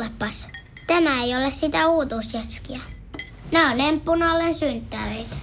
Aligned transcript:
kuulepas. 0.00 0.48
Tämä 0.86 1.22
ei 1.22 1.36
ole 1.36 1.50
sitä 1.50 1.88
uutuusjatskia. 1.88 2.80
Nämä 3.52 3.70
on 3.70 3.80
emppunallen 3.80 4.54
synttäreitä. 4.54 5.36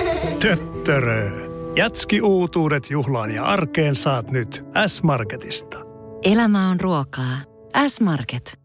Töttörö. 0.42 1.30
Jatski 1.76 2.20
uutuudet 2.20 2.90
juhlaan 2.90 3.30
ja 3.30 3.44
arkeen 3.44 3.94
saat 3.94 4.30
nyt 4.30 4.64
S-Marketista. 4.86 5.78
Elämä 6.22 6.70
on 6.70 6.80
ruokaa. 6.80 7.38
S-Market. 7.86 8.60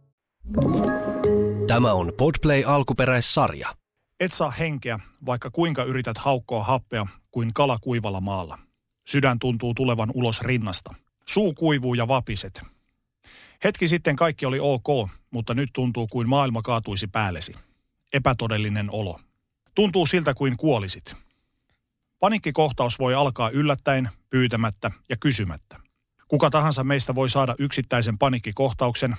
Tämä 1.68 1.93
on 1.93 2.13
Podplay 2.18 2.63
alkuperäissarja. 2.66 3.75
Et 4.20 4.34
saa 4.34 4.52
henkeä, 4.52 5.00
vaikka 5.25 5.50
kuinka 5.50 5.84
yrität 5.84 6.18
haukkoa 6.18 6.63
happea 6.63 7.07
kuin 7.31 7.54
kala 7.54 7.77
kuivalla 7.81 8.21
maalla. 8.21 8.59
Sydän 9.07 9.39
tuntuu 9.39 9.73
tulevan 9.73 10.11
ulos 10.13 10.41
rinnasta. 10.41 10.95
Suu 11.25 11.54
kuivuu 11.54 11.93
ja 11.93 12.07
vapiset. 12.07 12.61
Hetki 13.64 13.88
sitten 13.88 14.16
kaikki 14.16 14.46
oli 14.46 14.60
ok, 14.60 15.10
mutta 15.32 15.54
nyt 15.54 15.70
tuntuu 15.73 16.08
kuin 16.08 16.30
maailma 16.30 16.62
kaatuisi 16.62 17.08
päällesi. 17.08 17.54
Epätodellinen 18.13 18.90
olo. 18.91 19.20
Tuntuu 19.76 20.05
siltä 20.05 20.34
kuin 20.34 20.58
kuolisit. 20.58 21.16
Panikkikohtaus 22.20 22.99
voi 22.99 23.16
alkaa 23.16 23.49
yllättäen, 23.49 24.09
pyytämättä 24.30 24.91
ja 25.09 25.18
kysymättä. 25.20 25.80
Kuka 26.27 26.49
tahansa 26.49 26.84
meistä 26.84 27.16
voi 27.16 27.30
saada 27.30 27.55
yksittäisen 27.59 28.18
panikkikohtauksen, 28.18 29.16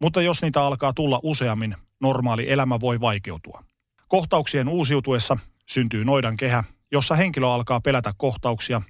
mutta 0.00 0.22
jos 0.22 0.42
niitä 0.42 0.62
alkaa 0.62 0.92
tulla 0.92 1.20
useammin, 1.22 1.76
normaali 2.00 2.50
elämä 2.50 2.80
voi 2.80 3.00
vaikeutua. 3.00 3.64
Kohtauksien 4.08 4.68
uusiutuessa 4.68 5.36
syntyy 5.66 6.04
noidan 6.04 6.36
kehä, 6.36 6.64
jossa 6.92 7.14
henkilö 7.14 7.48
alkaa 7.48 7.80
pelätä 7.80 8.12
kohtauksia. 8.16 8.82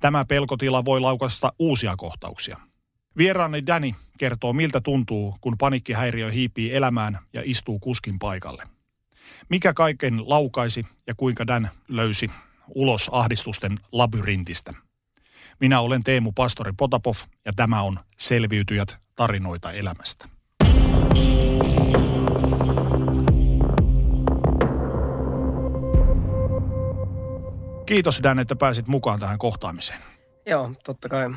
Tämä 0.00 0.24
pelkotila 0.24 0.84
voi 0.84 1.00
laukasta 1.00 1.52
uusia 1.58 1.96
kohtauksia. 1.96 2.69
Vieraani 3.16 3.66
Danny 3.66 3.92
kertoo, 4.18 4.52
miltä 4.52 4.80
tuntuu, 4.80 5.34
kun 5.40 5.58
panikkihäiriö 5.58 6.30
hiipii 6.30 6.74
elämään 6.74 7.18
ja 7.32 7.42
istuu 7.44 7.78
kuskin 7.78 8.18
paikalle. 8.18 8.64
Mikä 9.48 9.72
kaiken 9.72 10.30
laukaisi 10.30 10.86
ja 11.06 11.14
kuinka 11.16 11.46
Dan 11.46 11.68
löysi 11.88 12.30
ulos 12.74 13.10
ahdistusten 13.12 13.78
labyrintistä. 13.92 14.74
Minä 15.60 15.80
olen 15.80 16.04
Teemu 16.04 16.32
Pastori 16.32 16.72
Potapov 16.76 17.14
ja 17.44 17.52
tämä 17.52 17.82
on 17.82 18.00
Selviytyjät 18.16 18.96
tarinoita 19.16 19.72
elämästä. 19.72 20.28
Kiitos 27.86 28.22
Dan, 28.22 28.38
että 28.38 28.56
pääsit 28.56 28.88
mukaan 28.88 29.20
tähän 29.20 29.38
kohtaamiseen. 29.38 30.00
Joo, 30.46 30.72
totta 30.84 31.08
kai. 31.08 31.30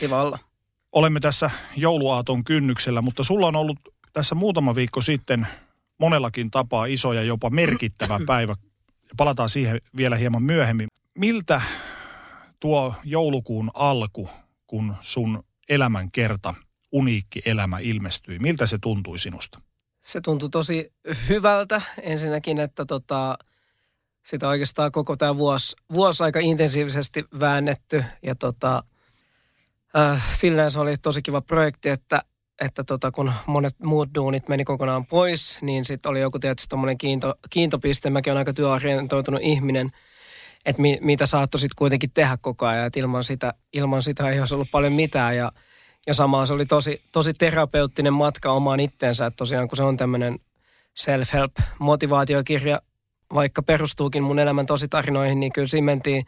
Kiva 0.00 0.22
olla. 0.22 0.47
Olemme 0.98 1.20
tässä 1.20 1.50
jouluaaton 1.76 2.44
kynnyksellä, 2.44 3.02
mutta 3.02 3.24
sulla 3.24 3.46
on 3.46 3.56
ollut 3.56 3.78
tässä 4.12 4.34
muutama 4.34 4.74
viikko 4.74 5.00
sitten 5.00 5.46
monellakin 5.98 6.50
tapaa 6.50 6.86
iso 6.86 7.12
ja 7.12 7.22
jopa 7.22 7.50
merkittävä 7.50 8.20
päivä. 8.26 8.54
Palataan 9.16 9.48
siihen 9.48 9.80
vielä 9.96 10.16
hieman 10.16 10.42
myöhemmin. 10.42 10.88
Miltä 11.18 11.62
tuo 12.60 12.94
joulukuun 13.04 13.70
alku, 13.74 14.30
kun 14.66 14.94
sun 15.00 15.44
elämän 15.68 16.10
kerta, 16.10 16.54
uniikki 16.92 17.42
elämä 17.46 17.78
ilmestyi, 17.78 18.38
miltä 18.38 18.66
se 18.66 18.78
tuntui 18.78 19.18
sinusta? 19.18 19.60
Se 20.00 20.20
tuntui 20.20 20.50
tosi 20.50 20.92
hyvältä 21.28 21.82
ensinnäkin, 22.02 22.58
että 22.58 22.84
tota, 22.84 23.38
sitä 24.24 24.48
oikeastaan 24.48 24.92
koko 24.92 25.16
tämä 25.16 25.36
vuosi, 25.36 25.76
vuosi 25.92 26.22
aika 26.22 26.40
intensiivisesti 26.40 27.24
väännetty 27.40 28.04
ja 28.22 28.34
tota, 28.34 28.82
äh, 29.98 30.30
silleen 30.30 30.70
se 30.70 30.80
oli 30.80 30.96
tosi 30.96 31.22
kiva 31.22 31.40
projekti, 31.40 31.88
että, 31.88 32.22
että 32.60 32.84
tota, 32.84 33.10
kun 33.10 33.32
monet 33.46 33.74
muut 33.82 34.08
duunit 34.14 34.48
meni 34.48 34.64
kokonaan 34.64 35.06
pois, 35.06 35.58
niin 35.62 35.84
sitten 35.84 36.10
oli 36.10 36.20
joku 36.20 36.38
tietysti 36.38 36.68
tuommoinen 36.68 36.98
kiinto, 36.98 37.34
kiintopiste. 37.50 38.10
Mäkin 38.10 38.32
olen 38.32 38.38
aika 38.38 38.52
työorientoitunut 38.52 39.40
ihminen, 39.42 39.88
että 40.64 40.82
mi, 40.82 40.98
mitä 41.00 41.26
saattoi 41.26 41.60
sitten 41.60 41.78
kuitenkin 41.78 42.10
tehdä 42.10 42.38
koko 42.40 42.66
ajan, 42.66 42.86
että 42.86 43.00
ilman 43.00 43.24
sitä, 43.24 43.54
ilman 43.72 44.02
sitä 44.02 44.30
ei 44.30 44.38
olisi 44.38 44.54
ollut 44.54 44.70
paljon 44.70 44.92
mitään 44.92 45.36
ja 45.36 45.52
ja 46.08 46.14
samaan 46.14 46.46
se 46.46 46.54
oli 46.54 46.66
tosi, 46.66 47.02
tosi 47.12 47.34
terapeuttinen 47.34 48.12
matka 48.12 48.52
omaan 48.52 48.80
itteensä, 48.80 49.26
että 49.26 49.36
tosiaan 49.36 49.68
kun 49.68 49.76
se 49.76 49.82
on 49.82 49.96
tämmöinen 49.96 50.38
self-help 51.00 51.64
motivaatiokirja, 51.78 52.82
vaikka 53.34 53.62
perustuukin 53.62 54.22
mun 54.22 54.38
elämän 54.38 54.66
tositarinoihin, 54.66 55.40
niin 55.40 55.52
kyllä 55.52 55.68
siinä 55.68 55.84
mentiin 55.84 56.26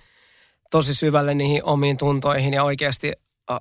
tosi 0.71 0.94
syvälle 0.94 1.34
niihin 1.34 1.65
omiin 1.65 1.97
tuntoihin 1.97 2.55
ja 2.55 2.65
oikeasti 2.65 3.12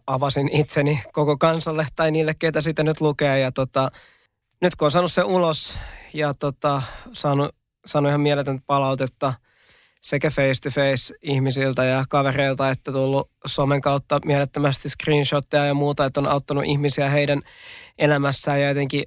avasin 0.07 0.50
itseni 0.55 1.01
koko 1.13 1.38
kansalle 1.38 1.88
tai 1.95 2.11
niille, 2.11 2.33
ketä 2.33 2.61
sitä 2.61 2.83
nyt 2.83 3.01
lukee. 3.01 3.39
Ja 3.39 3.51
tota, 3.51 3.91
nyt 4.61 4.75
kun 4.75 4.85
on 4.85 4.91
saanut 4.91 5.11
se 5.11 5.23
ulos 5.23 5.77
ja 6.13 6.33
tota, 6.33 6.81
saanut, 7.13 7.55
saanut 7.85 8.09
ihan 8.09 8.22
mieletöntä 8.22 8.63
palautetta 8.67 9.33
sekä 10.01 10.29
face 10.29 10.61
to 10.63 10.69
face 10.69 11.16
ihmisiltä 11.22 11.83
ja 11.83 12.03
kavereilta, 12.09 12.69
että 12.69 12.91
tullut 12.91 13.31
somen 13.45 13.81
kautta 13.81 14.19
mielettömästi 14.25 14.89
screenshotteja 14.89 15.66
ja 15.66 15.73
muuta, 15.73 16.06
että 16.06 16.19
on 16.19 16.27
auttanut 16.27 16.66
ihmisiä 16.66 17.09
heidän 17.09 17.41
elämässään 17.97 18.61
ja 18.61 18.67
jotenkin 18.67 19.03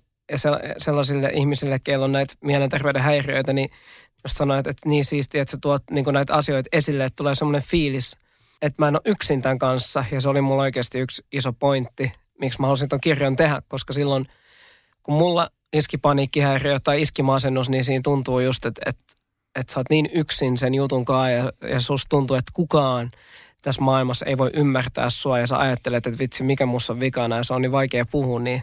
sellaisille 0.78 1.30
ihmisille, 1.34 1.78
keillä 1.78 2.04
on 2.04 2.12
näitä 2.12 2.34
mielenterveyden 2.44 3.02
häiriöitä, 3.02 3.52
niin 3.52 3.70
jos 4.24 4.32
sanoit, 4.32 4.66
että 4.66 4.88
niin 4.88 5.04
siistiä, 5.04 5.42
että 5.42 5.50
sä 5.50 5.58
tuot 5.62 5.82
niin 5.90 6.04
näitä 6.12 6.34
asioita 6.34 6.68
esille, 6.72 7.04
että 7.04 7.16
tulee 7.16 7.34
semmoinen 7.34 7.62
fiilis, 7.62 8.16
että 8.62 8.82
mä 8.82 8.88
en 8.88 8.96
ole 8.96 9.02
yksin 9.04 9.42
tämän 9.42 9.58
kanssa. 9.58 10.04
Ja 10.12 10.20
se 10.20 10.28
oli 10.28 10.40
mulla 10.40 10.62
oikeasti 10.62 10.98
yksi 10.98 11.24
iso 11.32 11.52
pointti, 11.52 12.12
miksi 12.40 12.60
mä 12.60 12.66
halusin 12.66 12.88
ton 12.88 13.00
kirjan 13.00 13.36
tehdä, 13.36 13.62
koska 13.68 13.92
silloin, 13.92 14.24
kun 15.02 15.14
mulla 15.14 15.50
iski 15.72 15.98
paniikkihäiriö 15.98 16.80
tai 16.80 17.02
iski 17.02 17.22
masennus, 17.22 17.68
niin 17.68 17.84
siinä 17.84 18.00
tuntuu 18.04 18.40
just, 18.40 18.66
että, 18.66 18.82
että, 18.86 19.02
että 19.54 19.72
sä 19.72 19.80
oot 19.80 19.90
niin 19.90 20.10
yksin 20.12 20.58
sen 20.58 20.74
jutun 20.74 21.04
kanssa 21.04 21.30
ja, 21.30 21.52
ja 21.68 21.80
susta 21.80 22.08
tuntuu, 22.08 22.36
että 22.36 22.52
kukaan 22.54 23.10
tässä 23.62 23.82
maailmassa 23.82 24.26
ei 24.26 24.38
voi 24.38 24.50
ymmärtää 24.54 25.10
sua 25.10 25.38
ja 25.38 25.46
sä 25.46 25.58
ajattelet, 25.58 26.06
että 26.06 26.18
vitsi, 26.18 26.44
mikä 26.44 26.66
musta 26.66 26.92
on 26.92 27.00
vikana 27.00 27.36
ja 27.36 27.44
se 27.44 27.54
on 27.54 27.62
niin 27.62 27.72
vaikea 27.72 28.06
puhua, 28.10 28.40
niin 28.40 28.62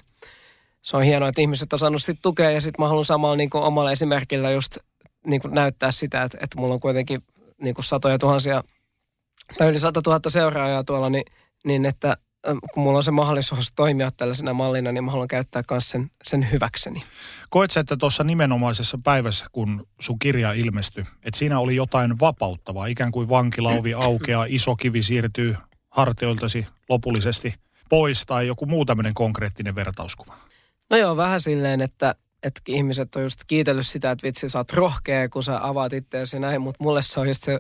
se 0.81 0.97
on 0.97 1.03
hienoa, 1.03 1.29
että 1.29 1.41
ihmiset 1.41 1.73
on 1.73 1.79
saanut 1.79 2.03
sit 2.03 2.19
tukea 2.21 2.51
ja 2.51 2.61
sitten 2.61 2.83
mä 2.83 2.87
haluan 2.87 3.05
samalla 3.05 3.35
niin 3.35 3.49
omalla 3.53 3.91
esimerkillä 3.91 4.51
just 4.51 4.77
niin 5.27 5.41
näyttää 5.49 5.91
sitä, 5.91 6.23
että, 6.23 6.37
että 6.41 6.59
mulla 6.59 6.73
on 6.73 6.79
kuitenkin 6.79 7.23
niin 7.61 7.75
satoja 7.79 8.19
tuhansia 8.19 8.63
tai 9.57 9.69
yli 9.69 9.79
sata 9.79 10.01
tuhatta 10.01 10.29
seuraajaa 10.29 10.83
tuolla, 10.83 11.09
niin, 11.09 11.25
niin 11.65 11.85
että 11.85 12.17
kun 12.73 12.83
mulla 12.83 12.97
on 12.97 13.03
se 13.03 13.11
mahdollisuus 13.11 13.73
toimia 13.75 14.11
tällaisena 14.11 14.53
mallina, 14.53 14.91
niin 14.91 15.03
mä 15.03 15.11
haluan 15.11 15.27
käyttää 15.27 15.63
myös 15.71 15.89
sen, 15.89 16.11
sen 16.23 16.51
hyväkseni. 16.51 17.03
Koet 17.49 17.71
sä, 17.71 17.79
että 17.79 17.97
tuossa 17.97 18.23
nimenomaisessa 18.23 18.99
päivässä, 19.03 19.45
kun 19.51 19.87
sun 19.99 20.19
kirja 20.19 20.53
ilmestyi, 20.53 21.03
että 21.23 21.37
siinä 21.37 21.59
oli 21.59 21.75
jotain 21.75 22.19
vapauttavaa, 22.19 22.85
ikään 22.85 23.11
kuin 23.11 23.29
vankilauvi 23.29 23.93
aukeaa, 23.93 24.45
iso 24.49 24.75
kivi 24.75 25.03
siirtyy 25.03 25.55
hartioiltasi 25.89 26.67
lopullisesti 26.89 27.53
pois 27.89 28.25
tai 28.25 28.47
joku 28.47 28.65
muu 28.65 28.85
tämmöinen 28.85 29.13
konkreettinen 29.13 29.75
vertauskuva? 29.75 30.33
No 30.89 30.97
joo, 30.97 31.17
vähän 31.17 31.41
silleen, 31.41 31.81
että, 31.81 32.15
että 32.43 32.61
ihmiset 32.67 33.15
on 33.15 33.23
just 33.23 33.39
kiitellyt 33.47 33.87
sitä, 33.87 34.11
että 34.11 34.27
vitsi, 34.27 34.49
sä 34.49 34.57
oot 34.57 34.73
rohkea, 34.73 35.29
kun 35.29 35.43
sä 35.43 35.67
avaat 35.67 35.93
itseäsi 35.93 36.39
näin, 36.39 36.61
mutta 36.61 36.83
mulle 36.83 37.01
se 37.01 37.19
on 37.19 37.27
just 37.27 37.43
se, 37.43 37.59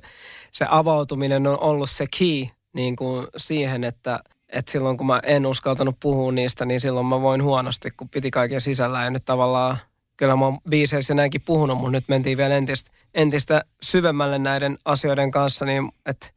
se 0.51 0.65
avautuminen 0.69 1.47
on 1.47 1.63
ollut 1.63 1.89
se 1.89 2.05
key 2.19 2.47
niin 2.73 2.95
kuin 2.95 3.27
siihen, 3.37 3.83
että, 3.83 4.19
että 4.49 4.71
silloin 4.71 4.97
kun 4.97 5.07
mä 5.07 5.19
en 5.23 5.45
uskaltanut 5.45 5.95
puhua 5.99 6.31
niistä, 6.31 6.65
niin 6.65 6.81
silloin 6.81 7.05
mä 7.05 7.21
voin 7.21 7.43
huonosti, 7.43 7.91
kun 7.97 8.09
piti 8.09 8.31
kaiken 8.31 8.61
sisällä. 8.61 9.03
Ja 9.03 9.09
nyt 9.09 9.25
tavallaan 9.25 9.77
kyllä 10.17 10.35
mä 10.35 10.45
oon 10.45 10.57
biiseissä 10.69 11.13
näinkin 11.13 11.41
puhunut, 11.41 11.77
mutta 11.77 11.91
nyt 11.91 12.09
mentiin 12.09 12.37
vielä 12.37 12.55
entistä, 12.55 12.91
entistä 13.13 13.63
syvemmälle 13.81 14.39
näiden 14.39 14.77
asioiden 14.85 15.31
kanssa, 15.31 15.65
niin 15.65 15.91
että 16.05 16.27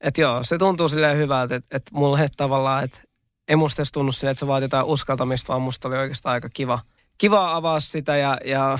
et 0.00 0.18
joo, 0.18 0.42
se 0.42 0.58
tuntuu 0.58 0.88
silleen 0.88 1.16
hyvältä, 1.16 1.54
että 1.54 1.76
et 1.76 1.82
mulle 1.92 2.26
tavallaan, 2.36 2.84
että 2.84 3.00
ei 3.48 3.56
musta 3.56 3.80
edes 3.80 3.92
tunnu 3.92 4.12
silleen, 4.12 4.32
että 4.32 4.40
se 4.40 4.46
vaatii 4.46 4.64
jotain 4.64 4.86
uskaltamista, 4.86 5.48
vaan 5.48 5.62
musta 5.62 5.88
oli 5.88 5.96
oikeastaan 5.96 6.32
aika 6.32 6.48
kiva– 6.54 6.78
kiva 7.18 7.56
avaa 7.56 7.80
sitä 7.80 8.16
ja, 8.16 8.38
ja, 8.44 8.78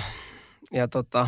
ja 0.71 0.87
tota, 0.87 1.27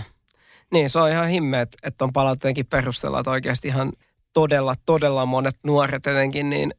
niin 0.71 0.89
se 0.89 0.99
on 0.99 1.09
ihan 1.09 1.27
himme, 1.27 1.61
että, 1.61 1.77
että 1.83 2.05
on 2.05 2.13
palautteenkin 2.13 2.65
perustella, 2.65 3.19
että 3.19 3.31
oikeasti 3.31 3.67
ihan 3.67 3.93
todella, 4.33 4.73
todella 4.85 5.25
monet 5.25 5.55
nuoret 5.63 6.07
etenkin, 6.07 6.49
niin 6.49 6.73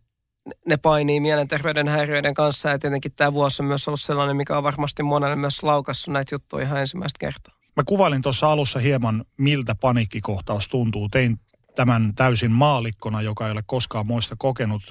ne 0.67 0.77
painii 0.77 1.21
mielenterveyden 1.21 1.89
häiriöiden 1.89 2.35
kanssa 2.35 2.69
ja 2.69 2.79
tietenkin 2.79 3.12
tämä 3.17 3.33
vuosi 3.33 3.62
on 3.62 3.67
myös 3.67 3.89
ollut 3.89 4.00
sellainen, 4.00 4.37
mikä 4.37 4.56
on 4.56 4.62
varmasti 4.62 5.03
monelle 5.03 5.37
myös 5.37 5.62
laukassut 5.62 6.15
näitä 6.15 6.35
juttuja 6.35 6.65
ihan 6.65 6.81
ensimmäistä 6.81 7.19
kertaa. 7.19 7.55
Mä 7.77 7.83
kuvailin 7.87 8.23
tuossa 8.23 8.53
alussa 8.53 8.79
hieman, 8.79 9.25
miltä 9.37 9.75
paniikkikohtaus 9.75 10.69
tuntuu. 10.69 11.09
Tein 11.09 11.41
tämän 11.75 12.15
täysin 12.15 12.50
maalikkona, 12.50 13.23
joka 13.23 13.47
ei 13.47 13.53
ole 13.53 13.62
koskaan 13.67 14.06
muista 14.06 14.37
kokenut. 14.39 14.83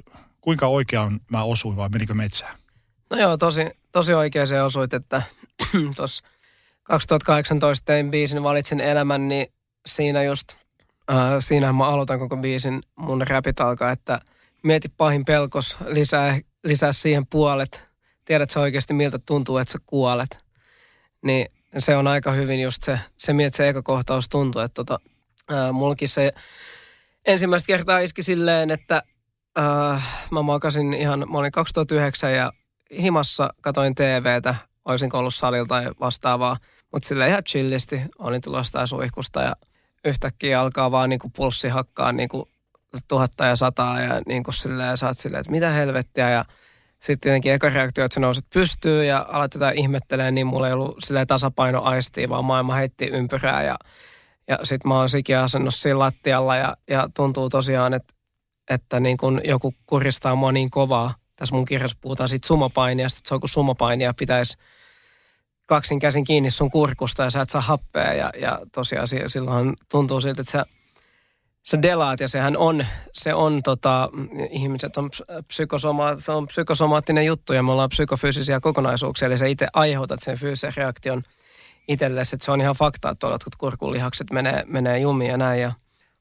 Kuinka 0.42 0.68
oikeaan 0.68 1.20
mä 1.30 1.44
osuin 1.44 1.78
vai 1.78 1.90
menikö 1.90 2.14
metsään? 2.14 2.58
No 3.10 3.18
joo, 3.18 3.38
tosi, 3.38 3.70
tosi 3.92 4.14
oikein 4.14 4.48
se 4.48 4.62
osuit, 4.62 4.94
että 4.94 5.22
tuossa 5.96 6.24
2018 6.84 7.86
tein 7.86 8.12
biisin 8.12 8.44
Valitsen 8.44 8.80
elämän, 8.80 9.28
niin 9.28 9.48
siinä 9.86 10.24
just, 10.24 10.54
äh, 11.12 11.34
siinähän 11.40 11.76
mä 11.76 11.88
aloitan 11.88 12.20
koko 12.20 12.38
biisin 12.38 12.82
mun 12.96 13.28
räpit 13.28 13.60
alkaa, 13.60 13.92
että 13.92 14.22
mieti 14.64 14.90
pahin 14.98 15.26
pelkos, 15.26 15.78
lisää, 15.86 16.40
lisää 16.64 16.92
siihen 16.92 17.28
puolet. 17.28 17.84
Tiedät 18.26 18.50
sä 18.50 18.60
oikeasti 18.60 18.94
miltä 18.94 19.20
tuntuu, 19.26 19.58
että 19.58 19.72
sä 19.72 19.78
kuolet. 19.86 20.38
niin 21.22 21.48
se 21.78 21.98
on 21.98 22.08
aika 22.08 22.32
hyvin 22.32 22.62
just 22.62 22.84
se, 22.84 23.00
se 23.18 23.34
miltä 23.34 23.58
se 23.58 23.70
eka 23.70 23.82
kohtaus 23.82 24.30
tuntuu. 24.30 24.62
Että 24.62 24.74
tota, 24.74 25.00
ää, 25.50 25.72
mullakin 25.72 26.10
se 26.10 26.34
ensimmäistä 27.26 27.68
kertaa 27.68 28.00
iski 28.00 28.24
silleen, 28.24 28.72
että 28.72 29.04
ää, 29.56 30.02
mä 30.32 30.42
makasin 30.42 30.94
ihan, 30.94 31.20
mä 31.32 31.38
olin 31.38 31.52
2009 31.52 32.34
ja 32.34 32.52
himassa 33.02 33.54
katoin 33.62 33.96
TVtä, 33.96 34.56
olisin 34.86 35.16
ollut 35.16 35.36
salilta 35.36 35.70
tai 35.70 35.86
vastaavaa. 36.00 36.58
Mutta 36.92 37.08
sille 37.08 37.28
ihan 37.28 37.44
chillisti, 37.44 38.02
olin 38.20 38.42
tulossa 38.42 38.74
tai 38.74 38.88
suihkusta 38.88 39.42
ja 39.42 39.56
yhtäkkiä 40.06 40.62
alkaa 40.62 40.92
vaan 40.92 41.10
niinku 41.10 41.32
pulssi 41.36 41.70
hakkaa 41.70 42.12
niinku 42.12 42.50
tuhatta 43.08 43.46
ja 43.46 43.56
sataa 43.56 44.02
ja 44.02 44.22
niinku 44.28 44.52
silleen, 44.52 44.98
sä 44.98 45.08
oot 45.08 45.18
silleen, 45.18 45.42
että 45.42 45.52
mitä 45.52 45.72
helvettiä 45.72 46.30
ja 46.30 46.46
sitten 47.00 47.20
tietenkin 47.20 47.54
eka 47.54 47.70
reaktio, 47.70 48.06
että 48.06 48.16
sä 48.16 48.20
nouset 48.20 48.46
pystyy 48.54 49.06
ja 49.06 49.26
alat 49.30 49.54
jotain 49.54 49.78
ihmettelemään, 49.78 50.36
niin 50.36 50.48
mulla 50.48 50.68
ei 50.68 50.74
ollut 50.74 50.98
silleen 51.00 51.28
tasapaino 51.28 51.82
aistia, 51.82 52.30
vaan 52.30 52.46
maailma 52.46 52.76
heitti 52.76 53.06
ympyrää 53.06 53.64
ja, 53.64 53.78
ja 54.48 54.60
sitten 54.64 54.90
mä 54.90 54.98
oon 54.98 55.10
sikin 55.10 55.38
asennossa 55.38 55.82
siinä 55.82 56.00
lattialla 56.00 56.56
ja, 56.56 56.78
ja 56.90 57.10
tuntuu 57.16 57.50
tosiaan, 57.50 57.94
että, 57.94 58.14
että 58.70 59.00
niin 59.00 59.18
kun 59.18 59.42
joku 59.44 59.74
kuristaa 59.86 60.36
mua 60.36 60.52
niin 60.52 60.70
kovaa. 60.70 61.14
Tässä 61.36 61.56
mun 61.56 61.66
kirjassa 61.66 61.98
puhutaan 62.02 62.30
siitä 62.30 62.48
sumopainiasta, 62.48 63.18
että 63.18 63.28
se 63.28 63.34
on 63.34 63.40
kuin 63.40 63.50
sumopainia 63.50 64.14
pitäisi 64.14 64.58
kaksin 65.66 66.00
käsin 66.00 66.24
kiinni 66.24 66.52
sun 66.52 66.72
kurkusta 66.72 67.24
ja 67.24 67.30
sä 67.30 67.42
et 67.42 67.50
saa 67.50 67.62
happea. 67.62 68.14
Ja, 68.14 68.32
ja 68.42 68.60
tosiaan 68.74 69.08
silloin 69.28 69.74
tuntuu 69.92 70.22
siltä, 70.22 70.42
että 70.42 70.52
sä 70.52 70.66
se 71.64 71.80
delaat 71.82 72.20
ja 72.20 72.28
sehän 72.28 72.58
on, 72.58 72.86
se 73.14 73.34
on 73.34 73.64
tota, 73.64 74.10
ihmiset 74.50 74.98
on, 74.98 75.10
psykosoma, 75.48 76.16
se 76.18 76.32
on 76.32 76.48
psykosomaattinen 76.48 77.26
juttu 77.26 77.54
ja 77.54 77.64
me 77.64 77.72
ollaan 77.72 77.90
psykofyysisiä 77.90 78.60
kokonaisuuksia, 78.60 79.26
eli 79.26 79.38
sä 79.38 79.46
itse 79.46 79.68
aiheutat 79.74 80.20
sen 80.22 80.38
fyysisen 80.38 80.74
reaktion 80.76 81.22
itsellesi, 81.88 82.36
että 82.36 82.46
se 82.46 82.52
on 82.52 82.62
ihan 82.62 82.76
fakta, 82.76 83.10
että 83.10 83.20
tuolla 83.20 83.38
kurkulihakset 83.58 84.32
menee, 84.32 84.64
menee 84.68 85.00
jumiin 85.00 85.32
ja 85.32 85.38
näin 85.38 85.62
ja 85.62 85.72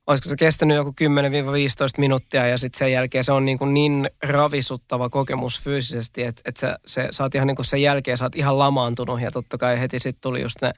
olisiko 0.07 0.29
se 0.29 0.37
kestänyt 0.37 0.77
joku 0.77 0.91
10-15 0.91 0.95
minuuttia 1.99 2.47
ja 2.47 2.59
sitten 2.59 2.79
sen 2.79 2.93
jälkeen 2.93 3.25
se 3.25 3.33
on 3.33 3.45
niin, 3.45 3.59
kuin 3.59 3.75
niin 3.75 4.11
ravisuttava 4.23 5.09
kokemus 5.09 5.61
fyysisesti, 5.61 6.23
että, 6.23 6.43
että 6.45 6.61
sä, 6.61 6.79
se, 6.87 7.09
sä 7.11 7.23
oot 7.23 7.35
ihan 7.35 7.47
niin 7.47 7.57
kuin 7.57 7.67
sen 7.67 7.83
jälkeen 7.83 8.17
sä 8.17 8.25
oot 8.25 8.37
ihan 8.37 8.59
lamaantunut 8.59 9.21
ja 9.21 9.31
totta 9.31 9.59
kai 9.59 9.81
heti 9.81 9.99
sitten 9.99 10.21
tuli 10.21 10.43
just 10.43 10.57
ne 10.63 10.73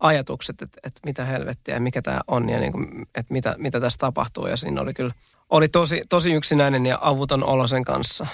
ajatukset, 0.00 0.62
että, 0.62 0.80
että 0.84 1.00
mitä 1.06 1.24
helvettiä 1.24 1.74
ja 1.74 1.80
mikä 1.80 2.02
tämä 2.02 2.20
on 2.28 2.48
ja 2.48 2.60
niin 2.60 2.72
kuin, 2.72 3.06
että 3.14 3.32
mitä, 3.32 3.54
mitä 3.58 3.80
tässä 3.80 3.98
tapahtuu 3.98 4.46
ja 4.46 4.56
siinä 4.56 4.80
oli 4.80 4.94
kyllä, 4.94 5.12
oli 5.50 5.68
tosi, 5.68 6.02
tosi 6.08 6.32
yksinäinen 6.32 6.86
ja 6.86 6.98
avuton 7.00 7.44
olo 7.44 7.66
sen 7.66 7.84
kanssa. 7.84 8.26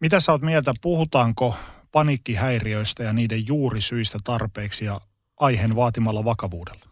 Mitä 0.00 0.20
sä 0.20 0.32
oot 0.32 0.42
mieltä, 0.42 0.74
puhutaanko 0.80 1.54
paniikkihäiriöistä 1.92 3.02
ja 3.02 3.12
niiden 3.12 3.46
juurisyistä 3.46 4.18
tarpeeksi 4.24 4.84
ja 4.84 5.00
aiheen 5.40 5.76
vaatimalla 5.76 6.24
vakavuudella? 6.24 6.84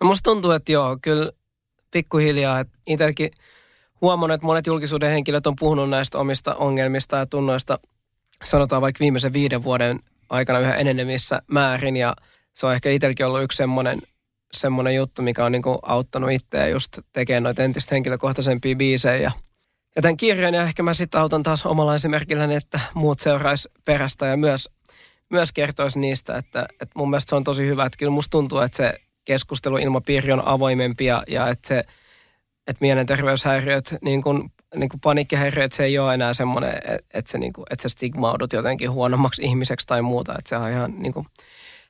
No 0.00 0.06
musta 0.06 0.30
tuntuu, 0.30 0.50
että 0.50 0.72
joo, 0.72 0.98
kyllä 1.02 1.32
pikkuhiljaa. 1.92 2.60
Että 2.60 2.78
itsekin 2.86 3.30
huomannut, 4.00 4.34
että 4.34 4.46
monet 4.46 4.66
julkisuuden 4.66 5.10
henkilöt 5.10 5.46
on 5.46 5.56
puhunut 5.56 5.90
näistä 5.90 6.18
omista 6.18 6.54
ongelmista 6.54 7.16
ja 7.16 7.26
tunnoista, 7.26 7.78
sanotaan 8.44 8.82
vaikka 8.82 9.00
viimeisen 9.00 9.32
viiden 9.32 9.62
vuoden 9.62 10.00
aikana 10.30 10.58
yhä 10.58 10.74
enenevissä 10.74 11.42
määrin. 11.46 11.96
Ja 11.96 12.16
se 12.54 12.66
on 12.66 12.74
ehkä 12.74 12.90
itselläkin 12.90 13.26
ollut 13.26 13.42
yksi 13.42 13.56
semmoinen, 13.56 14.02
semmoinen 14.52 14.94
juttu, 14.94 15.22
mikä 15.22 15.44
on 15.44 15.52
niin 15.52 15.62
kuin 15.62 15.78
auttanut 15.82 16.30
itseä 16.30 16.68
just 16.68 16.98
tekemään 17.12 17.42
noita 17.42 17.62
entistä 17.62 17.94
henkilökohtaisempia 17.94 18.76
biisejä. 18.76 19.32
Ja 19.96 20.02
tämän 20.02 20.16
kirjan 20.16 20.54
ja 20.54 20.62
ehkä 20.62 20.82
mä 20.82 20.94
sitten 20.94 21.20
autan 21.20 21.42
taas 21.42 21.66
omalla 21.66 21.94
esimerkilläni, 21.94 22.54
että 22.54 22.80
muut 22.94 23.18
seuraisi 23.18 23.68
perästä 23.84 24.26
ja 24.26 24.36
myös, 24.36 24.68
myös 25.30 25.52
kertoisi 25.52 25.98
niistä, 25.98 26.36
että, 26.36 26.66
että 26.80 26.92
mun 26.96 27.10
mielestä 27.10 27.30
se 27.30 27.36
on 27.36 27.44
tosi 27.44 27.66
hyvä. 27.66 27.86
Että 27.86 27.98
kyllä 27.98 28.12
musta 28.12 28.30
tuntuu, 28.30 28.58
että 28.58 28.76
se 28.76 28.94
keskusteluilmapiiri 29.24 30.32
on 30.32 30.42
avoimempi 30.46 31.04
ja, 31.04 31.22
ja 31.28 31.48
että 31.48 31.68
se, 31.68 31.78
että 32.66 32.80
mielenterveyshäiriöt, 32.80 33.94
niin 34.02 34.22
kuin, 34.22 34.52
niin 34.76 34.88
kuin 34.88 35.00
paniikkihäiriöt, 35.00 35.72
se 35.72 35.84
ei 35.84 35.98
ole 35.98 36.14
enää 36.14 36.34
semmoinen, 36.34 36.74
että, 37.14 37.32
se, 37.32 37.38
niin 37.38 37.52
kuin, 37.52 37.64
että 37.70 37.82
sä 37.82 37.88
stigmaudut 37.88 38.52
jotenkin 38.52 38.90
huonommaksi 38.90 39.42
ihmiseksi 39.42 39.86
tai 39.86 40.02
muuta. 40.02 40.34
Että 40.38 40.48
se 40.48 40.56
on 40.56 40.70
ihan 40.70 40.94
niin 40.98 41.12
kuin, 41.12 41.26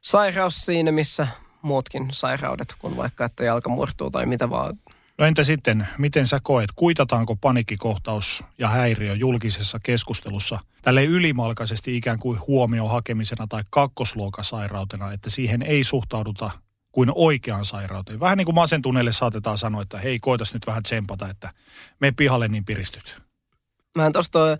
sairaus 0.00 0.56
siinä, 0.56 0.93
missä 0.93 1.26
muutkin 1.62 2.08
sairaudet, 2.12 2.75
kuin 2.79 2.96
vaikka, 2.96 3.25
että 3.25 3.44
jalka 3.44 3.70
murtuu 3.70 4.11
tai 4.11 4.26
mitä 4.26 4.50
vaan. 4.50 4.79
No 5.19 5.26
entä 5.26 5.44
sitten, 5.44 5.87
miten 5.99 6.26
sä 6.26 6.40
koet, 6.43 6.70
kuitataanko 6.76 7.37
paniikkikohtaus 7.37 8.44
ja 8.58 8.69
häiriö 8.69 9.14
julkisessa 9.14 9.79
keskustelussa 9.82 10.58
tälle 10.82 11.05
ylimalkaisesti 11.05 11.96
ikään 11.96 12.19
kuin 12.19 12.40
huomioon 12.46 12.90
hakemisena 12.90 13.46
tai 13.46 13.62
kakkosluokasairautena, 13.70 15.12
että 15.12 15.31
siihen 15.31 15.62
ei 15.62 15.84
suhtauduta 15.84 16.50
kuin 16.92 17.12
oikeaan 17.14 17.64
sairauteen. 17.64 18.20
Vähän 18.20 18.38
niin 18.38 18.44
kuin 18.44 18.54
masentuneelle 18.54 19.12
saatetaan 19.12 19.58
sanoa, 19.58 19.82
että 19.82 19.98
hei, 19.98 20.18
koitas 20.18 20.54
nyt 20.54 20.66
vähän 20.66 20.82
tsempata, 20.82 21.28
että 21.28 21.50
me 22.00 22.12
pihalle 22.12 22.48
niin 22.48 22.64
piristyt. 22.64 23.22
Mä 23.94 24.06
en 24.06 24.12
tosta 24.12 24.58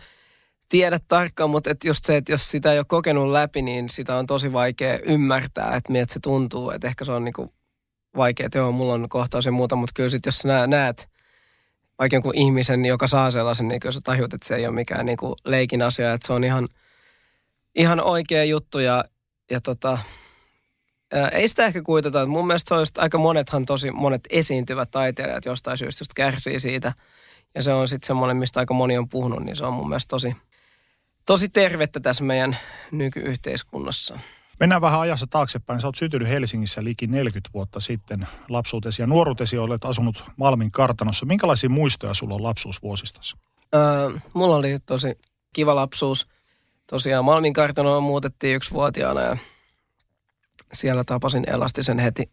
tiedä 0.69 0.99
tarkkaan, 1.09 1.51
mutta 1.51 1.71
et 1.71 1.85
just 1.85 2.05
se, 2.05 2.17
että 2.17 2.33
jos 2.33 2.51
sitä 2.51 2.73
ei 2.73 2.79
ole 2.79 2.85
kokenut 2.89 3.29
läpi, 3.29 3.63
niin 3.63 3.89
sitä 3.89 4.17
on 4.17 4.27
tosi 4.27 4.53
vaikea 4.53 4.99
ymmärtää, 4.99 5.77
että 5.77 5.93
miltä 5.93 6.13
se 6.13 6.21
tuntuu. 6.21 6.71
Että 6.71 6.89
ehkä 6.89 7.05
se 7.05 7.13
on 7.13 7.25
niinku 7.25 7.53
vaikea, 8.17 8.47
että 8.47 8.59
joo, 8.59 8.73
mulla 8.73 8.95
on 8.95 9.09
kohtaus 9.09 9.47
ja 9.47 9.53
muuta, 9.53 9.77
mutta 9.77 9.93
kyllä 9.97 10.11
sitten 10.11 10.29
jos 10.29 10.39
sä 10.39 10.67
näet 10.67 11.09
vaikka 11.99 12.17
jonkun 12.17 12.37
ihmisen, 12.37 12.85
joka 12.85 13.07
saa 13.07 13.31
sellaisen, 13.31 13.69
niin 13.69 13.81
kyllä 13.81 13.93
sä 13.93 14.01
tajut, 14.05 14.35
että 14.35 14.49
se 14.49 14.57
ei 14.57 14.67
ole 14.67 14.75
mikään 14.75 15.07
niinku 15.07 15.37
leikin 15.45 15.83
asia, 15.83 16.13
että 16.13 16.27
se 16.27 16.33
on 16.33 16.45
ihan, 16.45 16.69
ihan 17.75 18.01
oikea 18.01 18.45
juttu 18.45 18.79
ja, 18.79 19.05
ja 19.51 19.61
tota, 19.61 19.99
ei 21.33 21.49
sitä 21.49 21.67
ehkä 21.67 21.83
kuitata. 21.83 22.27
Mun 22.27 22.47
mielestä 22.47 22.69
se 22.69 22.75
olisi 22.75 22.93
aika 22.99 23.19
monethan 23.19 23.67
tosi 23.67 23.91
monet 23.91 24.21
esiintyvät 24.31 24.91
taiteilijat 24.91 25.45
jostain 25.45 25.77
syystä 25.77 26.03
just 26.03 26.15
kärsii 26.15 26.59
siitä. 26.59 26.93
Ja 27.55 27.63
se 27.63 27.73
on 27.73 27.89
sitten 27.89 28.07
semmoinen, 28.07 28.37
mistä 28.37 28.61
aika 28.61 28.75
moni 28.75 28.99
on 28.99 29.09
puhunut, 29.09 29.45
niin 29.45 29.57
se 29.57 29.65
on 29.65 29.73
mun 29.73 29.89
mielestä 29.89 30.09
tosi, 30.09 30.37
tosi 31.27 31.49
tervettä 31.49 32.01
tässä 32.01 32.25
meidän 32.25 32.57
nykyyhteiskunnassa. 32.93 34.19
Mennään 34.61 34.83
vähän 34.83 35.01
ajassa 35.01 35.27
taaksepäin. 35.31 35.81
Sä 35.81 35.89
oot 35.89 35.97
syntynyt 35.97 36.29
Helsingissä 36.29 36.85
liki 36.85 37.07
40 37.07 37.51
vuotta 37.55 37.81
sitten. 37.81 38.27
Lapsuutesi 38.49 39.03
ja 39.03 39.07
nuoruutesi 39.07 39.59
olet 39.59 39.85
asunut 39.85 40.25
Malmin 40.37 40.71
kartanossa. 40.71 41.27
Minkälaisia 41.27 41.71
muistoja 41.71 42.15
sulla 42.15 42.35
on 42.35 42.43
lapsuusvuosistasi? 42.43 43.37
Öö, 43.75 44.11
mulla 44.35 44.57
oli 44.57 44.79
tosi 44.87 45.19
kiva 45.53 45.75
lapsuus. 45.75 46.29
Tosiaan 46.87 47.25
Malmin 47.25 47.53
kartanoon 47.53 48.03
muutettiin 48.03 48.57
yksivuotiaana 48.57 49.21
ja 49.21 49.37
siellä 50.73 51.05
tapasin 51.05 51.45
Elastisen 51.51 51.99
heti, 51.99 52.31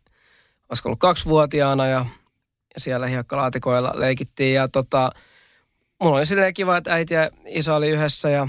olisiko 0.70 0.90
ollut 0.90 1.00
kaksivuotiaana 1.00 1.88
ja, 1.88 2.06
ja 2.76 2.82
siellä 2.82 3.08
hiekkalaatikoilla 3.08 3.92
leikittiin. 3.96 4.56
Ja 4.56 4.68
tota, 4.68 5.12
mulla 6.02 6.18
oli 6.18 6.26
silleen 6.26 6.54
kiva, 6.54 6.78
että 6.78 6.94
äiti 6.94 7.14
ja 7.14 7.30
isä 7.46 7.76
oli 7.76 7.90
yhdessä 7.90 8.30
ja 8.30 8.48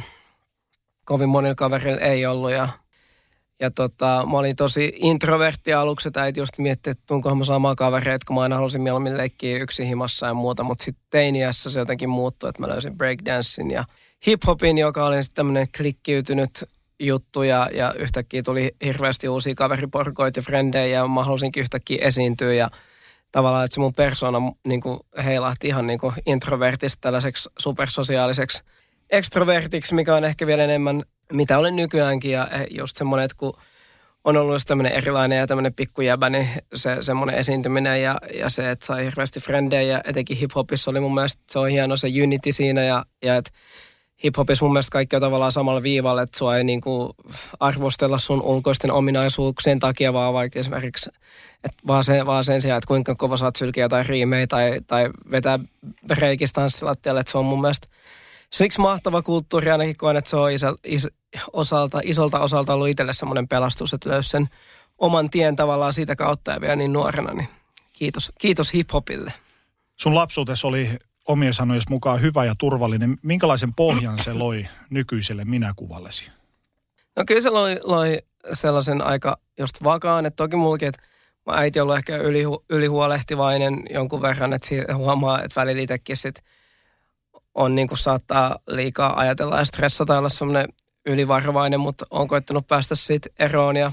kovin 1.04 1.28
monilla 1.28 1.54
kaverilla 1.54 2.00
ei 2.00 2.26
ollut. 2.26 2.50
Ja, 2.50 2.68
ja 3.60 3.70
tota, 3.70 4.26
mä 4.30 4.38
olin 4.38 4.56
tosi 4.56 4.92
introvertti 4.96 5.72
aluksi, 5.72 6.08
että 6.08 6.22
äiti 6.22 6.40
just 6.40 6.58
mietti, 6.58 6.90
että 6.90 7.04
tunkohan 7.06 7.38
mä 7.38 7.44
saamaan 7.44 7.76
kavereita, 7.76 8.24
kun 8.26 8.36
mä 8.36 8.42
aina 8.42 8.56
halusin 8.56 8.82
mieluummin 8.82 9.16
leikkiä 9.16 9.58
yksin 9.58 9.86
himassa 9.86 10.26
ja 10.26 10.34
muuta. 10.34 10.62
Mutta 10.62 10.84
sitten 10.84 11.04
teiniässä 11.10 11.70
se 11.70 11.78
jotenkin 11.78 12.10
muuttui, 12.10 12.48
että 12.48 12.62
mä 12.62 12.68
löysin 12.68 12.96
breakdancein 12.96 13.70
ja 13.70 13.84
hiphopin, 14.26 14.78
joka 14.78 15.06
oli 15.06 15.22
sitten 15.22 15.36
tämmöinen 15.36 15.66
klikkiytynyt 15.76 16.64
juttuja 17.00 17.68
ja 17.74 17.94
yhtäkkiä 17.98 18.42
tuli 18.42 18.74
hirveästi 18.84 19.28
uusia 19.28 19.54
kaveriporkoita 19.54 20.38
ja 20.38 20.42
frendejä 20.42 20.86
ja 20.86 21.08
mä 21.08 21.24
halusinkin 21.24 21.60
yhtäkkiä 21.60 22.06
esiintyä 22.06 22.52
ja 22.52 22.70
tavallaan, 23.32 23.64
että 23.64 23.74
se 23.74 23.80
mun 23.80 23.94
persona 23.94 24.38
niin 24.68 24.80
kuin 24.80 25.00
heilahti 25.24 25.68
ihan 25.68 25.86
niin 25.86 25.98
kuin 25.98 26.14
introvertista 26.26 27.00
tällaiseksi 27.00 27.48
supersosiaaliseksi 27.58 28.62
ekstrovertiksi, 29.10 29.94
mikä 29.94 30.16
on 30.16 30.24
ehkä 30.24 30.46
vielä 30.46 30.64
enemmän, 30.64 31.02
mitä 31.32 31.58
olen 31.58 31.76
nykyäänkin 31.76 32.30
ja 32.30 32.48
eh, 32.52 32.66
just 32.70 32.96
semmoinen, 32.96 33.24
että 33.24 33.36
kun 33.36 33.52
on 34.24 34.36
ollut 34.36 34.54
just 34.54 34.68
tämmöinen 34.68 34.92
erilainen 34.92 35.38
ja 35.38 35.46
tämmöinen 35.46 35.74
pikkujäbä, 35.74 36.30
niin 36.30 36.48
se 36.74 36.96
semmoinen 37.00 37.36
esiintyminen 37.36 38.02
ja, 38.02 38.18
ja 38.34 38.48
se, 38.48 38.70
että 38.70 38.86
sai 38.86 39.04
hirveästi 39.04 39.40
frendejä 39.40 39.82
ja 39.82 40.00
etenkin 40.04 40.36
hiphopissa 40.36 40.90
oli 40.90 41.00
mun 41.00 41.14
mielestä 41.14 41.42
se 41.50 41.58
on 41.58 41.68
hieno 41.68 41.96
se 41.96 42.08
unity 42.22 42.52
siinä 42.52 42.84
ja, 42.84 43.04
ja 43.22 43.36
että 43.36 43.50
hiphopissa 44.24 44.64
mun 44.64 44.72
mielestä 44.72 44.90
kaikki 44.90 45.16
on 45.16 45.22
tavallaan 45.22 45.52
samalla 45.52 45.82
viivalla, 45.82 46.22
että 46.22 46.38
sua 46.38 46.56
ei 46.56 46.64
niin 46.64 46.80
kuin 46.80 47.12
arvostella 47.60 48.18
sun 48.18 48.42
ulkoisten 48.42 48.92
ominaisuuksien 48.92 49.78
takia, 49.78 50.12
vaan 50.12 50.34
vaikka 50.34 50.58
esimerkiksi, 50.58 51.10
että 51.64 51.78
vaan, 51.86 52.04
sen, 52.04 52.26
vaan 52.26 52.44
sen 52.44 52.62
sijaan, 52.62 52.78
että 52.78 52.88
kuinka 52.88 53.14
kova 53.14 53.36
saat 53.36 53.56
sylkiä 53.56 53.88
tai 53.88 54.02
riimejä 54.02 54.46
tai, 54.46 54.80
tai 54.86 55.10
vetää 55.30 55.58
reikistä 56.10 56.60
tanssilattialle, 56.60 57.20
että 57.20 57.32
se 57.32 57.38
on 57.38 57.44
mun 57.44 57.60
mielestä 57.60 57.88
siksi 58.52 58.80
mahtava 58.80 59.22
kulttuuri 59.22 59.70
ainakin 59.70 59.96
koen, 59.96 60.16
että 60.16 60.30
se 60.30 60.36
on 60.36 60.52
isä, 60.52 60.74
is, 60.84 61.08
osalta, 61.52 62.00
isolta 62.04 62.40
osalta 62.40 62.74
ollut 62.74 62.88
itselle 62.88 63.12
semmoinen 63.12 63.48
pelastus, 63.48 63.94
että 63.94 64.10
löysi 64.10 64.30
sen 64.30 64.48
oman 64.98 65.30
tien 65.30 65.56
tavallaan 65.56 65.92
siitä 65.92 66.16
kautta 66.16 66.50
ja 66.50 66.60
vielä 66.60 66.76
niin 66.76 66.92
nuorena, 66.92 67.34
niin 67.34 67.48
kiitos, 67.92 68.32
kiitos 68.38 68.74
hiphopille. 68.74 69.32
Sun 69.96 70.14
lapsuutesi 70.14 70.66
oli 70.66 70.88
omien 71.30 71.54
sanojen 71.54 71.82
mukaan 71.90 72.20
hyvä 72.20 72.44
ja 72.44 72.54
turvallinen. 72.58 73.16
Minkälaisen 73.22 73.74
pohjan 73.74 74.18
se 74.18 74.32
loi 74.32 74.66
nykyiselle 74.90 75.44
minäkuvallesi? 75.44 76.30
No 77.16 77.24
kyllä 77.26 77.40
se 77.40 77.50
loi, 77.50 77.80
loi 77.84 78.18
sellaisen 78.52 79.02
aika 79.02 79.38
just 79.58 79.84
vakaan. 79.84 80.26
Että 80.26 80.36
toki 80.36 80.56
mullakin, 80.56 80.88
että 80.88 81.02
mä 81.46 81.52
äiti 81.52 81.80
ollut 81.80 81.96
ehkä 81.96 82.16
yli, 82.16 82.42
ylihuolehtivainen 82.70 83.82
jonkun 83.90 84.22
verran, 84.22 84.52
että 84.52 84.68
siitä 84.68 84.96
huomaa, 84.96 85.42
että 85.42 85.60
välillä 85.60 85.82
itsekin 85.82 86.16
sit 86.16 86.44
on 87.54 87.74
niin 87.74 87.88
kuin 87.88 87.98
saattaa 87.98 88.58
liikaa 88.66 89.20
ajatella 89.20 89.58
ja 89.58 89.64
stressata 89.64 90.18
olla 90.18 90.28
semmoinen 90.28 90.68
ylivarvainen, 91.06 91.80
mutta 91.80 92.06
on 92.10 92.28
koettanut 92.28 92.66
päästä 92.66 92.94
siitä 92.94 93.28
eroon 93.38 93.76
ja 93.76 93.92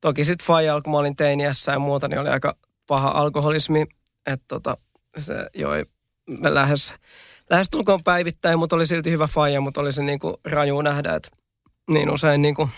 toki 0.00 0.24
sitten 0.24 0.46
Faija, 0.46 0.80
kun 0.84 0.92
mä 0.92 0.98
olin 0.98 1.16
teiniässä 1.16 1.72
ja 1.72 1.78
muuta, 1.78 2.08
niin 2.08 2.18
oli 2.18 2.28
aika 2.28 2.56
paha 2.86 3.08
alkoholismi, 3.08 3.86
että 4.26 4.44
tota, 4.48 4.76
se 5.16 5.46
joi 5.54 5.84
lähes, 6.28 6.94
lähes 7.50 7.70
tulkoon 7.70 8.02
päivittäin, 8.04 8.58
mutta 8.58 8.76
oli 8.76 8.86
silti 8.86 9.10
hyvä 9.10 9.26
Faija, 9.26 9.60
mutta 9.60 9.80
oli 9.80 9.92
se 9.92 10.02
niinku 10.02 10.40
raju 10.44 10.82
nähdä, 10.82 11.14
että 11.14 11.28
niin 11.90 12.10
usein 12.10 12.42
niinku 12.42 12.68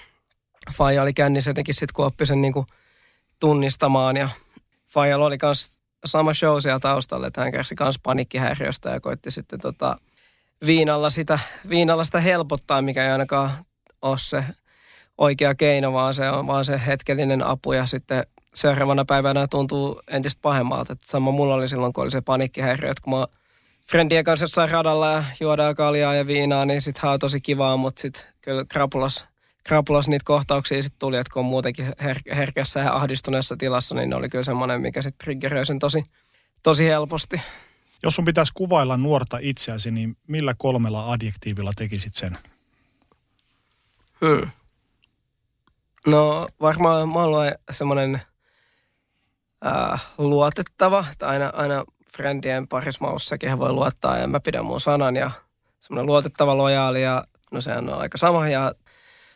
Faija 0.75 1.03
oli 1.03 1.13
kännissä 1.13 1.51
jotenkin 1.51 1.75
sitten, 1.75 1.95
kun 1.95 2.07
oppi 2.07 2.27
sen 2.27 2.41
niinku 2.41 2.67
tunnistamaan 3.41 4.17
ja 4.17 4.29
Faijalla 4.93 5.27
oli 5.27 5.39
myös 5.43 5.79
sama 6.05 6.35
show 6.35 6.61
siellä 6.61 6.81
taustalla, 6.81 7.27
että 7.27 7.41
hän 7.41 7.53
kärsi 7.53 7.75
myös 7.81 7.99
panikkihäiriöstä 8.03 8.91
ja 8.91 9.01
koitti 9.01 9.31
sitten 9.31 9.61
tota, 9.61 9.97
viinalla, 10.67 11.11
sitä, 11.11 11.39
viinalla 11.69 12.05
sitä 12.05 12.21
helpottaa, 12.21 12.83
mikä 12.83 13.05
ei 13.05 13.13
ainakaan 13.13 13.51
ole 14.03 14.19
se 14.19 14.45
oikea 15.19 15.55
keino, 15.55 15.93
vaan 15.93 16.15
se 16.15 16.31
on 16.31 16.47
vaan 16.47 16.65
se 16.65 16.81
hetkellinen 16.87 17.47
apu 17.47 17.73
ja 17.73 17.87
sitten 17.87 18.27
seuraavana 18.55 19.05
päivänä 19.05 19.47
tuntuu 19.51 20.03
entistä 20.09 20.43
pahemmalta. 20.43 20.93
Että 20.93 21.07
sama 21.09 21.31
mulla 21.31 21.55
oli 21.55 21.69
silloin, 21.69 21.93
kun 21.93 22.05
oli 22.05 22.11
se 22.11 22.21
panikkihäiriö, 22.21 22.91
että 22.91 23.03
kun 23.03 23.19
mä 23.19 23.27
friendien 23.91 24.25
kanssa 24.25 24.45
jossain 24.45 24.71
radalla 24.71 25.11
ja 25.11 25.25
juodaan 25.41 25.75
kaljaa 25.75 26.15
ja 26.15 26.27
viinaa, 26.27 26.65
niin 26.65 26.83
sit 26.83 27.01
on 27.03 27.19
tosi 27.19 27.41
kivaa, 27.41 27.77
mutta 27.77 28.03
sitten 28.03 28.23
kyllä 28.41 28.65
krapulas, 28.65 29.25
krapulas 29.65 30.09
niitä 30.09 30.25
kohtauksia 30.25 30.83
sitten 30.83 30.99
tuli, 30.99 31.17
että 31.17 31.33
kun 31.33 31.41
on 31.41 31.47
muutenkin 31.47 31.87
her- 31.87 32.35
herkässä 32.35 32.81
ja 32.81 32.97
ahdistuneessa 32.97 33.57
tilassa, 33.57 33.95
niin 33.95 34.11
ne 34.11 34.17
oli 34.17 34.29
kyllä 34.29 34.45
semmoinen, 34.45 34.81
mikä 34.81 35.03
sitten 35.03 35.25
triggeröi 35.25 35.67
sen 35.67 35.79
tosi, 35.79 36.05
tosi 36.63 36.87
helposti. 36.87 37.41
Jos 38.03 38.15
sun 38.15 38.25
pitäisi 38.25 38.53
kuvailla 38.55 38.97
nuorta 38.97 39.39
itseäsi, 39.41 39.91
niin 39.91 40.17
millä 40.27 40.55
kolmella 40.59 41.13
adjektiivilla 41.13 41.73
tekisit 41.77 42.15
sen? 42.15 42.39
Hmm. 44.21 44.51
No 46.07 46.49
varmaan 46.61 47.09
mä 47.09 47.19
oon 47.19 47.53
semmoinen 47.71 48.21
äh, 49.67 50.07
luotettava, 50.19 51.05
tai 51.19 51.29
aina, 51.29 51.53
aina 51.55 51.85
friendien 52.17 52.69
parissa 52.69 53.39
kehen 53.39 53.59
voi 53.59 53.73
luottaa 53.73 54.19
ja 54.19 54.29
mä 54.29 54.41
pidän 54.41 54.65
mun 54.65 54.81
sanan 54.81 55.17
ja 55.17 55.31
semmoinen 55.81 56.07
luotettava, 56.07 56.57
lojaali 56.57 57.03
ja 57.03 57.25
no 57.51 57.61
sehän 57.61 57.89
on 57.89 58.01
aika 58.01 58.19
sama. 58.19 58.49
Ja 58.49 58.75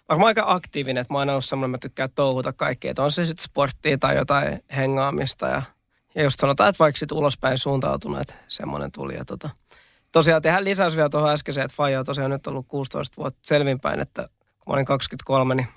varmaan 0.08 0.26
aika 0.26 0.44
aktiivinen, 0.46 1.00
että 1.00 1.14
mä 1.14 1.18
oon 1.18 1.28
aina 1.28 1.40
semmoinen, 1.40 1.70
mä 1.70 1.78
tykkään 1.78 2.10
touhuta 2.14 2.52
kaikkea, 2.52 2.90
että 2.90 3.02
on 3.02 3.10
se 3.10 3.26
sitten 3.26 3.44
sporttia 3.44 3.98
tai 3.98 4.16
jotain 4.16 4.64
hengaamista 4.76 5.46
ja, 5.46 5.62
ja 6.14 6.22
just 6.22 6.40
sanotaan, 6.40 6.70
että 6.70 6.84
vaikka 6.84 6.98
sitten 6.98 7.18
ulospäin 7.18 7.58
suuntautunut, 7.58 8.20
että 8.20 8.34
semmoinen 8.48 8.92
tuli 8.92 9.14
ja 9.14 9.24
tota, 9.24 9.50
tosiaan 10.12 10.42
tehdään 10.42 10.64
lisäys 10.64 10.96
vielä 10.96 11.08
tuohon 11.08 11.30
äskeiseen, 11.30 11.64
että 11.64 11.76
Faija 11.76 11.98
on 11.98 12.06
tosiaan 12.06 12.30
nyt 12.30 12.46
ollut 12.46 12.66
16 12.68 13.16
vuotta 13.16 13.40
selvinpäin, 13.42 14.00
että 14.00 14.28
kun 14.60 14.72
mä 14.72 14.74
olin 14.74 14.84
23, 14.84 15.54
niin 15.54 15.68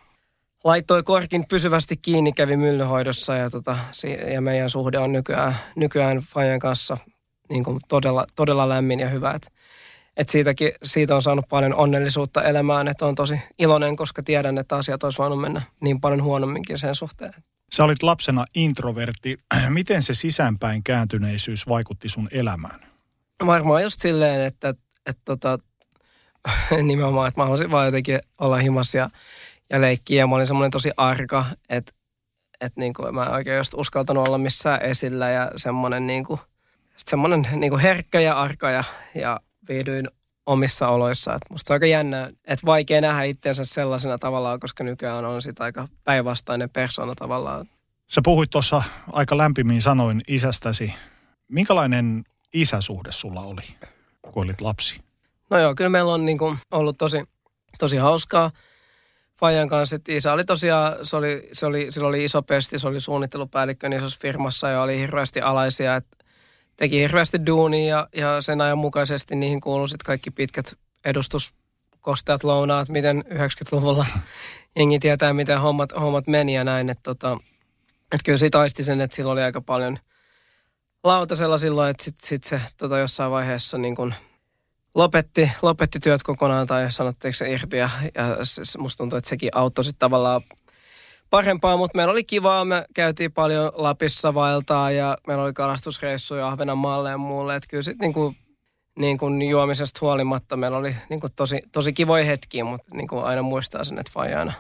laittoi 0.63 1.03
korkin 1.03 1.46
pysyvästi 1.48 1.98
kiinni, 1.98 2.32
kävi 2.32 2.58
myllyhoidossa 2.58 3.36
ja, 3.36 3.50
tota, 3.50 3.77
ja 4.34 4.41
meidän 4.41 4.70
suhde 4.70 4.98
on 5.00 5.12
nykyään, 5.12 5.56
nykyään 5.75 6.18
Fajan 6.18 6.60
kanssa 6.60 6.98
niin 7.50 7.63
kuin 7.63 7.80
todella, 7.88 8.25
todella 8.36 8.70
lämmin 8.70 9.00
ja 9.00 9.10
hyvä. 9.10 9.32
Et, 9.32 9.51
et 10.18 10.30
siitäkin, 10.30 10.72
siitä 10.84 11.15
on 11.15 11.22
saanut 11.22 11.46
paljon 11.50 11.75
onnellisuutta 11.75 12.44
elämään, 12.44 12.88
että 12.88 13.06
on 13.06 13.15
tosi 13.15 13.41
iloinen, 13.60 13.96
koska 13.96 14.24
tiedän, 14.24 14.58
että 14.58 14.75
asiat 14.75 15.03
olisi 15.03 15.18
voinut 15.18 15.41
mennä 15.41 15.62
niin 15.82 16.01
paljon 16.01 16.24
huonomminkin 16.24 16.77
sen 16.77 16.96
suhteen. 16.96 17.34
Sä 17.74 17.84
olit 17.84 18.03
lapsena 18.03 18.46
introvertti. 18.56 19.38
Miten 19.70 20.03
se 20.03 20.13
sisäänpäin 20.13 20.84
kääntyneisyys 20.84 21.68
vaikutti 21.68 22.10
sun 22.10 22.27
elämään? 22.32 22.80
Varmaan 23.46 23.84
just 23.84 24.01
silleen, 24.01 24.46
että, 24.46 24.70
että, 24.70 24.84
että 25.06 25.22
tota, 25.25 25.58
nimenomaan, 26.84 27.27
että 27.27 27.39
mä 27.39 27.44
haluaisin 27.44 27.72
vaan 27.72 27.86
jotenkin 27.86 28.20
olla 28.39 28.58
himas 28.58 28.96
ja 28.96 29.10
ja 29.72 29.82
leikkiä. 29.82 30.20
Ja 30.20 30.28
mä 30.28 30.36
olin 30.36 30.48
semmoinen 30.48 30.72
tosi 30.72 30.92
arka, 30.98 31.46
että 31.70 31.92
et 32.62 32.74
niinku, 32.75 33.12
mä 33.12 33.24
en 33.25 33.32
oikein 33.32 33.58
just 33.58 33.74
uskaltanut 33.74 34.28
olla 34.28 34.38
missään 34.38 34.82
esillä 34.82 35.30
ja 35.30 35.51
semmoinen 35.56 36.08
niinku, 36.08 36.40
semmoinen 36.98 37.48
niinku 37.56 37.78
herkkä 37.78 38.20
ja 38.20 38.42
arka 38.42 38.72
ja, 38.72 38.84
ja 39.16 39.40
viidyin 39.70 40.10
omissa 40.46 40.88
oloissa. 40.88 41.34
Et 41.34 41.42
musta 41.50 41.74
on 41.74 41.75
aika 41.75 41.86
jännä, 41.86 42.32
että 42.46 42.66
vaikea 42.66 43.01
nähdä 43.01 43.24
itseensä 43.24 43.66
sellaisena 43.66 44.18
tavallaan, 44.18 44.60
koska 44.60 44.84
nykyään 44.84 45.25
on 45.25 45.42
sitä 45.42 45.63
aika 45.63 45.88
päinvastainen 46.04 46.70
persona 46.70 47.16
tavallaan. 47.16 47.70
Sä 48.08 48.22
puhuit 48.24 48.50
tuossa 48.50 48.84
aika 49.12 49.38
lämpimin 49.38 49.82
sanoin 49.82 50.22
isästäsi. 50.28 50.94
Minkälainen 51.48 52.24
isäsuhde 52.54 53.12
sulla 53.12 53.42
oli, 53.42 53.62
kun 54.22 54.44
olit 54.44 54.62
lapsi? 54.62 55.01
No 55.50 55.60
joo, 55.60 55.75
kyllä 55.75 55.90
meillä 55.90 56.13
on 56.13 56.25
niinku 56.25 56.56
ollut 56.72 56.98
tosi, 56.98 57.24
tosi 57.80 57.98
hauskaa. 57.98 58.51
Fajan 59.42 59.70
kanssa, 59.70 59.96
että 59.96 60.12
isä 60.12 60.34
oli 60.34 60.44
tosiaan, 60.44 60.96
se 61.04 61.16
oli, 61.16 61.50
se 61.54 61.66
oli, 61.66 61.88
sillä 61.90 62.08
oli 62.08 62.24
iso 62.24 62.42
pesti, 62.42 62.80
se 62.80 62.88
oli 62.88 63.00
suunnittelupäällikkö 63.00 63.90
niin 63.90 63.98
isossa 63.98 64.20
firmassa 64.22 64.70
ja 64.70 64.82
oli 64.82 65.00
hirveästi 65.00 65.42
alaisia, 65.42 65.96
että 65.96 66.18
teki 66.78 67.00
hirveästi 67.00 67.46
duunia 67.46 67.88
ja, 67.88 68.08
ja 68.16 68.42
sen 68.42 68.62
ajan 68.62 68.78
mukaisesti 68.78 69.36
niihin 69.36 69.62
kuului 69.62 69.90
sitten 69.90 70.06
kaikki 70.06 70.32
pitkät 70.32 70.74
edustuskosteat 71.06 72.44
lounaat, 72.44 72.90
miten 72.90 73.24
90-luvulla 73.30 74.06
jengi 74.80 75.00
tietää, 75.00 75.34
miten 75.34 75.62
hommat, 75.62 75.90
hommat 76.00 76.28
meni 76.28 76.56
ja 76.56 76.64
näin, 76.64 76.90
että 76.90 77.04
tota, 77.04 77.38
et 78.12 78.22
kyllä 78.26 78.38
siitä 78.38 78.60
aisti 78.60 78.84
sen, 78.84 79.02
että 79.02 79.16
sillä 79.16 79.32
oli 79.32 79.42
aika 79.42 79.62
paljon 79.62 79.98
lautasella 81.04 81.58
silloin, 81.58 81.90
että 81.90 82.04
sitten 82.04 82.28
sit 82.28 82.44
se 82.44 82.62
tota, 82.78 82.98
jossain 82.98 83.32
vaiheessa 83.32 83.78
niin 83.78 83.96
kuin– 83.96 84.16
lopetti, 84.96 85.52
lopetti 85.62 86.00
työt 86.00 86.24
kokonaan 86.24 86.68
tai 86.68 86.92
sanotteeko 86.92 87.36
se 87.36 87.52
irti 87.52 87.78
ja, 87.78 87.90
ja 88.16 88.38
se, 88.44 88.78
musta 88.78 88.98
tuntuu, 88.98 89.18
että 89.18 89.30
sekin 89.30 89.50
auttoi 89.56 89.84
sitten 89.84 90.00
tavallaan 90.00 90.42
parempaa, 91.30 91.78
mutta 91.78 91.98
meillä 91.98 92.12
oli 92.12 92.24
kivaa. 92.24 92.66
Me 92.66 92.86
käytiin 92.94 93.32
paljon 93.32 93.72
Lapissa 93.76 94.34
vaeltaa 94.34 94.92
ja 94.92 95.18
meillä 95.28 95.44
oli 95.44 95.54
kalastusreissuja 95.54 96.48
Ahvenanmaalle 96.48 97.10
ja 97.10 97.18
muulle. 97.18 97.56
Että 97.56 97.68
kyllä 97.70 97.84
sitten 97.84 98.14
niin 98.16 98.36
niin 99.00 99.18
kuin 99.18 99.42
juomisesta 99.42 100.00
huolimatta 100.02 100.58
meillä 100.58 100.78
oli 100.78 100.96
niin 101.10 101.20
kuin 101.20 101.34
tosi, 101.36 101.62
tosi 101.72 101.94
kivoja 101.94 102.26
hetkiä, 102.26 102.64
mutta 102.64 102.96
niin 102.96 103.08
kuin 103.08 103.24
aina 103.24 103.42
muistaa 103.42 103.84
sen, 103.84 104.00
että 104.00 104.12
Faija 104.14 104.40
aina 104.40 104.54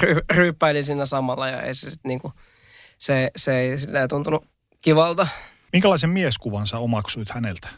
ry, 0.00 0.16
ryyppäili 0.34 0.82
siinä 0.82 1.04
samalla 1.04 1.48
ja 1.48 1.62
ei 1.62 1.74
se 1.74 1.90
sitten 1.90 2.08
niin 2.08 2.20
kuin, 2.20 2.32
se, 2.98 3.30
se 3.36 3.58
ei 3.58 3.76
tuntunut 4.08 4.44
kivalta. 4.80 5.26
Minkälaisen 5.72 6.10
mieskuvan 6.10 6.66
sä 6.66 6.78
omaksuit 6.78 7.30
häneltä? 7.30 7.68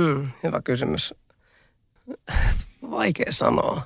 Hmm, 0.00 0.30
hyvä 0.42 0.62
kysymys. 0.62 1.14
Vaikea 2.90 3.32
sanoa. 3.32 3.82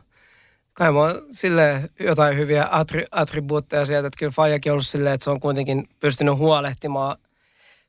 Kai 0.73 0.93
mä 0.93 0.99
sille 1.31 1.91
jotain 2.01 2.37
hyviä 2.37 2.69
attri, 2.71 3.05
attribuutteja 3.11 3.87
sieltä, 3.87 4.07
että 4.07 4.19
kyllä 4.19 4.33
Fajakin 4.33 4.73
on 4.73 4.75
ollut 4.75 4.87
silleen, 4.87 5.15
että 5.15 5.25
se 5.25 5.31
on 5.31 5.41
kuitenkin 5.41 5.89
pystynyt 6.01 6.37
huolehtimaan 6.37 7.17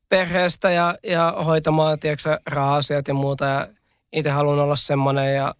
perheestä 0.09 0.71
ja, 0.71 0.97
ja 1.03 1.33
hoitamaan, 1.45 1.99
tiedätkö, 1.99 2.39
raha-asiat 2.45 3.07
ja 3.07 3.13
muuta. 3.13 3.45
Ja 3.45 3.67
itse 4.13 4.29
haluan 4.29 4.59
olla 4.59 4.75
semmoinen 4.75 5.35
ja, 5.35 5.55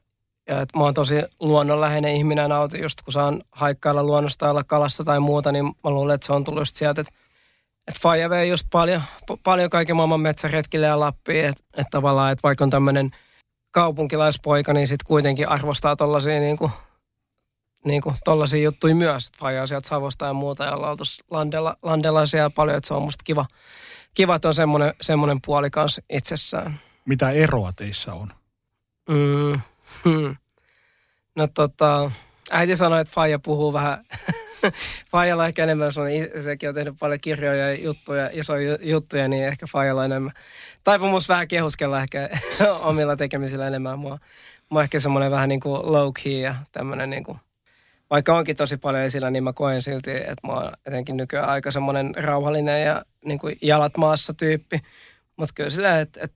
ja 0.48 0.62
että 0.62 0.78
mä 0.78 0.84
oon 0.84 0.94
tosi 0.94 1.16
luonnonläheinen 1.40 2.16
ihminen 2.16 2.50
nautin 2.50 2.82
just 2.82 3.02
kun 3.02 3.14
saan 3.14 3.42
haikkailla 3.52 4.04
luonnosta 4.04 4.50
olla 4.50 4.64
kalassa 4.64 5.04
tai 5.04 5.20
muuta, 5.20 5.52
niin 5.52 5.66
mä 5.66 5.90
luulen, 5.90 6.16
että 6.16 6.28
se 6.28 6.34
on 6.34 6.44
tullut 6.44 6.68
sieltä, 6.68 7.02
että 7.02 7.14
että 7.88 8.00
Faija 8.02 8.30
vei 8.30 8.50
just 8.50 8.68
paljon, 8.72 9.02
paljon 9.44 9.70
kaiken 9.70 9.96
maailman 9.96 10.22
metsäretkille 10.22 10.86
ja 10.86 11.00
Lappiin, 11.00 11.46
että 11.46 11.64
et 11.78 11.88
tavallaan, 11.92 12.32
että 12.32 12.44
vaikka 12.44 12.64
on 12.64 12.70
tämmöinen– 12.70 13.12
kaupunkilaispoika, 13.72 14.74
niin 14.74 14.88
sitten 14.88 15.08
kuitenkin 15.08 15.50
arvostaa 15.50 15.96
tollaisia 15.96 16.40
niin 16.40 16.58
kuin, 16.58 16.72
niin 17.86 18.02
kuin 18.02 18.16
tollaisia 18.26 18.64
juttuja 18.64 18.96
myös, 18.96 19.28
että 19.28 19.40
fajaa 19.40 19.68
sieltä 19.68 19.90
Savosta 19.90 20.26
ja 20.26 20.34
muuta 20.34 20.64
ja 20.64 20.76
ollaan 20.76 20.98
landella 21.84 22.26
siellä 22.26 22.50
paljon, 22.50 22.78
että 22.78 22.88
se 22.88 22.94
on 22.94 23.02
musta 23.02 23.24
kiva, 23.24 23.46
kiva 24.14 24.36
että 24.36 24.48
on 24.48 24.54
semmoinen, 24.54 24.94
semmoinen 25.02 25.40
puoli 25.46 25.70
kanssa 25.70 26.02
itsessään. 26.10 26.80
Mitä 27.06 27.30
eroa 27.30 27.72
teissä 27.76 28.14
on? 28.14 28.34
Mm, 29.10 29.60
hmm. 30.06 30.36
No 31.36 31.48
tota, 31.48 32.12
äiti 32.52 32.76
sanoi, 32.76 33.02
että 33.02 33.14
Faija 33.14 33.40
puhuu 33.40 33.74
vähän, 33.74 34.06
Faijalla 35.12 35.48
ehkä 35.48 35.64
enemmän, 35.64 35.92
sekin 36.44 36.70
on 36.70 36.76
tehnyt 36.76 36.96
paljon 37.00 37.20
kirjoja 37.22 37.68
ja 37.68 37.84
juttuja, 37.84 38.30
isoja 38.34 38.78
juttuja, 38.82 39.28
niin 39.28 39.48
ehkä 39.48 39.66
Faijalla 39.72 40.06
enemmän. 40.06 40.32
Taipumus 40.84 41.30
vähän 41.30 41.48
kehuskella 41.48 42.02
ehkä 42.02 42.30
omilla 42.90 43.16
tekemisillä 43.16 43.68
enemmän. 43.68 44.00
Mua, 44.00 44.20
mua 44.70 44.84
ehkä 44.84 45.00
semmoinen 45.00 45.32
vähän 45.32 45.50
niin 45.50 45.60
kuin 45.60 45.92
low 45.92 46.12
key 46.24 46.40
ja 46.40 46.56
tämmöinen 46.72 47.10
niin 47.10 47.24
kuin, 47.24 47.38
vaikka 48.10 48.38
onkin 48.38 48.56
tosi 48.56 48.78
paljon 48.78 49.04
esillä, 49.04 49.32
niin 49.32 49.44
mä 49.44 49.54
koen 49.54 49.82
silti, 49.82 50.12
että 50.12 50.48
mä 50.48 50.54
oon 50.54 50.72
etenkin 50.86 51.18
nykyään 51.18 51.50
aika 51.50 51.72
semmoinen 51.72 52.16
rauhallinen 52.16 52.84
ja 52.84 53.06
niin 53.26 53.40
kuin 53.40 53.58
jalat 53.62 53.98
maassa 53.98 54.34
tyyppi. 54.34 54.82
Mutta 55.38 55.54
kyllä 55.56 55.70
sillä, 55.70 56.00
että 56.00 56.20
et, 56.24 56.34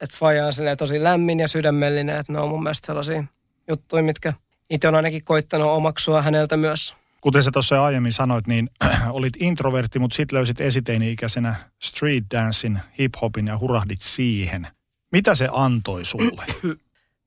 et 0.00 0.14
Faija 0.14 0.46
on 0.46 0.52
tosi 0.78 1.02
lämmin 1.02 1.40
ja 1.40 1.48
sydämellinen, 1.48 2.16
että 2.16 2.32
ne 2.32 2.38
on 2.38 2.48
mun 2.48 2.62
mielestä 2.62 2.86
sellaisia 2.86 3.24
juttuja, 3.68 4.02
mitkä 4.02 4.32
itse 4.74 4.88
on 4.88 4.94
ainakin 4.94 5.24
koittanut 5.24 5.70
omaksua 5.70 6.22
häneltä 6.22 6.56
myös. 6.56 6.94
Kuten 7.20 7.42
sä 7.42 7.50
tuossa 7.50 7.84
aiemmin 7.84 8.12
sanoit, 8.12 8.46
niin 8.46 8.70
olit 9.10 9.32
introvertti, 9.40 9.98
mutta 9.98 10.16
sitten 10.16 10.36
löysit 10.36 10.60
esiteini-ikäisenä 10.60 11.54
street 11.82 12.24
dancein, 12.34 12.80
hip-hopin 12.98 13.46
ja 13.46 13.58
hurahdit 13.58 14.00
siihen. 14.00 14.66
Mitä 15.12 15.34
se 15.34 15.48
antoi 15.52 16.04
sulle? 16.04 16.44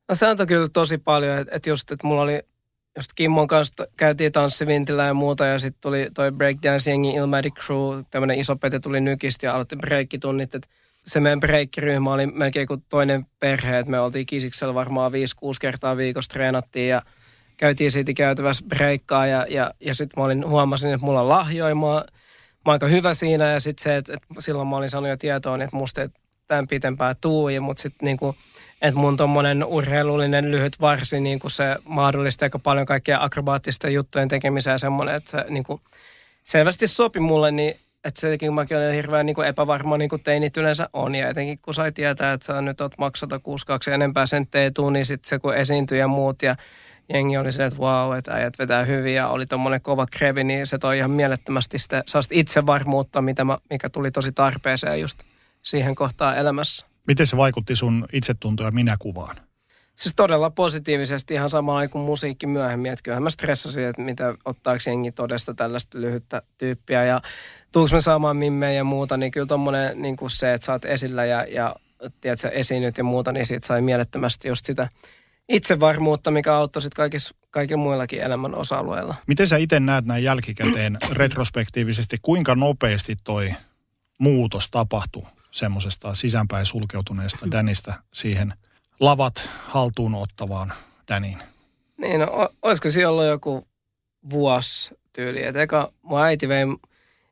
No 0.10 0.16
se 0.16 0.28
antoi 0.28 0.48
kyllä 0.48 0.68
tosi 0.74 0.98
paljon, 0.98 1.38
että 1.38 1.56
et 1.56 1.66
just, 1.66 1.92
että 1.92 2.08
mulla 2.08 2.22
oli 2.22 2.42
just 2.98 3.12
Kimmon 3.16 3.48
kanssa 3.48 3.88
käytiin 3.98 4.32
tanssivintillä 4.32 5.04
ja 5.04 5.14
muuta 5.14 5.46
ja 5.46 5.60
sitten 5.60 5.82
tuli 5.82 6.10
toi 6.14 6.32
breakdance-jengi 6.32 7.16
Ilmatic 7.16 7.54
Crew, 7.54 8.04
tämmöinen 8.12 8.40
iso 8.40 8.56
pete 8.56 8.80
tuli 8.80 9.02
nykistä 9.02 9.46
ja 9.46 9.54
aloitti 9.54 9.76
breikkitunnit, 9.76 10.56
että 10.56 10.68
se 11.06 11.20
meidän 11.20 11.40
breikkiryhmä 11.40 12.14
oli 12.14 12.28
melkein 12.28 12.68
kuin 12.68 12.84
toinen 12.90 13.26
perhe, 13.40 13.80
että 13.80 13.92
me 13.92 14.00
oltiin 14.00 14.26
kisiksellä 14.26 14.74
varmaan 14.74 15.12
5-6 15.12 15.16
kertaa 15.62 15.98
viikossa 15.98 16.34
treenattiin 16.34 16.90
ja 16.90 17.02
käytiin 17.58 17.92
siitä 17.92 18.14
käytävässä 18.14 18.66
breikkaa 18.68 19.28
ja, 19.28 19.46
ja, 19.50 19.72
ja 19.80 19.96
sitten 19.96 20.20
mä 20.22 20.26
olin, 20.26 20.48
huomasin, 20.48 20.94
että 20.94 21.06
mulla 21.06 21.22
on 21.22 21.30
lahjoja, 21.30 21.76
mä, 21.76 22.06
mä 22.66 22.72
aika 22.72 22.88
hyvä 22.88 23.14
siinä 23.14 23.52
ja 23.52 23.60
sitten 23.60 23.84
se, 23.84 23.98
että, 23.98 24.14
että 24.14 24.28
silloin 24.40 24.68
mä 24.68 24.78
olin 24.78 24.90
saanut 24.90 25.10
jo 25.10 25.18
tietoa, 25.18 25.64
että 25.64 25.78
musta 25.78 26.02
ei 26.02 26.10
tämän 26.48 26.68
pitempää 26.68 27.16
tuu, 27.22 27.50
mutta 27.62 27.82
sitten 27.82 28.06
niinku, 28.06 28.36
että 28.82 29.00
mun 29.00 29.18
tuommoinen 29.18 29.64
urheilullinen 29.64 30.52
lyhyt 30.52 30.82
varsi, 30.82 31.20
niin 31.20 31.40
kuin 31.40 31.52
se 31.52 31.76
mahdollistaa 31.86 32.46
aika 32.46 32.60
paljon 32.60 32.86
kaikkia 32.86 33.18
akrobaattisten 33.22 33.94
juttujen 33.94 34.28
tekemistä 34.28 34.72
ja 34.72 34.78
semmoinen, 34.78 35.16
että 35.16 35.32
se 35.32 35.46
niin 35.50 35.64
kuin 35.64 35.82
selvästi 36.44 36.88
sopi 36.88 37.20
mulle, 37.20 37.52
niin 37.52 37.76
että 38.04 38.22
sekin 38.22 38.54
mäkin 38.54 38.78
olen 38.78 38.94
hirveän 38.94 39.26
niin 39.26 39.36
kuin 39.36 39.48
epävarma, 39.48 39.98
niin 39.98 40.10
kuin 40.10 40.24
teinit 40.24 40.58
yleensä 40.58 40.90
on. 40.94 41.16
Ja 41.16 41.30
etenkin 41.30 41.60
kun 41.62 41.74
sai 41.74 41.92
tietää, 41.92 42.34
että 42.34 42.46
sä 42.46 42.62
nyt 42.62 42.82
oot 42.82 42.98
maksata 42.98 43.40
62 43.40 43.92
enempää 43.92 44.26
senttejä 44.26 44.72
tuu, 44.72 44.90
niin 44.90 45.06
sitten 45.06 45.30
se 45.30 45.40
kun 45.40 45.56
esiintyi 45.56 46.00
ja 46.00 46.08
muut 46.08 46.42
ja 46.42 46.56
jengi 47.14 47.38
oli 47.38 47.52
se, 47.52 47.66
että 47.66 47.80
wow, 47.80 48.18
että 48.18 48.34
äijät 48.34 48.60
vetää 48.60 48.86
hyvin 48.86 49.16
ja 49.16 49.28
oli 49.28 49.46
tuommoinen 49.46 49.82
kova 49.82 50.06
krevi, 50.12 50.44
niin 50.44 50.68
se 50.68 50.78
toi 50.78 50.98
ihan 50.98 51.12
mielettömästi 51.12 51.78
sitä 51.78 52.04
itsevarmuutta, 52.32 53.22
mitä 53.22 53.44
mä, 53.44 53.58
mikä 53.70 53.90
tuli 53.90 54.12
tosi 54.12 54.32
tarpeeseen 54.32 55.02
just 55.02 55.20
siihen 55.62 55.96
kohtaan 55.96 56.38
elämässä. 56.38 56.86
Miten 57.08 57.28
se 57.28 57.38
vaikutti 57.38 57.76
sun 57.76 58.06
itsetunto- 58.14 58.64
ja 58.64 58.72
minäkuvaan? 58.72 59.36
Siis 59.96 60.16
todella 60.16 60.50
positiivisesti 60.50 61.34
ihan 61.34 61.50
samalla 61.50 61.88
kuin 61.88 62.06
musiikki 62.06 62.48
myöhemmin. 62.48 62.92
Että 62.92 63.04
kyllähän 63.04 63.24
mä 63.24 63.30
stressasin, 63.30 63.86
että 63.86 64.02
mitä 64.02 64.36
ottaako 64.46 64.80
jengi 64.86 65.12
todesta 65.12 65.54
tällaista 65.54 66.00
lyhyttä 66.00 66.42
tyyppiä. 66.58 67.04
Ja 67.04 67.22
tuuks 67.72 67.94
me 67.94 68.02
saamaan 68.02 68.38
mimmejä 68.38 68.72
ja 68.72 68.84
muuta, 68.84 69.18
niin 69.18 69.32
kyllä 69.32 69.46
tommonen 69.46 70.02
niin 70.02 70.16
kuin 70.16 70.32
se, 70.32 70.54
että 70.54 70.66
sä 70.66 70.72
oot 70.72 70.86
esillä 70.86 71.26
ja, 71.26 71.46
ja 71.46 71.76
tiedät, 72.22 72.40
sä 72.40 72.50
esiinnyt 72.50 72.98
ja 72.98 73.04
muuta, 73.04 73.32
niin 73.32 73.46
siitä 73.46 73.68
sai 73.68 73.82
mielettömästi 73.82 74.48
just 74.48 74.66
sitä 74.66 74.90
itsevarmuutta, 75.50 76.32
mikä 76.32 76.56
auttoi 76.56 76.82
sitten 76.82 76.96
kaikissa, 76.96 77.36
kaikilla 77.52 77.84
muillakin 77.84 78.22
elämän 78.22 78.56
osa-alueilla. 78.56 79.16
Miten 79.28 79.48
sä 79.48 79.58
itse 79.58 79.80
näet 79.80 80.06
näin 80.06 80.24
jälkikäteen 80.24 80.98
retrospektiivisesti, 81.12 82.18
kuinka 82.22 82.56
nopeasti 82.56 83.16
toi 83.24 83.54
muutos 84.20 84.70
tapahtui 84.70 85.24
semmoisesta 85.52 86.16
sisäänpäin 86.16 86.66
sulkeutuneesta 86.66 87.52
Danista 87.52 87.94
siihen 88.14 88.54
lavat 89.00 89.50
haltuun 89.68 90.16
ottavaan 90.16 90.74
Daniin? 91.08 91.38
Niin, 91.98 92.20
no, 92.20 92.50
olisiko 92.62 92.90
siellä 92.90 93.12
ollut 93.12 93.26
joku 93.26 93.68
vuosi 94.30 94.96
tyyli. 95.14 95.44
Et 95.44 95.56
eka 95.56 95.94
mun 96.02 96.22
äiti 96.22 96.48
vei 96.48 96.66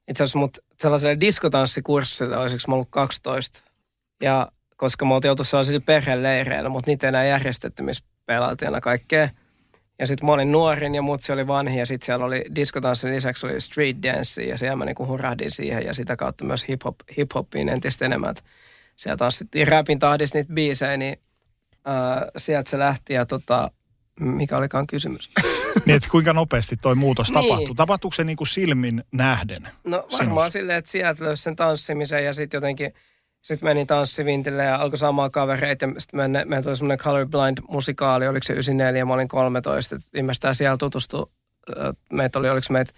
itse 0.07 0.23
asiassa 0.23 0.39
mut 0.39 0.57
sellaiselle 0.79 1.19
diskotanssikurssille, 1.19 2.37
olisiko 2.37 2.63
mä 2.67 2.75
ollut 2.75 2.89
12. 2.91 3.61
Ja 4.21 4.51
koska 4.75 5.05
me 5.05 5.13
oltiin 5.13 5.29
oltu 5.29 5.43
sellaisilla 5.43 5.83
perheleireillä, 5.85 6.69
mutta 6.69 6.91
niitä 6.91 7.07
ei 7.07 7.09
enää 7.09 7.25
järjestetty, 7.25 7.83
missä 7.83 8.05
pelailtiin 8.25 8.67
aina 8.69 8.81
kaikkea. 8.81 9.29
Ja 9.99 10.07
sitten 10.07 10.25
mä 10.25 10.33
olin 10.33 10.51
nuorin 10.51 10.95
ja 10.95 11.01
mutsi 11.01 11.31
oli 11.33 11.47
vanhi 11.47 11.79
ja 11.79 11.85
sitten 11.85 12.05
siellä 12.05 12.25
oli 12.25 12.45
diskotanssin 12.55 13.11
lisäksi 13.15 13.45
oli 13.45 13.61
street 13.61 13.97
dance 14.03 14.43
ja 14.43 14.57
siellä 14.57 14.75
mä 14.75 14.85
niinku 14.85 15.07
hurahdin 15.07 15.51
siihen 15.51 15.85
ja 15.85 15.93
sitä 15.93 16.15
kautta 16.15 16.45
myös 16.45 16.65
hip-hop, 16.67 16.95
hip-hopiin 17.17 17.69
entistä 17.69 18.05
enemmän. 18.05 18.29
Et 18.29 18.43
siellä 18.95 19.17
tanssittiin 19.17 19.67
rapin 19.67 19.99
tahdissa 19.99 20.37
niitä 20.37 20.53
biisejä, 20.53 20.97
niin 20.97 21.17
ää, 21.85 22.27
sieltä 22.37 22.69
se 22.69 22.79
lähti 22.79 23.13
ja 23.13 23.25
tota, 23.25 23.71
mikä 24.19 24.57
olikaan 24.57 24.87
kysymys? 24.87 25.29
niin, 25.85 25.95
että 25.95 26.09
kuinka 26.11 26.33
nopeasti 26.33 26.77
toi 26.77 26.95
muutos 26.95 27.29
niin. 27.29 27.43
tapahtuu? 27.43 27.75
Tapahtuuko 27.75 28.15
se 28.15 28.23
niin 28.23 28.37
kuin 28.37 28.47
silmin 28.47 29.03
nähden? 29.11 29.67
No 29.83 30.07
varmaan 30.11 30.51
silleen, 30.51 30.77
että 30.77 30.91
sieltä 30.91 31.23
löysi 31.23 31.43
sen 31.43 31.55
tanssimisen 31.55 32.25
ja 32.25 32.33
sitten 32.33 32.57
jotenkin– 32.57 32.93
sitten 33.45 33.69
menin 33.69 33.87
tanssivintille 33.87 34.63
ja 34.63 34.75
alkoi 34.75 34.97
saamaan 34.97 35.31
kavereita. 35.31 35.85
Sitten 35.97 36.31
me, 36.31 36.45
me 36.45 36.61
tuli 36.61 36.75
semmoinen 36.75 36.99
Colorblind-musikaali, 36.99 38.27
oliko 38.27 38.43
se 38.43 38.53
94, 38.53 39.05
mä 39.05 39.13
olin 39.13 39.27
13. 39.27 39.95
Viimeistään 40.13 40.55
siellä 40.55 40.77
tutustui, 40.77 41.25
meitä 42.11 42.39
oli, 42.39 42.49
oliko 42.49 42.67
meitä 42.69 42.93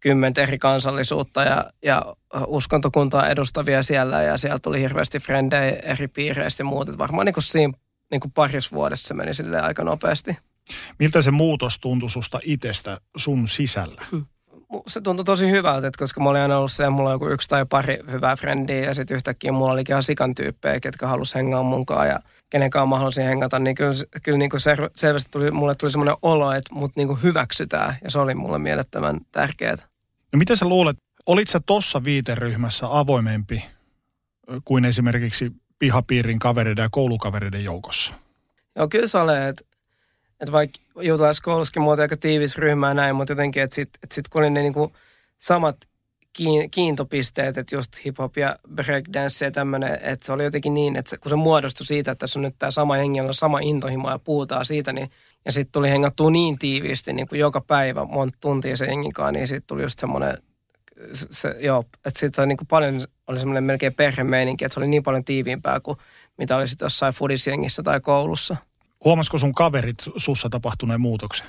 kymmentä 0.00 0.42
eri 0.42 0.58
kansallisuutta 0.58 1.42
ja, 1.42 1.70
ja 1.82 2.16
uskontokuntaa 2.46 3.28
edustavia 3.28 3.82
siellä. 3.82 4.22
Ja 4.22 4.38
siellä 4.38 4.58
tuli 4.58 4.80
hirveästi 4.80 5.18
frendejä 5.18 5.76
eri 5.82 6.08
piireistä 6.08 6.60
ja 6.60 6.64
muut. 6.64 6.98
varmaan 6.98 7.24
niin 7.24 7.34
kuin 7.34 7.44
siinä 7.44 7.72
niin 8.10 8.20
kuin 8.20 8.32
parissa 8.32 8.76
vuodessa 8.76 9.14
meni 9.14 9.34
sille 9.34 9.60
aika 9.60 9.84
nopeasti. 9.84 10.36
Miltä 10.98 11.22
se 11.22 11.30
muutos 11.30 11.78
tuntui 11.78 12.10
susta 12.10 12.40
itsestä 12.44 13.00
sun 13.16 13.48
sisällä? 13.48 14.02
Hmm 14.10 14.26
se 14.86 15.00
tuntui 15.00 15.24
tosi 15.24 15.50
hyvältä, 15.50 15.86
että 15.86 15.98
koska 15.98 16.20
mä 16.20 16.28
olin 16.28 16.42
aina 16.42 16.58
ollut 16.58 16.72
se, 16.72 16.90
mulla 16.90 17.08
on 17.08 17.14
joku 17.14 17.28
yksi 17.28 17.48
tai 17.48 17.66
pari 17.70 17.98
hyvää 18.10 18.36
frendiä 18.36 18.84
ja 18.84 18.94
sitten 18.94 19.14
yhtäkkiä 19.14 19.52
mulla 19.52 19.72
oli 19.72 19.84
ihan 19.88 20.02
sikan 20.02 20.34
tyyppejä, 20.34 20.80
ketkä 20.80 21.06
halusi 21.06 21.34
hengaa 21.34 21.62
munkaan 21.62 22.08
ja 22.08 22.20
kenenkaan 22.50 22.88
mahdollisia 22.88 23.24
hengata, 23.24 23.58
niin 23.58 23.74
kyllä, 23.74 23.94
kyllä 24.22 24.38
niin 24.38 24.50
kuin 24.50 24.60
selvästi 24.96 25.30
tuli, 25.30 25.50
mulle 25.50 25.74
tuli 25.74 25.90
semmoinen 25.90 26.16
olo, 26.22 26.52
että 26.52 26.74
mut 26.74 26.92
niin 26.96 27.08
kuin 27.08 27.22
hyväksytään 27.22 27.96
ja 28.04 28.10
se 28.10 28.18
oli 28.18 28.34
mulle 28.34 28.58
mielettömän 28.58 29.20
tärkeää. 29.32 29.76
No 30.32 30.36
mitä 30.36 30.56
sä 30.56 30.68
luulet, 30.68 30.96
olit 31.26 31.48
sä 31.48 31.60
tossa 31.66 32.04
viiteryhmässä 32.04 32.86
avoimempi 32.90 33.64
kuin 34.64 34.84
esimerkiksi 34.84 35.52
pihapiirin 35.78 36.38
kavereiden 36.38 36.82
ja 36.82 36.88
koulukavereiden 36.92 37.64
joukossa? 37.64 38.12
Joo, 38.76 38.88
kyllä 38.88 39.06
sä 39.06 39.22
olet, 39.22 39.48
että 39.48 39.64
vaikka 40.52 40.78
juutalaiskoulussakin 41.00 41.82
muuten 41.82 42.02
aika 42.02 42.16
tiivis 42.16 42.58
ryhmää 42.58 42.94
näin, 42.94 43.16
mutta 43.16 43.32
jotenkin, 43.32 43.62
että 43.62 43.74
sitten 43.74 44.00
et 44.02 44.12
sit 44.12 44.28
kun 44.28 44.42
oli 44.42 44.50
ne 44.50 44.62
niinku 44.62 44.92
samat 45.38 45.76
kiintopisteet, 46.70 47.58
että 47.58 47.76
just 47.76 47.92
hip-hop 48.04 48.36
ja 48.36 48.56
breakdance 48.74 49.44
ja 49.44 49.50
tämmöinen, 49.50 49.98
että 50.02 50.26
se 50.26 50.32
oli 50.32 50.44
jotenkin 50.44 50.74
niin, 50.74 50.96
että 50.96 51.16
kun 51.18 51.30
se 51.30 51.36
muodostui 51.36 51.86
siitä, 51.86 52.10
että 52.10 52.20
tässä 52.20 52.38
on 52.38 52.42
nyt 52.42 52.54
tämä 52.58 52.70
sama 52.70 52.94
hengi, 52.94 53.18
jolla 53.18 53.30
on 53.30 53.34
sama 53.34 53.58
intohimo 53.60 54.10
ja 54.10 54.18
puhutaan 54.18 54.64
siitä, 54.64 54.92
niin 54.92 55.10
ja 55.44 55.52
sitten 55.52 55.72
tuli 55.72 55.90
hengattua 55.90 56.30
niin 56.30 56.58
tiiviisti 56.58 57.12
niin 57.12 57.28
kuin 57.28 57.38
joka 57.38 57.60
päivä 57.60 58.04
monta 58.04 58.38
tuntia 58.40 58.76
se 58.76 58.86
hengikaan, 58.86 59.34
niin 59.34 59.48
sitten 59.48 59.66
tuli 59.66 59.82
just 59.82 59.98
semmoinen, 59.98 60.38
se, 61.12 61.26
se, 61.30 61.56
joo, 61.58 61.84
että 62.04 62.20
sitten 62.20 62.48
niin 62.48 62.58
paljon 62.68 63.00
oli 63.26 63.38
semmoinen 63.38 63.64
melkein 63.64 63.94
perhemeininki, 63.94 64.64
että 64.64 64.74
se 64.74 64.80
oli 64.80 64.88
niin 64.88 65.02
paljon 65.02 65.24
tiiviimpää 65.24 65.80
kuin 65.80 65.98
mitä 66.38 66.56
oli 66.56 66.68
sitten 66.68 66.86
jossain 66.86 67.14
fudisjengissä 67.14 67.82
tai 67.82 68.00
koulussa. 68.00 68.56
Huomasiko 69.04 69.38
sun 69.38 69.54
kaverit 69.54 69.98
sussa 70.16 70.48
tapahtuneen 70.48 71.00
muutoksen? 71.00 71.46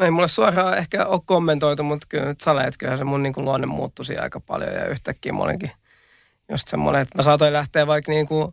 Ei 0.00 0.10
mulle 0.10 0.28
suoraan 0.28 0.78
ehkä 0.78 1.06
ole 1.06 1.20
kommentoitu, 1.26 1.82
mutta 1.82 2.06
kyllä 2.10 2.24
nyt 2.24 2.40
saleet, 2.40 2.76
kyllähän 2.76 2.98
se 2.98 3.04
mun 3.04 3.22
niin 3.22 3.32
kuin 3.32 3.44
luonne 3.44 3.66
muuttuisi 3.66 4.18
aika 4.18 4.40
paljon 4.40 4.72
ja 4.72 4.86
yhtäkkiä 4.86 5.32
mä 5.32 5.42
olinkin 5.42 5.70
just 6.50 6.68
semmoinen, 6.68 7.02
että 7.02 7.18
mä 7.18 7.22
saatoin 7.22 7.52
lähteä 7.52 7.86
vaikka 7.86 8.12
niin 8.12 8.26
kuin, 8.26 8.52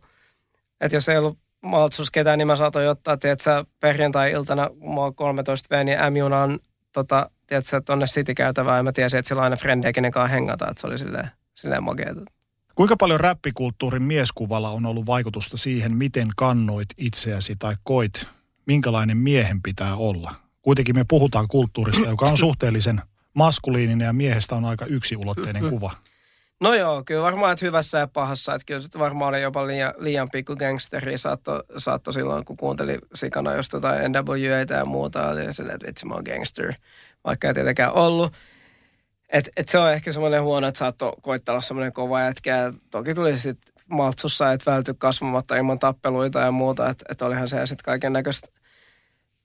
että 0.80 0.96
jos 0.96 1.08
ei 1.08 1.18
ollut 1.18 1.38
maltsus 1.62 2.10
ketään, 2.10 2.38
niin 2.38 2.46
mä 2.46 2.56
saatoin 2.56 2.88
ottaa, 2.88 3.16
tiedätkö, 3.16 3.64
perjantai-iltana, 3.80 4.70
kun 4.80 4.94
mä 4.94 5.00
oon 5.00 5.14
13 5.14 5.76
V, 5.76 5.84
niin 5.84 5.98
M-junaan, 6.12 6.58
tota, 6.92 7.30
tiedätkö, 7.46 7.80
tonne 7.80 8.06
City-käytävään, 8.06 8.76
ja 8.76 8.82
mä 8.82 8.92
tiesin, 8.92 9.18
että 9.18 9.28
sillä 9.28 9.40
on 9.40 9.44
aina 9.44 9.56
frendejä, 9.56 9.92
kenen 9.92 10.10
kanssa 10.10 10.34
hengata, 10.34 10.70
että 10.70 10.80
se 10.80 10.86
oli 10.86 10.98
silleen, 10.98 11.30
silleen 11.54 11.82
makeeta. 11.82 12.20
Kuinka 12.74 12.96
paljon 12.96 13.20
räppikulttuurin 13.20 14.02
mieskuvalla 14.02 14.70
on 14.70 14.86
ollut 14.86 15.06
vaikutusta 15.06 15.56
siihen, 15.56 15.96
miten 15.96 16.28
kannoit 16.36 16.88
itseäsi 16.98 17.56
tai 17.58 17.74
koit, 17.84 18.26
minkälainen 18.66 19.16
miehen 19.16 19.62
pitää 19.62 19.96
olla? 19.96 20.34
Kuitenkin 20.62 20.94
me 20.94 21.04
puhutaan 21.08 21.48
kulttuurista, 21.48 22.08
joka 22.08 22.26
on 22.26 22.36
suhteellisen 22.38 23.02
maskuliininen 23.34 24.06
ja 24.06 24.12
miehestä 24.12 24.54
on 24.54 24.64
aika 24.64 24.86
yksiulotteinen 24.86 25.70
kuva. 25.70 25.90
No 26.60 26.74
joo, 26.74 27.02
kyllä 27.06 27.22
varmaan, 27.22 27.52
että 27.52 27.66
hyvässä 27.66 27.98
ja 27.98 28.06
pahassa. 28.06 28.54
Että 28.54 28.66
kyllä 28.66 28.80
sitten 28.80 29.00
varmaan 29.00 29.28
oli 29.28 29.42
jopa 29.42 29.66
liian, 29.66 29.94
liian 29.98 30.28
pikku 30.32 30.56
gangsteri 30.56 31.18
saatto, 31.18 31.62
saatto 31.76 32.12
silloin, 32.12 32.44
kun 32.44 32.56
kuunteli 32.56 32.98
sikana 33.14 33.56
just 33.56 33.72
jotain 33.72 34.12
NWAtä 34.12 34.74
ja 34.74 34.84
muuta. 34.84 35.28
Oli 35.28 35.54
silleen, 35.54 35.74
että 35.74 35.86
vitsi 35.86 36.06
mä 36.06 36.14
oon 36.14 36.24
gangster, 36.24 36.72
vaikka 37.24 37.48
ei 37.48 37.54
tietenkään 37.54 37.92
ollut. 37.92 38.32
Et, 39.28 39.48
et 39.56 39.68
se 39.68 39.78
on 39.78 39.92
ehkä 39.92 40.12
semmoinen 40.12 40.42
huono, 40.42 40.68
että 40.68 40.78
saattoi 40.78 41.12
koittaa 41.22 41.52
olla 41.52 41.60
semmoinen 41.60 41.92
kova 41.92 42.20
jätkä. 42.20 42.72
Toki 42.90 43.14
tuli 43.14 43.38
sitten 43.38 43.74
maltsussa, 43.88 44.52
että 44.52 44.70
välty 44.70 44.94
kasvamatta 44.94 45.56
ilman 45.56 45.78
tappeluita 45.78 46.40
ja 46.40 46.50
muuta. 46.50 46.88
Että 46.88 47.04
et 47.08 47.22
olihan 47.22 47.48
se 47.48 47.66
sitten 47.66 47.84
kaiken 47.84 48.12
näköistä 48.12 48.48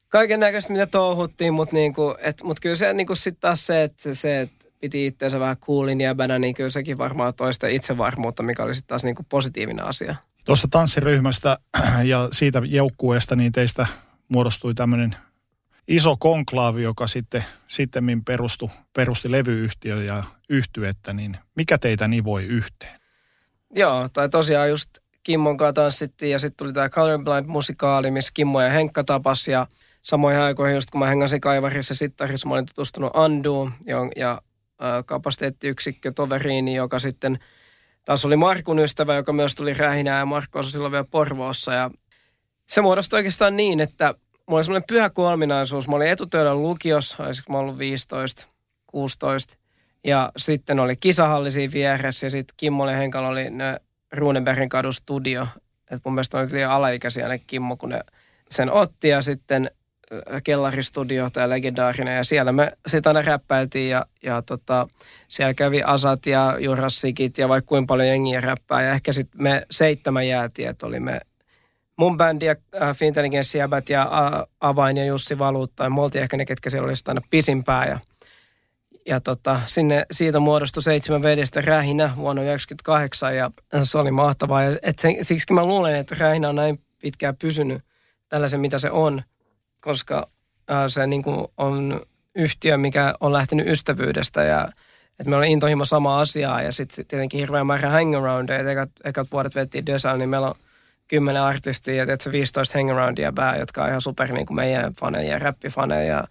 kaiken 0.09 0.39
näköistä, 0.39 0.73
mitä 0.73 0.87
touhuttiin, 0.87 1.53
mutta 1.53 1.75
niinku, 1.75 2.15
mut 2.43 2.59
kyllä 2.59 2.75
se 2.75 2.93
niinku 2.93 3.15
sitten 3.15 3.41
taas 3.41 3.65
se, 3.65 3.83
että 3.83 4.13
se, 4.13 4.41
et 4.41 4.51
piti 4.79 5.05
itseensä 5.05 5.39
vähän 5.39 5.57
coolin 5.57 6.01
jäbänä, 6.01 6.39
niin 6.39 6.53
kyllä 6.53 6.69
sekin 6.69 6.97
varmaan 6.97 7.33
toista 7.33 7.67
itsevarmuutta, 7.67 8.43
mikä 8.43 8.63
oli 8.63 8.75
sitten 8.75 8.87
taas 8.87 9.03
niinku 9.03 9.25
positiivinen 9.29 9.85
asia. 9.85 10.15
Tuosta 10.45 10.67
tanssiryhmästä 10.67 11.57
ja 12.03 12.29
siitä 12.31 12.61
joukkueesta, 12.65 13.35
niin 13.35 13.51
teistä 13.51 13.87
muodostui 14.29 14.73
tämmöinen 14.73 15.15
iso 15.89 16.17
konklaavi, 16.17 16.83
joka 16.83 17.07
sitten 17.07 17.45
sitten 17.67 18.23
perustu, 18.25 18.71
perusti 18.93 19.31
levyyhtiö 19.31 20.03
ja 20.03 20.23
yhtyettä, 20.49 21.13
niin 21.13 21.37
mikä 21.55 21.77
teitä 21.77 22.07
nivoi 22.07 22.43
yhteen? 22.43 22.99
Joo, 23.75 24.07
tai 24.13 24.29
tosiaan 24.29 24.69
just 24.69 24.89
Kimmon 25.23 25.57
kanssa 25.57 25.81
tanssittiin 25.81 26.31
ja 26.31 26.39
sitten 26.39 26.57
tuli 26.57 26.73
tämä 26.73 26.89
Colorblind-musikaali, 26.89 28.11
missä 28.11 28.31
Kimmo 28.33 28.61
ja 28.61 28.69
Henkka 28.69 29.03
tapas 29.03 29.47
ja 29.47 29.67
samoihin 30.01 30.41
aikoihin 30.41 30.75
just 30.75 30.89
kun 30.91 30.99
mä 30.99 31.07
hengasin 31.07 31.41
Kaivarissa 31.41 31.95
sittarissa, 31.95 32.47
mä 32.47 32.53
olin 32.53 32.65
tutustunut 32.65 33.11
Anduun 33.13 33.71
ja, 33.85 33.97
ja 34.15 34.41
kapasiteettiyksikkö 35.05 36.11
toveriini, 36.11 36.75
joka 36.75 36.99
sitten 36.99 37.39
taas 38.05 38.25
oli 38.25 38.35
Markun 38.35 38.79
ystävä, 38.79 39.15
joka 39.15 39.33
myös 39.33 39.55
tuli 39.55 39.73
rähinää 39.73 40.19
ja 40.19 40.25
Markku 40.25 40.63
silloin 40.63 40.91
vielä 40.91 41.05
Porvoossa 41.11 41.73
ja 41.73 41.91
se 42.69 42.81
muodostui 42.81 43.17
oikeastaan 43.17 43.57
niin, 43.57 43.79
että 43.79 44.15
mulla 44.49 44.57
oli 44.57 44.63
semmoinen 44.63 44.87
pyhä 44.87 45.09
kolminaisuus. 45.09 45.87
Mä 45.87 45.95
olin 45.95 46.07
etutöydän 46.07 46.61
lukiossa, 46.63 47.23
olisiko 47.23 47.53
mä 47.53 47.59
ollut 47.59 47.77
15, 47.77 48.47
16. 48.87 49.57
Ja 50.03 50.31
sitten 50.37 50.79
oli 50.79 50.95
kisahalli 50.95 51.51
siinä 51.51 51.73
vieressä 51.73 52.25
ja 52.25 52.29
sitten 52.29 52.53
Kimmo 52.57 52.89
ja 52.89 52.97
Henkalla 52.97 53.29
oli 53.29 53.49
ne 53.49 53.79
Runebergin 54.13 54.69
kadun 54.69 54.93
studio. 54.93 55.47
Et 55.91 56.01
mun 56.05 56.13
mielestä 56.13 56.37
oli 56.37 56.47
liian 56.51 56.71
alaikäisiä 56.71 57.27
ne 57.27 57.39
Kimmo, 57.47 57.77
kun 57.77 57.89
ne 57.89 58.01
sen 58.49 58.71
otti 58.71 59.07
ja 59.07 59.21
sitten 59.21 59.71
äh, 60.13 60.41
kellaristudio, 60.43 61.29
tämä 61.29 61.49
legendaarinen, 61.49 62.15
ja 62.15 62.23
siellä 62.23 62.51
me 62.51 62.71
sitä 62.87 63.09
aina 63.09 63.21
räppäiltiin, 63.21 63.89
ja, 63.89 64.05
ja 64.23 64.41
tota, 64.41 64.87
siellä 65.27 65.53
kävi 65.53 65.83
Asat 65.83 66.25
ja 66.25 66.57
Jurassikit 66.59 67.37
ja 67.37 67.49
vaikka 67.49 67.67
kuinka 67.67 67.87
paljon 67.87 68.07
jengiä 68.07 68.41
räppää, 68.41 68.81
ja 68.81 68.91
ehkä 68.91 69.13
sitten 69.13 69.43
me 69.43 69.65
seitsemän 69.71 70.27
jäätiin, 70.27 70.69
että 70.69 70.87
oli 70.87 70.99
me 70.99 71.19
mun 71.99 72.17
bändi 72.17 72.45
ja 72.45 72.55
äh, 72.81 72.97
Fintelligence 72.97 73.57
jäbät 73.57 73.89
ja 73.89 74.01
äh, 74.01 74.45
Avain 74.59 74.97
ja 74.97 75.05
Jussi 75.05 75.39
Valuutta, 75.39 75.83
ja 75.83 75.89
me 75.89 76.01
oltiin 76.01 76.21
ehkä 76.21 76.37
ne, 76.37 76.45
ketkä 76.45 76.69
siellä 76.69 76.85
olisivat 76.85 77.07
aina 77.09 77.21
pisimpää, 77.29 77.85
ja 77.85 77.99
ja 79.05 79.19
tota, 79.19 79.61
sinne 79.65 80.05
siitä 80.11 80.39
muodostui 80.39 80.83
seitsemän 80.83 81.23
vedestä 81.23 81.61
rähinä 81.61 82.11
vuonna 82.15 82.41
1998 82.41 83.35
ja 83.35 83.51
se 83.83 83.97
oli 83.97 84.11
mahtavaa. 84.11 84.63
Ja 84.63 84.77
et 84.81 84.99
sen, 84.99 85.15
siksi 85.21 85.53
mä 85.53 85.65
luulen, 85.65 85.95
että 85.95 86.15
rähinä 86.19 86.49
on 86.49 86.55
näin 86.55 86.79
pitkään 87.01 87.37
pysynyt 87.37 87.81
tällaisen, 88.29 88.59
mitä 88.59 88.79
se 88.79 88.91
on, 88.91 89.21
koska 89.81 90.27
ää, 90.67 90.87
se 90.87 91.07
niin 91.07 91.23
kuin 91.23 91.47
on 91.57 92.01
yhtiö, 92.35 92.77
mikä 92.77 93.15
on 93.19 93.33
lähtenyt 93.33 93.67
ystävyydestä 93.67 94.43
ja 94.43 94.67
että 95.19 95.29
meillä 95.29 95.43
on 95.43 95.51
intohimo 95.51 95.85
sama 95.85 96.19
asiaa 96.19 96.61
ja 96.61 96.71
sitten 96.71 97.05
tietenkin 97.05 97.39
hirveän 97.39 97.67
määrä 97.67 97.89
hangaroundeja. 97.89 98.71
Ekat, 98.71 98.89
ekat 99.03 99.27
vuodet 99.31 99.55
vettiin 99.55 99.85
Dösal, 99.85 100.17
niin 100.17 100.29
meillä 100.29 100.47
on 100.47 100.55
kymmenen 101.09 101.41
artistia 101.41 101.95
ja 101.95 102.05
tietysti 102.05 102.31
15 102.31 102.77
hangaroundia 102.77 103.31
bää, 103.31 103.57
jotka 103.57 103.81
on 103.81 103.87
ihan 103.87 104.01
super 104.01 104.33
niin 104.33 104.45
kuin 104.45 104.55
meidän 104.55 104.93
faneja 104.93 105.31
ja 105.31 105.39
räppifaneja. 105.39 106.15
Ja, 106.15 106.23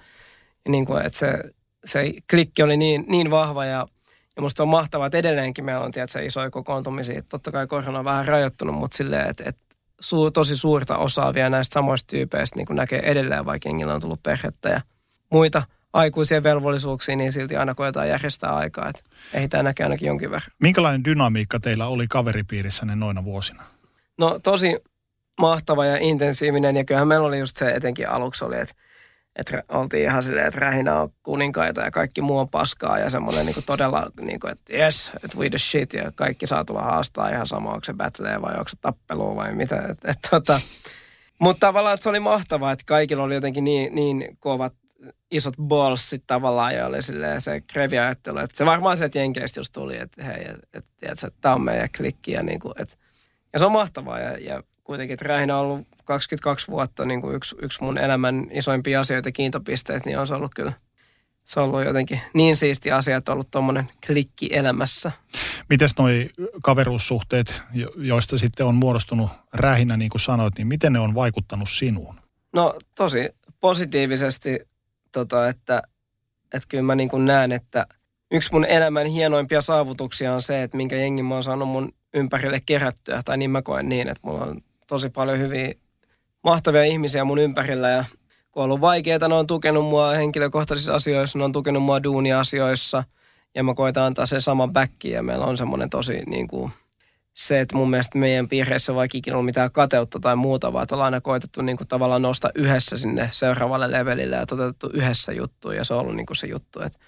niin 0.69 0.87
kuin, 0.87 1.07
että 1.07 1.19
se, 1.19 1.43
se 1.85 2.13
klikki 2.31 2.63
oli 2.63 2.77
niin, 2.77 3.05
niin 3.09 3.31
vahva 3.31 3.65
ja, 3.65 3.87
ja 4.37 4.43
musta 4.43 4.63
on 4.63 4.69
mahtavaa, 4.69 5.07
että 5.07 5.19
edelleenkin 5.19 5.65
meillä 5.65 5.85
on 5.85 5.91
tietysti 5.91 6.27
isoja 6.27 6.51
kokoontumisia. 6.51 7.23
Totta 7.31 7.51
kai 7.51 7.67
korona 7.67 7.99
on 7.99 8.05
vähän 8.05 8.29
rajoittunut, 8.29 8.75
mutta 8.75 8.97
silleen, 8.97 9.31
että, 9.31 9.45
että 9.47 9.61
su, 10.01 10.31
tosi 10.31 10.57
suurta 10.57 10.97
osaa 10.97 11.35
vielä 11.35 11.51
näistä 11.51 11.73
samoista 11.73 12.11
tyypeistä 12.11 12.57
niin 12.57 12.67
kuin 12.67 12.77
näkee 12.77 13.11
edelleen, 13.11 13.45
vaikka 13.45 13.69
jengillä 13.69 13.95
on 13.95 14.01
tullut 14.01 14.23
perhettä 14.23 14.69
ja 14.69 14.81
muita 15.31 15.63
aikuisia 15.93 16.43
velvollisuuksia, 16.43 17.17
niin 17.17 17.33
silti 17.33 17.57
aina 17.57 17.75
koetaan 17.75 18.09
järjestää 18.09 18.55
aikaa. 18.57 18.89
Että 18.89 19.03
ehditään 19.35 19.65
näkee 19.65 19.85
ainakin 19.85 20.07
jonkin 20.07 20.31
verran. 20.31 20.51
Minkälainen 20.59 21.05
dynamiikka 21.05 21.61
teillä 21.61 21.87
oli 21.87 22.07
kaveripiirissä 22.09 22.87
ne 22.87 22.97
noina 22.97 23.25
vuosina? 23.25 23.78
No 24.19 24.39
tosi 24.43 24.77
mahtava 25.41 25.87
ja 25.87 25.97
intensiivinen 25.97 26.77
ja 26.77 26.85
kyllähän 26.85 27.09
meillä 27.09 27.27
oli 27.27 27.39
just 27.39 27.57
se 27.57 27.71
etenkin 27.71 28.09
aluksi 28.09 28.45
oli, 28.45 28.61
että 28.61 28.75
että 29.39 29.63
oltiin 29.69 30.05
ihan 30.05 30.23
silleen, 30.23 30.47
että 30.47 30.61
rähinä 30.61 31.01
on 31.01 31.13
kuninkaita 31.23 31.81
ja 31.81 31.91
kaikki 31.91 32.21
muu 32.21 32.39
on 32.39 32.49
paskaa 32.49 32.99
ja 32.99 33.11
semmoinen 33.11 33.47
niin 33.47 33.65
todella, 33.67 34.07
niin 34.21 34.41
kuin, 34.41 34.53
että 34.53 34.73
yes, 34.73 35.13
että 35.25 35.39
we 35.39 35.51
the 35.51 35.59
shit 35.59 35.93
ja 35.93 36.13
kaikki 36.15 36.47
saa 36.47 36.65
tulla 36.65 36.83
haastaa 36.83 37.29
ihan 37.29 37.47
sama, 37.47 37.71
onko 37.71 37.85
se 37.85 37.93
battle 37.93 38.43
vai 38.43 38.53
onko 38.53 38.69
se 38.69 38.77
tappelu 38.81 39.37
vai 39.37 39.55
mitä. 39.55 39.77
Et, 39.91 39.99
et, 40.05 40.19
tota. 40.31 40.61
Mutta 41.39 41.67
tavallaan 41.67 41.95
että 41.95 42.03
se 42.03 42.09
oli 42.09 42.21
mahtavaa, 42.21 42.73
että 42.73 42.85
kaikilla 42.87 43.23
oli 43.23 43.35
jotenkin 43.35 43.65
niin, 43.65 43.95
niin 43.95 44.37
kovat 44.41 44.75
isot 45.31 45.55
ballsit 45.63 46.23
tavallaan 46.27 46.75
ja 46.75 46.87
oli 46.87 47.03
silleen 47.03 47.41
se 47.41 47.61
krevi 47.61 47.99
ajattelu, 47.99 48.39
että 48.39 48.57
se 48.57 48.67
varmaan 48.67 48.97
se, 48.97 49.05
että 49.05 49.19
Jenkeistä 49.19 49.61
just 49.61 49.73
tuli, 49.73 49.97
että 49.97 50.25
hei, 50.25 50.45
että 50.45 50.79
et, 50.79 50.85
et, 51.03 51.35
tämä 51.41 51.55
on 51.55 51.63
meidän 51.63 51.89
klikki 51.97 52.33
ja, 52.33 52.43
niin 52.43 52.61
kuin, 52.61 52.75
että, 52.79 52.95
ja 53.53 53.59
se 53.59 53.67
on 53.67 53.73
mahtavaa 53.73 54.19
ja, 54.19 54.39
ja 54.39 54.63
kuitenkin, 54.85 55.15
että 55.15 55.25
Rähinä 55.25 55.57
on 55.57 55.65
ollut 55.65 55.87
22 56.05 56.69
vuotta 56.69 57.05
niin 57.05 57.21
kuin 57.21 57.37
yksi, 57.37 57.57
yksi 57.63 57.83
mun 57.83 57.99
elämän 57.99 58.47
isoimpia 58.51 59.01
asioita, 59.01 59.33
kiintopisteet, 59.33 60.07
niin 60.07 60.19
on 60.19 60.27
se 60.27 60.35
ollut 60.35 60.55
kyllä 60.55 60.73
se 61.49 61.61
on 61.61 61.67
ollut 61.67 61.85
jotenkin 61.85 62.21
niin 62.35 62.57
siisti 62.57 62.91
asia, 62.91 63.17
että 63.17 63.33
on 63.33 63.35
ollut 63.35 63.51
tuommoinen 63.51 63.89
klikki 64.07 64.49
elämässä. 64.53 65.13
Miten 65.69 65.89
noi 65.99 66.31
kaveruussuhteet, 66.63 67.63
joista 67.97 68.39
sitten 68.39 68.67
on 68.67 68.75
muodostunut 68.75 69.31
rähinä, 69.53 69.97
niin 69.97 70.11
kuin 70.11 70.21
sanoit, 70.21 70.59
niin 70.59 70.67
miten 70.67 70.93
ne 70.93 70.99
on 70.99 71.15
vaikuttanut 71.15 71.71
sinuun? 71.71 72.21
No 72.53 72.75
tosi 72.95 73.29
positiivisesti, 73.61 74.61
tota, 75.13 75.49
että, 75.49 75.83
että 76.55 76.69
kyllä 76.69 76.83
mä 76.83 76.95
niin 76.95 77.09
kuin 77.09 77.25
näen, 77.25 77.53
että 77.53 77.87
yksi 78.31 78.53
mun 78.53 78.65
elämän 78.65 79.07
hienoimpia 79.07 79.61
saavutuksia 79.61 80.35
on 80.35 80.43
se, 80.43 80.63
että 80.63 80.77
minkä 80.77 80.97
jengi 80.97 81.23
mä 81.23 81.35
oon 81.35 81.45
saanut 81.45 81.69
mun 81.69 81.93
ympärille 82.15 82.61
kerättyä, 82.67 83.23
tai 83.25 83.39
niin 83.39 83.51
mä 83.51 83.63
koen 83.63 83.89
niin, 83.89 84.09
että 84.09 84.21
mulla 84.23 84.45
on 84.45 84.61
tosi 84.87 85.11
paljon 85.11 85.39
hyviä, 85.39 85.75
mahtavia 86.45 86.85
ihmisiä 86.85 87.25
mun 87.25 87.39
ympärillä 87.39 87.91
ja 87.91 88.05
kun 88.51 88.63
on 88.63 88.65
ollut 88.65 88.81
vaikeaa, 88.81 89.29
ne 89.29 89.35
on 89.35 89.47
tukenut 89.47 89.85
mua 89.85 90.11
henkilökohtaisissa 90.11 90.95
asioissa, 90.95 91.39
ne 91.39 91.45
on 91.45 91.53
tukenut 91.53 91.83
mua 91.83 92.03
duunia-asioissa 92.03 93.05
ja 93.55 93.65
mä 93.65 93.75
koitan 93.75 94.05
antaa 94.05 94.27
se 94.27 94.41
sama 94.41 94.69
backi 94.69 95.11
ja 95.11 95.23
meillä 95.23 95.47
on 95.47 95.57
semmoinen 95.57 95.91
tosi 95.91 96.23
niin 96.27 96.49
kuin, 96.49 96.73
se, 97.35 97.61
että 97.61 97.77
mun 97.77 97.91
mielestä 97.91 98.19
meidän 98.19 98.49
piireissä 98.49 98.93
on 98.93 98.97
vaikka 98.97 99.19
ikinä 99.19 99.37
ollut 99.37 99.45
mitään 99.45 99.73
kateutta 99.73 100.21
tai 100.21 100.37
muuta, 100.37 100.73
vaan 100.73 100.83
että 100.83 100.95
ollaan 100.95 101.15
aina 101.15 101.21
koitettu 101.21 101.63
niin 101.63 101.77
kuin 101.77 101.89
tavallaan 101.89 102.23
nousta 102.23 102.51
yhdessä 102.55 102.97
sinne 102.97 103.29
seuraavalle 103.33 103.91
levelille 103.91 104.37
ja 104.37 104.47
toteutettu 104.47 104.91
yhdessä 104.93 105.33
juttu 105.33 105.71
ja 105.71 105.85
se 105.85 105.95
on 105.95 106.01
ollut 106.01 106.17
niin 106.17 106.27
kuin 106.27 106.37
se 106.37 106.47
juttu. 106.47 106.81
Että, 106.81 106.99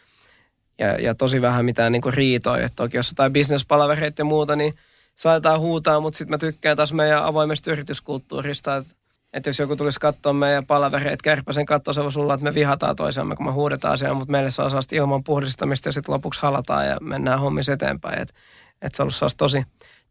ja, 0.79 0.87
ja 0.87 1.15
tosi 1.15 1.43
vähän 1.43 1.65
mitään 1.65 1.93
niin 1.93 2.03
riitoja, 2.15 2.67
että 2.67 2.77
toki 2.77 2.97
jos 2.97 3.11
jotain 3.11 3.33
bisnespalavereita 3.33 4.21
ja 4.21 4.25
muuta, 4.25 4.57
niin– 4.57 4.73
saadaan 5.15 5.61
huutaa, 5.61 6.01
mutta 6.01 6.17
sitten 6.17 6.35
mä 6.35 6.39
tykkään 6.39 6.77
taas 6.77 6.93
meidän 6.93 7.25
avoimesta 7.25 7.73
yrityskulttuurista, 7.73 8.77
että 8.77 8.95
että 9.33 9.49
jos 9.49 9.59
joku 9.59 9.77
tulisi 9.77 10.01
katsoa 10.01 10.33
meidän 10.33 10.67
palavereita, 10.67 11.23
kärpäsen 11.23 11.67
katsoa, 11.67 11.95
se 11.95 12.01
sulla, 12.11 12.35
että 12.35 12.45
me 12.45 12.55
vihataan 12.55 12.97
toisiamme, 12.97 13.37
kun 13.37 13.47
me 13.47 13.53
huudetaan 13.53 13.95
asiaa, 13.95 14.15
mutta 14.15 14.33
meille 14.33 14.51
se 14.51 14.63
on 14.63 14.71
sellaista 14.71 14.97
ilman 14.97 15.25
puhdistamista 15.25 15.89
ja 15.89 15.93
sitten 15.93 16.13
lopuksi 16.13 16.43
halataan 16.43 16.87
ja 16.87 16.97
mennään 17.01 17.41
hommissa 17.41 17.73
eteenpäin. 17.73 18.19
Että 18.19 18.35
et 18.83 18.95
se 18.95 19.03
on 19.03 19.11
ollut 19.21 19.37
tosi, 19.37 19.63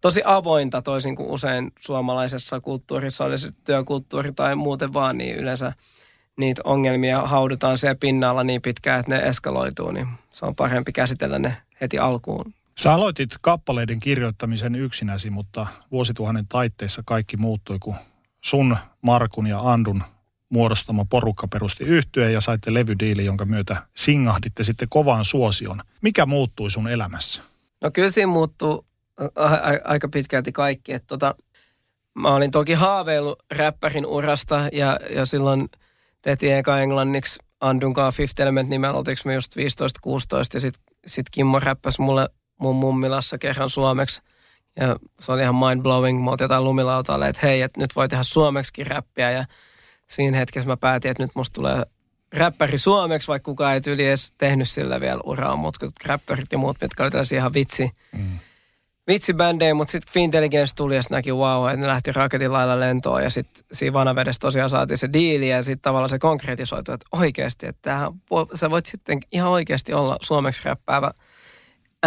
tosi 0.01 0.21
avointa 0.25 0.81
toisin 0.81 1.15
kuin 1.15 1.29
usein 1.29 1.71
suomalaisessa 1.79 2.59
kulttuurissa, 2.59 3.25
oli 3.25 3.37
se 3.37 3.49
työkulttuuri 3.63 4.33
tai 4.33 4.55
muuten 4.55 4.93
vaan, 4.93 5.17
niin 5.17 5.35
yleensä 5.35 5.73
niitä 6.37 6.61
ongelmia 6.65 7.21
haudutaan 7.21 7.77
siellä 7.77 7.97
pinnalla 7.99 8.43
niin 8.43 8.61
pitkään, 8.61 8.99
että 8.99 9.15
ne 9.15 9.21
eskaloituu, 9.21 9.91
niin 9.91 10.07
se 10.31 10.45
on 10.45 10.55
parempi 10.55 10.91
käsitellä 10.91 11.39
ne 11.39 11.57
heti 11.81 11.99
alkuun 11.99 12.53
Sä 12.79 12.93
aloitit 12.93 13.29
kappaleiden 13.41 13.99
kirjoittamisen 13.99 14.75
yksinäsi, 14.75 15.29
mutta 15.29 15.67
vuosituhannen 15.91 16.47
taitteessa 16.47 17.01
kaikki 17.05 17.37
muuttui, 17.37 17.79
kun 17.79 17.95
sun, 18.41 18.77
Markun 19.01 19.47
ja 19.47 19.59
Andun 19.59 20.03
muodostama 20.49 21.05
porukka 21.05 21.47
perusti 21.47 21.83
yhtyeen 21.83 22.33
ja 22.33 22.41
saitte 22.41 22.73
levydiili, 22.73 23.25
jonka 23.25 23.45
myötä 23.45 23.83
singahditte 23.95 24.63
sitten 24.63 24.89
kovaan 24.89 25.25
suosion. 25.25 25.81
Mikä 26.01 26.25
muuttui 26.25 26.71
sun 26.71 26.87
elämässä? 26.87 27.41
No 27.81 27.91
kyllä 27.91 28.09
siinä 28.09 28.31
muuttuu 28.31 28.85
aika 29.83 30.09
pitkälti 30.09 30.51
kaikki. 30.51 30.93
Että 30.93 31.07
tota, 31.07 31.35
mä 32.13 32.35
olin 32.35 32.51
toki 32.51 32.73
haaveillut 32.73 33.43
räppärin 33.51 34.05
urasta 34.05 34.69
ja, 34.71 34.99
ja 35.09 35.25
silloin 35.25 35.69
tehtiin 36.21 36.55
eka 36.55 36.79
englanniksi 36.79 37.39
Andunkaan 37.61 38.13
Fifth 38.13 38.41
Element 38.41 38.69
nimellä, 38.69 38.97
oltiinko 38.97 39.21
me 39.25 39.33
just 39.33 39.55
15-16 39.55 39.59
ja 40.53 40.59
sitten 40.59 40.83
sit 41.07 41.25
Kimmo 41.31 41.59
räppäsi 41.59 42.01
mulle 42.01 42.29
mun 42.59 42.75
mummilassa 42.75 43.37
kerran 43.37 43.69
suomeksi. 43.69 44.21
Ja 44.79 44.95
se 45.19 45.31
oli 45.31 45.41
ihan 45.41 45.55
mind 45.55 45.81
blowing. 45.81 46.23
Mä 46.23 46.31
jotain 46.39 46.63
lumilautalle, 46.63 47.27
että 47.29 47.47
hei, 47.47 47.61
että 47.61 47.79
nyt 47.79 47.95
voi 47.95 48.09
tehdä 48.09 48.23
suomeksi 48.23 48.83
räppiä. 48.83 49.31
Ja 49.31 49.45
siinä 50.07 50.37
hetkessä 50.37 50.69
mä 50.69 50.77
päätin, 50.77 51.11
että 51.11 51.23
nyt 51.23 51.31
musta 51.35 51.53
tulee 51.53 51.83
räppäri 52.33 52.77
suomeksi, 52.77 53.27
vaikka 53.27 53.51
kukaan 53.51 53.73
ei 53.73 53.81
yli 53.87 54.07
edes 54.07 54.31
tehnyt 54.37 54.69
sillä 54.69 54.99
vielä 54.99 55.21
uraa, 55.23 55.55
mutta 55.55 55.87
Raptorit 56.05 56.51
ja 56.51 56.57
muut, 56.57 56.77
mitkä 56.81 57.03
oli 57.03 57.11
tällaisia 57.11 57.37
ihan 57.37 57.53
vitsi, 57.53 57.91
mm. 58.11 58.39
vitsibändejä, 59.07 59.73
mutta 59.73 59.91
sitten 59.91 60.13
Fintelligence 60.13 60.75
tuli 60.75 60.95
ja 60.95 61.01
näki 61.09 61.31
wow, 61.31 61.69
että 61.69 61.81
ne 61.81 61.87
lähti 61.87 62.11
raketin 62.11 62.53
lailla 62.53 62.79
lentoon 62.79 63.23
ja 63.23 63.29
sitten 63.29 63.63
siinä 63.71 63.93
vanavedessä 63.93 64.39
tosiaan 64.39 64.69
saatiin 64.69 64.97
se 64.97 65.09
diili 65.13 65.49
ja 65.49 65.63
sitten 65.63 65.81
tavallaan 65.81 66.09
se 66.09 66.19
konkretisoitu, 66.19 66.91
että 66.91 67.05
oikeasti, 67.11 67.67
että 67.67 67.81
tämähän, 67.81 68.11
sä 68.53 68.69
voit 68.69 68.85
sitten 68.85 69.19
ihan 69.31 69.49
oikeasti 69.49 69.93
olla 69.93 70.17
suomeksi 70.21 70.65
räppäävä– 70.65 71.11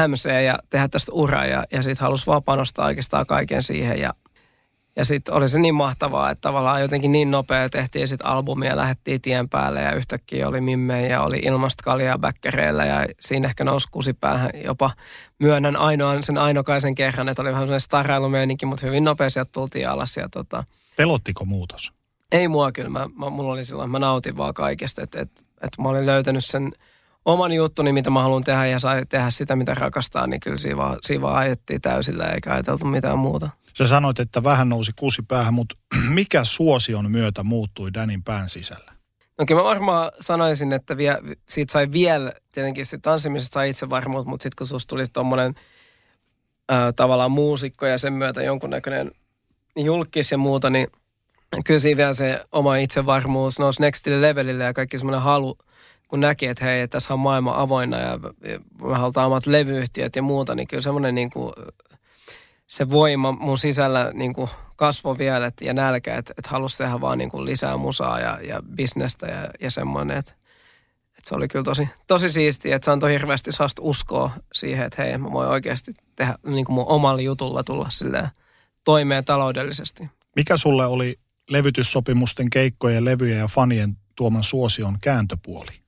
MC 0.09 0.45
ja 0.45 0.59
tehdä 0.71 0.89
tästä 0.89 1.13
uraa 1.13 1.47
ja, 1.47 1.65
ja 1.73 1.83
sitten 1.83 2.03
halusi 2.03 2.27
vaan 2.27 2.43
panostaa 2.43 2.87
oikeastaan 2.87 3.27
kaiken 3.27 3.63
siihen 3.63 4.01
ja, 4.01 4.15
Ja 4.97 5.05
sitten 5.05 5.35
oli 5.35 5.49
se 5.49 5.61
niin 5.61 5.75
mahtavaa, 5.75 6.31
että 6.31 6.41
tavallaan 6.41 6.81
jotenkin 6.81 7.13
niin 7.13 7.31
nopea 7.31 7.69
tehtiin 7.69 8.09
sitten 8.09 8.27
albumia 8.27 8.71
ja 8.71 8.77
lähdettiin 8.77 9.21
tien 9.21 9.49
päälle 9.49 9.81
ja 9.81 9.95
yhtäkkiä 9.95 10.49
oli 10.49 10.61
Mimme 10.61 11.07
ja 11.07 11.23
oli 11.23 11.39
ilmastokalia 11.39 12.19
bäkkäreillä 12.19 12.85
ja 12.85 13.07
siinä 13.21 13.49
ehkä 13.49 13.65
nousi 13.65 13.89
kusipäähän 13.91 14.51
jopa 14.65 14.91
myönnän 15.39 15.77
ainoan 15.77 16.23
sen 16.23 16.39
ainokaisen 16.39 16.95
kerran, 16.95 17.29
että 17.29 17.43
oli 17.43 17.51
vähän 17.51 17.67
sellainen 17.67 17.81
starailumeininki, 17.81 18.67
mutta 18.67 18.87
hyvin 18.87 19.05
nopea 19.05 19.31
sieltä 19.31 19.53
tultiin 19.53 19.89
alas 19.89 20.17
ja 20.17 20.29
tota, 20.29 20.65
Pelottiko 20.97 21.45
muutos? 21.45 21.93
ei 22.33 22.49
mua 22.49 22.73
kyllä, 22.73 22.91
mä, 22.91 23.09
mä, 23.19 23.31
mulla 23.31 23.53
oli 23.53 23.65
silloin, 23.65 23.91
mä 23.91 23.99
nautin 23.99 24.37
vaan 24.37 24.55
kaikesta, 24.55 25.03
että 25.03 25.21
et, 25.21 25.31
et 25.63 25.79
mä 25.79 25.89
olin 25.89 26.07
löytänyt 26.07 26.45
sen 26.45 26.73
oman 27.25 27.53
juttuni, 27.53 27.93
mitä 27.93 28.11
mä 28.11 28.23
haluan 28.23 28.45
tehdä 28.45 28.67
ja 28.67 28.79
sai 28.79 29.07
tehdä 29.07 29.31
sitä, 29.31 29.57
mitä 29.57 29.75
rakastaa, 29.75 30.27
niin 30.27 30.41
kyllä 30.41 30.59
siinä 30.59 30.77
vaan, 30.77 30.99
siinä 31.03 31.23
vaan 31.23 31.37
ajettiin 31.37 31.81
täysillä 31.81 32.25
eikä 32.25 32.53
ajateltu 32.53 32.85
mitään 32.85 33.19
muuta. 33.19 33.51
Sä 33.79 33.87
sanoit, 33.87 34.21
että 34.21 34.43
vähän 34.43 34.69
nousi 34.69 34.93
kusi 34.99 35.23
päähän, 35.29 35.55
mutta 35.55 35.77
mikä 36.09 36.45
suosion 36.45 37.11
myötä 37.11 37.43
muuttui 37.43 37.95
Danin 37.95 38.23
pään 38.23 38.49
sisällä? 38.49 38.93
No 39.39 39.47
kyllä 39.47 39.61
mä 39.61 39.65
varmaan 39.65 40.13
sanoisin, 40.21 40.73
että 40.73 40.97
vie, 40.97 41.19
siitä 41.49 41.73
sai 41.73 41.93
vielä, 41.93 42.33
tietenkin 42.53 42.87
siitä 42.87 43.03
tanssimisesta 43.03 43.55
sai 43.55 43.71
itsevarmuutta, 43.71 44.31
mutta 44.31 44.43
sitten 44.43 44.57
kun 44.59 44.67
susta 44.67 44.89
tuli 44.89 45.05
tommonen 45.13 45.55
ää, 46.69 46.93
tavallaan 46.93 47.31
muusikko 47.31 47.87
ja 47.87 47.99
sen 47.99 48.13
myötä 48.13 48.43
jonkunnäköinen 48.43 49.11
julkis 49.77 50.33
ja 50.33 50.39
muuta, 50.39 50.71
niin 50.71 50.89
kyllä 51.65 51.81
siinä 51.81 51.97
vielä 51.97 52.15
se 52.15 52.45
oma 52.53 52.77
itsevarmuus 52.77 53.59
nousi 53.59 53.81
nextille 53.81 54.21
levelille 54.21 54.65
ja 54.65 54.73
kaikki 54.73 54.99
semmoinen 54.99 55.23
halu, 55.23 55.59
kun 56.13 56.21
näki, 56.21 56.47
että 56.47 56.65
hei, 56.65 56.81
että 56.81 56.97
tässä 56.97 57.15
on 57.15 57.21
maailma 57.21 57.61
avoinna 57.61 57.99
ja, 57.99 58.19
me 58.83 58.95
halutaan 58.95 59.27
omat 59.27 59.47
levyyhtiöt 59.47 60.17
ja 60.17 60.23
muuta, 60.23 60.55
niin 60.55 60.69
kyllä 60.69 60.81
semmoinen 60.81 61.15
niin 61.15 61.31
kuin, 61.31 61.53
se 62.67 62.91
voima 62.91 63.33
mun 63.33 63.59
sisällä 63.59 64.11
niin 64.15 64.35
kuin 64.35 64.51
kasvoi 64.77 65.19
vielä 65.19 65.47
et, 65.47 65.61
ja 65.61 65.75
nälkä, 65.75 66.17
että 66.17 66.35
et 66.39 66.47
halusi 66.47 66.79
tehdä 66.79 67.01
vaan 67.01 67.19
niin 67.19 67.31
kuin 67.31 67.45
lisää 67.45 67.77
musaa 67.77 68.21
ja, 68.21 68.39
ja 68.43 68.63
bisnestä 68.75 69.27
ja, 69.27 69.51
ja 69.61 69.71
semmoinen, 69.71 70.17
että 70.17 70.33
et 71.19 71.25
se 71.25 71.35
oli 71.35 71.49
kyllä 71.49 71.65
tosi, 71.65 71.89
tosi 72.07 72.29
siistiä, 72.29 72.77
että 72.77 72.85
se 72.85 72.91
antoi 72.91 73.13
hirveästi 73.13 73.53
saasta 73.53 73.83
uskoa 73.83 74.31
siihen, 74.55 74.87
että 74.87 75.03
hei, 75.03 75.19
mä 75.19 75.33
voin 75.33 75.49
oikeasti 75.49 75.95
tehdä 76.17 76.35
niin 76.47 76.65
kuin 76.65 76.75
mun 76.75 76.87
omalla 76.89 77.21
jutulla 77.21 77.65
tulla 77.65 77.91
silleen 77.91 78.29
toimeen 78.85 79.25
taloudellisesti. 79.25 80.11
Mikä 80.37 80.57
sulle 80.57 80.87
oli 80.87 81.19
levytyssopimusten, 81.51 82.51
keikkojen, 82.51 83.05
levyjen 83.05 83.39
ja 83.39 83.49
fanien 83.49 83.97
tuoman 84.15 84.45
suosion 84.45 84.99
kääntöpuoli? 85.01 85.82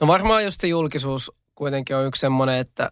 No 0.00 0.06
varmaan 0.06 0.44
just 0.44 0.60
se 0.60 0.66
julkisuus 0.66 1.32
kuitenkin 1.54 1.96
on 1.96 2.06
yksi 2.06 2.20
semmoinen, 2.20 2.58
että, 2.58 2.90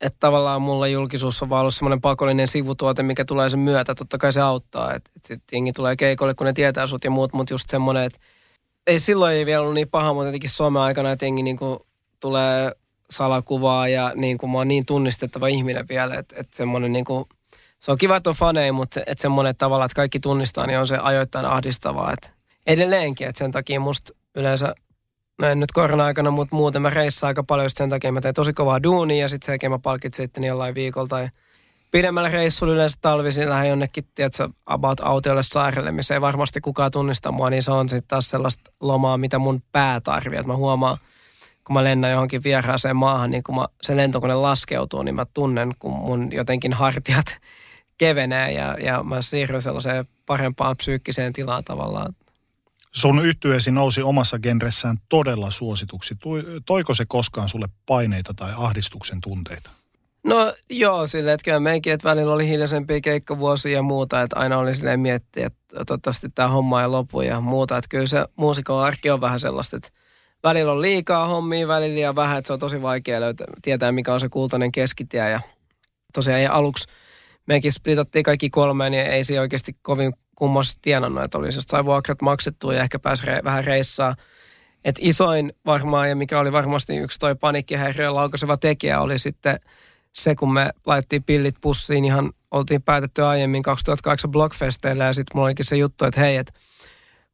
että 0.00 0.16
tavallaan 0.20 0.62
mulla 0.62 0.88
julkisuus 0.88 1.42
on 1.42 1.48
vaan 1.48 1.60
ollut 1.60 1.74
semmoinen 1.74 2.00
pakollinen 2.00 2.48
sivutuote, 2.48 3.02
mikä 3.02 3.24
tulee 3.24 3.50
sen 3.50 3.60
myötä. 3.60 3.94
Totta 3.94 4.18
kai 4.18 4.32
se 4.32 4.40
auttaa, 4.40 4.94
että, 4.94 5.10
että 5.30 5.56
jengi 5.56 5.72
tulee 5.72 5.96
keikolle, 5.96 6.34
kun 6.34 6.46
ne 6.46 6.52
tietää 6.52 6.86
sut 6.86 7.04
ja 7.04 7.10
muut, 7.10 7.32
mutta 7.32 7.54
just 7.54 7.70
semmoinen, 7.70 8.02
että 8.02 8.18
ei 8.86 9.00
silloin 9.00 9.34
ei 9.34 9.46
vielä 9.46 9.62
ollut 9.62 9.74
niin 9.74 9.88
paha, 9.90 10.12
mutta 10.12 10.28
jotenkin 10.28 10.50
some-aikana, 10.50 11.12
että 11.12 11.24
jengi 11.24 11.42
niin 11.42 11.56
kuin 11.56 11.78
tulee 12.20 12.72
salakuvaa 13.10 13.88
ja 13.88 14.12
niin 14.14 14.38
kuin 14.38 14.50
mä 14.50 14.58
oon 14.58 14.68
niin 14.68 14.86
tunnistettava 14.86 15.46
ihminen 15.46 15.88
vielä, 15.88 16.14
että, 16.14 16.36
että 16.38 16.56
semmoinen 16.56 16.92
niin 16.92 17.04
kuin, 17.04 17.24
se 17.78 17.90
on 17.90 17.98
kiva, 17.98 18.16
että 18.16 18.30
on 18.30 18.36
faneja, 18.36 18.72
mutta 18.72 18.94
se, 18.94 19.04
että 19.06 19.22
semmoinen 19.22 19.50
että 19.50 19.58
tavallaan, 19.58 19.86
että 19.86 19.96
kaikki 19.96 20.20
tunnistaa, 20.20 20.66
niin 20.66 20.78
on 20.78 20.86
se 20.86 20.98
ajoittain 20.98 21.46
ahdistavaa. 21.46 22.12
Että 22.12 22.30
edelleenkin, 22.66 23.28
että 23.28 23.38
sen 23.38 23.52
takia 23.52 23.80
musta 23.80 24.12
yleensä 24.34 24.74
no 25.38 25.48
en 25.48 25.60
nyt 25.60 25.72
korona-aikana, 25.72 26.30
mutta 26.30 26.56
muuten 26.56 26.82
mä 26.82 26.90
reissaan 26.90 27.28
aika 27.28 27.42
paljon 27.42 27.70
sen 27.70 27.90
takia. 27.90 28.12
Mä 28.12 28.20
teen 28.20 28.34
tosi 28.34 28.52
kovaa 28.52 28.82
duunia 28.82 29.20
ja 29.20 29.28
sitten 29.28 29.58
sen 29.60 29.70
mä 29.70 29.78
palkitsin 29.78 30.24
sitten 30.24 30.44
jollain 30.44 30.74
viikolla 30.74 31.08
tai 31.08 31.28
pidemmällä 31.90 32.28
reissulla 32.28 32.72
yleensä 32.72 32.98
talvisin 33.02 33.48
lähden 33.48 33.68
jonnekin, 33.68 34.04
tiedätkö, 34.14 34.48
about 34.66 35.00
autiolle 35.02 35.42
saarelle, 35.42 35.92
missä 35.92 36.14
ei 36.14 36.20
varmasti 36.20 36.60
kukaan 36.60 36.90
tunnista 36.90 37.32
mua, 37.32 37.50
niin 37.50 37.62
se 37.62 37.72
on 37.72 37.88
sitten 37.88 38.08
taas 38.08 38.30
sellaista 38.30 38.70
lomaa, 38.80 39.18
mitä 39.18 39.38
mun 39.38 39.62
pää 39.72 40.00
tarvii. 40.00 40.38
Että 40.38 40.52
mä 40.52 40.56
huomaan, 40.56 40.98
kun 41.64 41.74
mä 41.74 41.84
lennän 41.84 42.10
johonkin 42.10 42.44
vieraaseen 42.44 42.96
maahan, 42.96 43.30
niin 43.30 43.42
kun 43.42 43.54
mä, 43.54 43.66
se 43.82 43.96
lentokone 43.96 44.34
laskeutuu, 44.34 45.02
niin 45.02 45.14
mä 45.14 45.26
tunnen, 45.34 45.72
kun 45.78 45.92
mun 45.92 46.32
jotenkin 46.32 46.72
hartiat 46.72 47.26
kevenee 47.98 48.52
ja, 48.52 48.76
ja 48.80 49.02
mä 49.02 49.22
siirryn 49.22 49.62
sellaiseen 49.62 50.08
parempaan 50.26 50.76
psyykkiseen 50.76 51.32
tilaan 51.32 51.64
tavallaan. 51.64 52.14
Sun 52.96 53.24
yhtyeesi 53.24 53.70
nousi 53.70 54.02
omassa 54.02 54.38
genressään 54.38 54.96
todella 55.08 55.50
suosituksi. 55.50 56.14
Toiko 56.66 56.94
se 56.94 57.04
koskaan 57.08 57.48
sulle 57.48 57.68
paineita 57.86 58.34
tai 58.34 58.52
ahdistuksen 58.56 59.20
tunteita? 59.20 59.70
No 60.24 60.52
joo, 60.70 61.06
silleen, 61.06 61.34
että 61.34 61.44
kyllä 61.44 61.60
meikin, 61.60 61.92
että 61.92 62.08
välillä 62.08 62.32
oli 62.32 62.48
hiljaisempia 62.48 63.00
keikkavuosia 63.00 63.72
ja 63.72 63.82
muuta, 63.82 64.22
että 64.22 64.38
aina 64.38 64.58
oli 64.58 64.74
silleen 64.74 65.00
miettiä, 65.00 65.46
että 65.46 65.84
toivottavasti 65.86 66.28
tämä 66.34 66.48
homma 66.48 66.82
ei 66.82 66.88
lopu 66.88 67.20
ja 67.20 67.40
muuta. 67.40 67.76
Että 67.76 67.88
kyllä 67.88 68.06
se 68.06 68.26
muusikon 68.36 68.84
arki 68.84 69.10
on 69.10 69.20
vähän 69.20 69.40
sellaista, 69.40 69.76
että 69.76 69.88
välillä 70.42 70.72
on 70.72 70.82
liikaa 70.82 71.26
hommia, 71.26 71.68
välillä 71.68 71.94
liian 71.94 72.16
vähän, 72.16 72.38
että 72.38 72.46
se 72.46 72.52
on 72.52 72.58
tosi 72.58 72.82
vaikea 72.82 73.20
löytää, 73.20 73.46
tietää 73.62 73.92
mikä 73.92 74.14
on 74.14 74.20
se 74.20 74.28
kultainen 74.28 74.72
keskitie 74.72 75.30
ja 75.30 75.40
tosiaan 76.14 76.40
ei 76.40 76.46
aluksi 76.46 76.88
mekin 77.46 77.72
splitattiin 77.72 78.22
kaikki 78.22 78.50
kolmeen, 78.50 78.92
niin 78.92 79.06
ei 79.06 79.24
se 79.24 79.40
oikeasti 79.40 79.76
kovin 79.82 80.12
kummasti 80.36 80.78
tienannut, 80.82 81.24
että 81.24 81.38
oli 81.38 81.52
sai 81.52 81.84
vuokrat 81.84 82.22
maksettua 82.22 82.74
ja 82.74 82.82
ehkä 82.82 82.98
pääsi 82.98 83.26
re, 83.26 83.40
vähän 83.44 83.64
reissaa. 83.64 84.16
Et 84.84 84.96
isoin 85.00 85.52
varmaan, 85.66 86.08
ja 86.08 86.16
mikä 86.16 86.40
oli 86.40 86.52
varmasti 86.52 86.96
yksi 86.96 87.18
toi 87.18 87.34
paniikkihäiriö 87.34 88.14
laukaiseva 88.14 88.56
tekijä, 88.56 89.00
oli 89.00 89.18
sitten 89.18 89.60
se, 90.12 90.34
kun 90.34 90.52
me 90.52 90.70
laitettiin 90.86 91.24
pillit 91.24 91.54
pussiin, 91.60 92.04
ihan 92.04 92.32
oltiin 92.50 92.82
päätetty 92.82 93.24
aiemmin 93.24 93.62
2008 93.62 94.30
Blockfesteillä, 94.30 95.04
ja 95.04 95.12
sitten 95.12 95.36
mulla 95.36 95.46
olikin 95.46 95.64
se 95.64 95.76
juttu, 95.76 96.04
että 96.04 96.20
hei, 96.20 96.36
että 96.36 96.52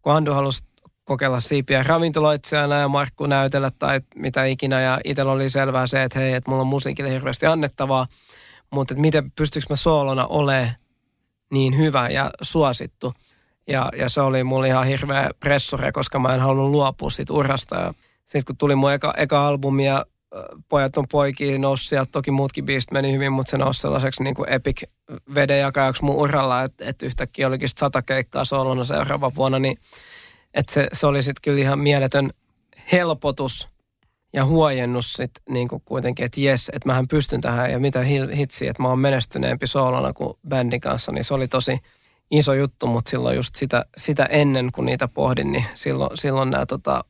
kun 0.03 0.13
Andu 0.13 0.33
halusi 0.33 0.65
kokeilla 1.05 1.41
siipiä 1.41 1.83
ravintoloitsijana 1.83 2.75
ja 2.75 2.89
Markku 2.89 3.27
näytellä 3.27 3.71
tai 3.79 4.01
mitä 4.15 4.45
ikinä, 4.45 4.81
ja 4.81 5.01
itsellä 5.05 5.33
oli 5.33 5.51
selvää 5.51 5.87
se, 5.87 6.03
että 6.03 6.19
hei, 6.19 6.33
että 6.33 6.51
mulla 6.51 6.61
on 6.61 6.67
musiikille 6.67 7.11
hirveästi 7.11 7.47
annettavaa, 7.47 8.07
mutta 8.71 8.95
miten 8.95 9.31
pystyykö 9.31 9.67
mä 9.71 9.77
soolona 9.77 10.27
olemaan 10.27 10.75
niin 11.53 11.79
hyvä 11.79 12.09
ja 12.09 12.31
suosittu. 12.43 13.15
Ja, 13.67 13.93
ja 13.97 14.09
se 14.09 14.21
oli 14.21 14.45
mulle 14.45 14.69
ihan 14.69 14.87
hirveä 14.87 15.31
pressure, 15.41 15.93
koska 15.93 16.19
mä 16.19 16.35
en 16.35 16.41
halunnut 16.41 16.71
luopua 16.71 17.11
siitä 17.11 17.33
urasta. 17.33 17.77
Ja 17.77 17.95
sitten 18.19 18.45
kun 18.45 18.57
tuli 18.57 18.75
mun 18.75 18.93
eka, 18.93 19.15
eka 19.17 19.47
albumi 19.47 19.87
ja 19.87 20.07
Pojat 20.69 20.97
on 20.97 21.09
poikia 21.11 21.59
nousi 21.59 21.89
sieltä, 21.89 22.13
toki 22.13 22.31
muutkin 22.31 22.67
biisit 22.67 22.91
meni 22.91 23.13
hyvin, 23.13 23.33
mutta 23.33 23.51
se 23.51 23.59
nousi 23.59 23.81
sellaiseksi 23.81 24.23
niin 24.23 24.35
kuin 24.35 24.49
epic 24.49 24.83
vedenjakajaksi 25.35 26.05
mun 26.05 26.17
uralla, 26.17 26.63
että, 26.63 26.85
että 26.85 27.07
yhtäkkiä 27.07 27.47
olikin 27.47 27.69
sata 27.69 28.03
keikkaa 28.03 28.45
soolona 28.45 28.85
seuraava 28.85 29.35
vuonna, 29.35 29.59
niin 29.59 29.77
että 30.55 30.73
se, 30.73 30.89
se 30.93 31.07
oli 31.07 31.23
sitten 31.23 31.43
kyllä 31.43 31.61
ihan 31.61 31.79
mieletön 31.79 32.31
helpotus 32.93 33.69
ja 34.33 34.47
huojennus 34.47 35.13
sit 35.13 35.31
niin 35.49 35.69
kuin 35.69 35.83
kuitenkin, 35.85 36.25
että 36.25 36.41
jes, 36.41 36.69
että 36.69 36.89
mähän 36.89 37.09
pystyn 37.09 37.41
tähän 37.41 37.73
ja 37.73 37.79
mitä 37.79 38.03
hitsiä, 38.37 38.71
että 38.71 38.83
mä 38.83 38.89
oon 38.89 38.99
menestyneempi 38.99 39.67
soolona 39.67 40.13
kuin 40.13 40.35
bändin 40.49 40.81
kanssa, 40.81 41.13
niin 41.13 41.25
se 41.25 41.35
oli 41.35 41.49
tosi 41.49 41.79
iso 42.31 42.55
juttu, 42.55 42.87
mutta 42.87 43.11
silloin 43.11 43.37
just 43.37 43.55
sitä, 43.55 43.85
sitä 43.97 44.25
ennen, 44.25 44.73
kun 44.73 44.87
niitä 44.87 45.09
pohdin, 45.09 45.53
niin 45.53 45.65
silloin, 45.75 46.11
silloin 46.15 46.51
nämä 46.51 46.67
tota, 46.67 47.05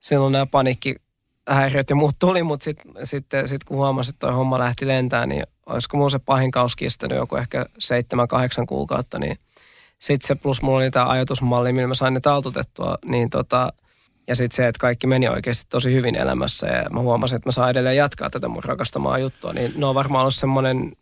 silloin 0.00 0.32
nämä 0.32 0.46
paniikkihäiriöt 0.46 1.90
ja 1.90 1.96
muut 1.96 2.14
tuli, 2.18 2.42
mutta 2.42 2.64
sitten 2.64 2.92
sit, 3.02 3.26
sit, 3.44 3.64
kun 3.64 3.76
huomasin, 3.76 4.14
että 4.14 4.26
toi 4.26 4.34
homma 4.34 4.58
lähti 4.58 4.86
lentämään, 4.86 5.28
niin 5.28 5.42
olisiko 5.66 5.96
mun 5.96 6.10
se 6.10 6.18
pahin 6.18 6.50
kaus 6.50 6.76
kestänyt 6.76 7.18
joku 7.18 7.36
ehkä 7.36 7.66
seitsemän, 7.78 8.28
kahdeksan 8.28 8.66
kuukautta, 8.66 9.18
niin 9.18 9.36
sitten 9.98 10.26
se 10.26 10.34
plus 10.34 10.62
mulla 10.62 10.78
oli 10.78 10.90
tämä 10.90 11.08
ajatusmalli, 11.08 11.72
millä 11.72 11.88
mä 11.88 11.94
sain 11.94 12.14
ne 12.14 12.20
taltutettua, 12.20 12.98
niin 13.04 13.30
tota, 13.30 13.72
ja 14.28 14.36
sitten 14.36 14.56
se, 14.56 14.68
että 14.68 14.78
kaikki 14.78 15.06
meni 15.06 15.28
oikeasti 15.28 15.66
tosi 15.70 15.92
hyvin 15.92 16.14
elämässä 16.14 16.66
ja 16.66 16.90
mä 16.90 17.00
huomasin, 17.00 17.36
että 17.36 17.48
mä 17.48 17.52
saan 17.52 17.70
edelleen 17.70 17.96
jatkaa 17.96 18.30
tätä 18.30 18.48
mun 18.48 18.64
rakastamaa 18.64 19.18
juttua, 19.18 19.52
niin 19.52 19.72
ne 19.76 19.86
on 19.86 19.94
varmaan 19.94 20.22
ollut 20.22 20.34
semmoinen 20.34 20.92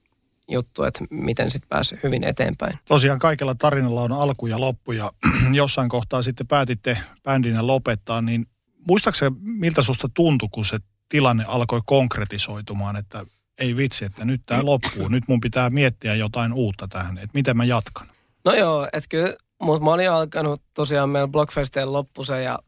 juttu, 0.48 0.82
että 0.82 1.04
miten 1.10 1.50
sitten 1.50 1.68
pääsi 1.68 1.96
hyvin 2.02 2.24
eteenpäin. 2.24 2.78
Tosiaan 2.88 3.18
kaikella 3.18 3.54
tarinalla 3.54 4.02
on 4.02 4.12
alku 4.12 4.46
ja 4.46 4.60
loppu 4.60 4.92
ja 4.92 5.10
jossain 5.52 5.88
kohtaa 5.88 6.22
sitten 6.22 6.46
päätitte 6.46 6.98
bändinä 7.22 7.66
lopettaa, 7.66 8.20
niin 8.20 8.46
muistaakseni 8.88 9.36
miltä 9.40 9.82
susta 9.82 10.08
tuntui, 10.14 10.48
kun 10.52 10.64
se 10.64 10.78
tilanne 11.08 11.44
alkoi 11.48 11.80
konkretisoitumaan, 11.86 12.96
että 12.96 13.24
ei 13.58 13.76
vitsi, 13.76 14.04
että 14.04 14.24
nyt 14.24 14.42
tämä 14.46 14.64
loppuu, 14.64 15.08
nyt 15.08 15.24
mun 15.28 15.40
pitää 15.40 15.70
miettiä 15.70 16.14
jotain 16.14 16.52
uutta 16.52 16.88
tähän, 16.88 17.18
että 17.18 17.30
miten 17.34 17.56
mä 17.56 17.64
jatkan? 17.64 18.06
No 18.44 18.54
joo, 18.54 18.88
että 18.92 19.08
kyllä, 19.08 19.36
mutta 19.62 19.84
mä 19.84 19.90
olin 19.90 20.10
alkanut 20.10 20.62
tosiaan 20.74 21.10
meillä 21.10 21.28
Blockfesteen 21.28 21.92
loppu 21.92 22.24
se 22.24 22.42
ja 22.42 22.58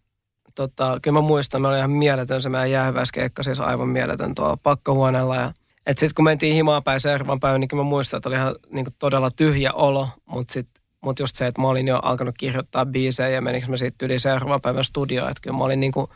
tota, 0.54 0.98
kyllä 1.02 1.18
mä 1.18 1.26
muistan, 1.26 1.62
me 1.62 1.68
oli 1.68 1.78
ihan 1.78 1.90
mieletön 1.90 2.42
se 2.42 2.48
meidän 2.48 2.70
jäähyväiskeikka, 2.70 3.42
siis 3.42 3.60
aivan 3.60 3.88
mieletön 3.88 4.34
tuolla 4.34 4.56
pakkahuoneella. 4.62 5.36
Ja, 5.36 5.52
et 5.86 5.98
sitten 5.98 6.14
kun 6.14 6.24
mentiin 6.24 6.54
himaa 6.54 6.80
päin 6.80 7.00
seuraavan 7.00 7.40
päivän, 7.40 7.60
niin 7.60 7.68
mä 7.74 7.82
muistan, 7.82 8.18
että 8.18 8.28
oli 8.28 8.36
ihan 8.36 8.54
niin 8.70 8.84
kuin, 8.84 8.94
todella 8.98 9.30
tyhjä 9.30 9.72
olo, 9.72 10.08
mutta 10.26 10.52
sitten 10.52 10.82
mut 11.00 11.18
just 11.18 11.36
se, 11.36 11.46
että 11.46 11.60
mä 11.60 11.68
olin 11.68 11.88
jo 11.88 11.98
alkanut 11.98 12.34
kirjoittaa 12.38 12.86
biisejä 12.86 13.28
ja 13.28 13.42
menikö 13.42 13.66
mä 13.66 13.76
sitten 13.76 14.06
yli 14.06 14.18
seuraavan 14.18 14.60
päivän 14.60 14.84
studioon, 14.84 15.30
että 15.30 15.40
kyllä 15.42 15.56
mä 15.56 15.64
olin 15.64 15.80
niin 15.80 15.92
kuin, 15.92 16.06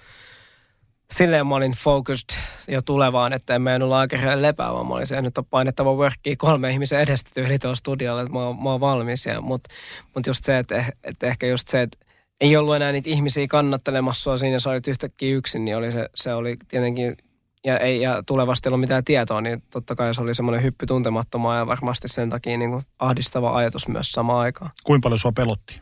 silleen 1.10 1.46
mä 1.46 1.54
olin 1.54 1.72
focused 1.72 2.38
jo 2.68 2.82
tulevaan, 2.82 3.32
että 3.32 3.54
en 3.54 3.62
mennyt 3.62 3.88
laakerille 3.88 4.42
lepää, 4.42 4.72
vaan 4.72 4.86
mä 4.86 4.94
olin 4.94 5.06
se, 5.06 5.22
nyt 5.22 5.38
on 5.38 5.44
painettava 5.44 5.94
workia 5.94 6.34
kolme 6.38 6.70
ihmisen 6.70 7.00
edestä 7.00 7.30
tyyli 7.34 7.58
tuolla 7.58 7.76
studiolla, 7.76 8.22
että 8.22 8.32
mä, 8.32 8.38
mä 8.62 8.70
oon 8.70 8.80
valmis. 8.80 9.24
Mutta 9.40 9.74
mut 10.14 10.26
just 10.26 10.44
se, 10.44 10.58
että, 10.58 10.84
että 11.04 11.26
ehkä 11.26 11.46
just 11.46 11.68
se, 11.68 11.82
että 11.82 12.05
ei 12.40 12.56
ollut 12.56 12.76
enää 12.76 12.92
niitä 12.92 13.10
ihmisiä 13.10 13.46
kannattelemassa 13.46 14.36
siinä, 14.36 14.58
sä 14.58 14.70
olit 14.70 14.88
yhtäkkiä 14.88 15.36
yksin, 15.36 15.64
niin 15.64 15.76
oli 15.76 15.92
se, 15.92 16.08
se 16.14 16.34
oli 16.34 16.56
tietenkin, 16.68 17.16
ja, 17.64 17.78
ei, 17.78 18.00
ja 18.00 18.22
tulevasti 18.26 18.68
ei 18.68 18.70
ollut 18.70 18.80
mitään 18.80 19.04
tietoa, 19.04 19.40
niin 19.40 19.62
totta 19.70 19.94
kai 19.94 20.14
se 20.14 20.20
oli 20.20 20.34
semmoinen 20.34 20.62
hyppy 20.62 20.86
tuntemattomaa 20.86 21.56
ja 21.56 21.66
varmasti 21.66 22.08
sen 22.08 22.30
takia 22.30 22.58
niin 22.58 22.70
kuin 22.70 22.82
ahdistava 22.98 23.56
ajatus 23.56 23.88
myös 23.88 24.12
samaan 24.12 24.40
aikaan. 24.40 24.70
Kuinka 24.84 25.06
paljon 25.06 25.18
sua 25.18 25.32
pelotti? 25.32 25.80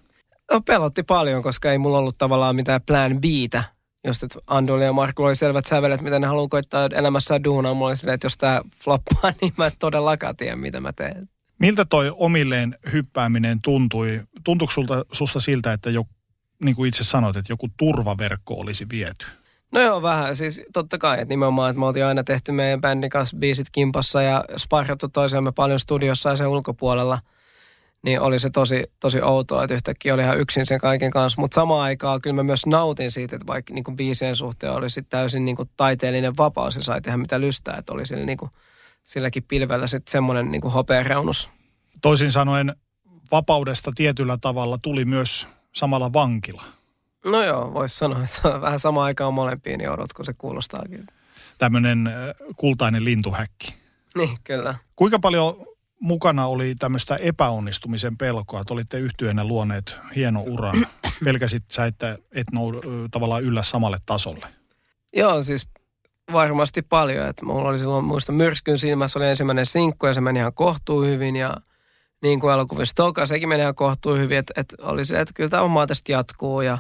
No, 0.53 0.61
pelotti 0.61 1.03
paljon, 1.03 1.43
koska 1.43 1.73
ei 1.73 1.79
mulla 1.79 1.99
ollut 1.99 2.19
tavallaan 2.19 2.57
mitään 2.57 2.81
plan 2.83 3.21
Btä. 3.21 3.64
Just, 4.07 4.23
että 4.23 4.38
Andoli 4.47 4.85
ja 4.85 4.93
Markku 4.93 5.23
oli 5.23 5.37
selvät 5.37 5.67
sävelet, 5.67 6.03
mitä 6.03 6.19
ne 6.19 6.27
haluaa 6.27 6.49
koittaa 6.49 6.88
elämässään 6.95 7.45
duunaa. 7.45 7.75
Mulla 7.75 7.88
oli 7.88 7.97
silleen, 7.97 8.14
että 8.14 8.27
jos 8.27 8.38
tämä 8.38 8.62
floppaa, 8.85 9.33
niin 9.40 9.53
mä 9.59 9.71
todellakaan 9.79 10.37
tiedä, 10.37 10.57
mitä 10.57 10.81
mä 10.81 10.93
teen. 10.93 11.29
Miltä 11.59 11.85
toi 11.85 12.12
omilleen 12.17 12.75
hyppääminen 12.93 13.61
tuntui? 13.61 14.21
Tuntuuko 14.45 14.73
sulta, 14.73 15.05
susta 15.12 15.40
siltä, 15.40 15.73
että 15.73 15.90
jo, 15.90 16.05
niin 16.62 16.77
kuin 16.77 16.88
itse 16.88 17.05
sanoit, 17.05 17.37
että 17.37 17.53
joku 17.53 17.69
turvaverkko 17.77 18.55
olisi 18.55 18.87
viety? 18.90 19.27
No 19.73 19.81
joo, 19.81 20.03
vähän. 20.03 20.37
Siis 20.37 20.62
totta 20.73 20.99
kai, 20.99 21.14
että 21.14 21.33
nimenomaan, 21.33 21.71
että 21.71 21.81
me 21.81 21.87
oltiin 21.87 22.05
aina 22.05 22.25
tehty 22.25 22.53
meidän 22.53 22.81
bändin 22.81 23.11
kanssa 23.11 23.37
biisit 23.37 23.67
kimpassa 23.73 24.23
ja 24.23 24.45
sparrattu 24.57 25.09
toisiamme 25.09 25.53
paljon 25.53 25.81
studiossa 25.81 26.31
ja 26.31 26.37
sen 26.37 26.49
ulkopuolella– 26.49 27.19
niin 28.05 28.21
oli 28.21 28.38
se 28.38 28.51
tosi, 28.51 28.85
tosi 29.01 29.23
outoa, 29.23 29.64
että 29.64 29.75
yhtäkkiä 29.75 30.14
oli 30.14 30.23
ihan 30.23 30.38
yksin 30.38 30.67
sen 30.67 30.81
kaiken 30.81 31.11
kanssa. 31.11 31.40
Mutta 31.40 31.55
samaan 31.55 31.83
aikaan 31.83 32.21
kyllä 32.23 32.35
mä 32.35 32.43
myös 32.43 32.67
nautin 32.67 33.12
siitä, 33.12 33.37
että 33.37 33.47
vaikka 33.47 33.75
niin 33.75 33.85
kuin 33.85 33.97
biisien 33.97 34.37
suhteen 34.37 34.73
oli 34.73 34.90
sitten 34.90 35.11
täysin 35.11 35.45
niin 35.45 35.57
kuin 35.57 35.71
taiteellinen 35.77 36.37
vapaus 36.37 36.77
ja 36.77 36.83
sai 36.83 37.01
tehdä 37.01 37.17
mitä 37.17 37.40
lystää, 37.40 37.77
että 37.77 37.93
oli 37.93 38.07
sillä, 38.07 38.25
niin 38.25 38.38
kuin, 38.38 38.51
silläkin 39.03 39.43
pilvellä 39.43 39.87
sitten 39.87 40.12
semmoinen 40.12 40.51
niin 40.51 40.62
hopeareunus. 40.62 41.51
Toisin 42.03 42.33
sanoen 42.33 42.75
vapaudesta 43.31 43.93
tietyllä 43.95 44.38
tavalla 44.40 44.79
tuli 44.79 45.05
myös 45.05 45.49
samalla 45.77 46.13
vankila. 46.13 46.63
No 47.25 47.43
joo, 47.43 47.75
voisi 47.75 47.99
sanoa, 47.99 48.25
että 48.25 48.37
se 48.37 48.49
on 48.49 48.61
vähän 48.61 48.81
sama 48.81 49.05
aikaan 49.05 49.35
molempiin 49.35 49.81
joudut, 49.81 50.13
kun 50.13 50.25
se 50.25 50.33
kuulostaakin. 50.39 51.07
Tämmöinen 51.59 52.07
äh, 52.07 52.15
kultainen 52.57 53.05
lintuhäkki. 53.05 53.75
Niin, 54.17 54.39
kyllä. 54.45 54.75
Kuinka 54.97 55.19
paljon 55.19 55.67
mukana 56.01 56.47
oli 56.47 56.75
tämmöistä 56.75 57.17
epäonnistumisen 57.17 58.17
pelkoa, 58.17 58.61
että 58.61 58.75
olitte 58.75 58.99
yhtyeenä 58.99 59.45
luoneet 59.45 59.97
hieno 60.17 60.41
uran. 60.41 60.87
Pelkäsit 61.25 61.63
sä, 61.71 61.87
että 61.87 62.19
et 62.33 62.47
nou, 62.53 62.73
tavallaan 63.11 63.43
yllä 63.43 63.63
samalle 63.63 63.99
tasolle? 64.07 64.47
Joo, 65.13 65.43
siis 65.43 65.69
varmasti 66.33 66.83
paljon. 66.83 67.29
Että 67.29 67.45
mulla 67.45 67.69
oli 67.69 67.79
silloin, 67.79 68.05
muista 68.05 68.33
myrskyn 68.33 68.79
silmässä 68.79 69.19
oli 69.19 69.27
ensimmäinen 69.27 69.67
sinkku 69.67 70.07
ja 70.07 70.15
se 70.15 70.21
meni 70.21 70.39
ihan 70.39 70.55
kohtuu 70.55 71.03
hyvin 71.03 71.37
ja 71.37 71.57
niin 72.25 72.41
kuin 72.41 72.55
elokuvissa 72.55 72.95
Toka, 72.97 73.27
sekin 73.27 73.53
ihan 73.53 73.75
kohtuu 73.75 74.15
hyvin, 74.15 74.39
että, 74.39 74.55
että 74.57 74.77
oli 74.83 75.05
se, 75.05 75.21
että 75.21 75.35
kyllä 75.35 75.51
tämä 75.51 75.69
maa 75.69 75.87
tästä 75.87 76.13
jatkuu 76.13 76.61
ja 76.61 76.79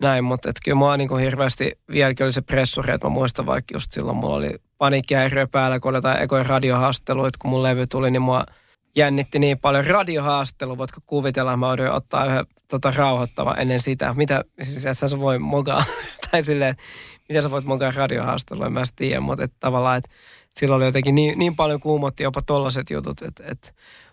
näin, 0.00 0.24
mutta 0.24 0.48
että 0.48 0.60
kyllä 0.64 0.74
mua 0.74 0.96
niin 0.96 1.08
kuin 1.08 1.24
hirveästi 1.24 1.72
vieläkin 1.90 2.24
oli 2.24 2.32
se 2.32 2.40
pressuri, 2.40 2.94
että 2.94 3.06
mä 3.06 3.14
muistan 3.14 3.46
vaikka 3.46 3.74
just 3.74 3.92
silloin 3.92 4.16
mulla 4.16 4.36
oli 4.36 4.54
paniikkihäiriö 4.78 5.46
päällä, 5.46 5.80
kun 5.80 5.88
oli 5.88 5.98
jotain 5.98 6.22
ekoja 6.22 6.42
radiohaasteluita, 6.42 7.38
kun 7.42 7.50
mun 7.50 7.62
levy 7.62 7.86
tuli, 7.86 8.10
niin 8.10 8.22
mua 8.22 8.46
jännitti 8.96 9.38
niin 9.38 9.58
paljon. 9.58 9.86
Radiohaastelu, 9.86 10.78
voitko 10.78 11.00
kuvitella, 11.06 11.56
mä 11.56 11.68
odoin 11.68 11.92
ottaa 11.92 12.26
yhden 12.26 12.46
tota, 12.68 12.92
rauhoittava 12.96 13.54
ennen 13.54 13.80
sitä. 13.80 14.14
Mitä, 14.14 14.44
siis 14.62 14.86
että 14.86 15.08
sä 15.08 15.20
voi 15.20 15.38
mogaa, 15.38 15.84
tai 16.30 16.44
silleen, 16.44 16.76
mitä 17.28 17.40
sä 17.40 17.50
voit 17.50 17.64
mogaa 17.64 17.92
radiohaastelua, 17.96 18.66
en 18.66 18.72
mä 18.72 18.82
tiedä, 18.96 19.20
mutta 19.20 19.44
että 19.44 19.56
tavallaan, 19.60 19.98
että 19.98 20.10
silloin 20.56 20.76
oli 20.76 20.84
jotenkin 20.84 21.14
niin, 21.14 21.38
niin 21.38 21.56
paljon 21.56 21.80
kuumotti 21.80 22.22
jopa 22.22 22.40
tollaset 22.46 22.90
jutut, 22.90 23.22
että, 23.22 23.42
että 23.46 23.72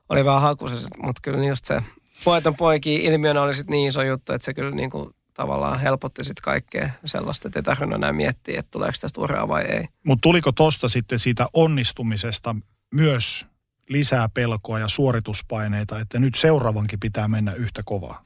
oli 0.09 0.25
vähän 0.25 0.41
hakuiset, 0.41 0.87
mutta 1.03 1.19
kyllä 1.21 1.45
just 1.45 1.65
se 1.65 1.81
poeton 2.23 2.55
poiki 2.55 2.95
ilmiönä 2.95 3.41
oli 3.41 3.53
sitten 3.53 3.71
niin 3.71 3.89
iso 3.89 4.03
juttu, 4.03 4.33
että 4.33 4.45
se 4.45 4.53
kyllä 4.53 4.75
niin 4.75 4.89
kuin 4.89 5.09
tavallaan 5.33 5.79
helpotti 5.79 6.23
sitten 6.23 6.43
kaikkea 6.43 6.89
sellaista, 7.05 7.47
että 7.47 7.59
ei 7.59 7.63
tarvinnut 7.63 7.95
enää 7.95 8.13
miettiä, 8.13 8.59
että 8.59 8.71
tuleeko 8.71 8.97
tästä 9.01 9.21
uraa 9.21 9.47
vai 9.47 9.63
ei. 9.63 9.85
Mutta 10.03 10.21
tuliko 10.21 10.51
tosta 10.51 10.89
sitten 10.89 11.19
siitä 11.19 11.47
onnistumisesta 11.53 12.55
myös 12.93 13.45
lisää 13.89 14.29
pelkoa 14.33 14.79
ja 14.79 14.87
suorituspaineita, 14.87 15.99
että 15.99 16.19
nyt 16.19 16.35
seuraavankin 16.35 16.99
pitää 16.99 17.27
mennä 17.27 17.53
yhtä 17.53 17.81
kovaa? 17.85 18.23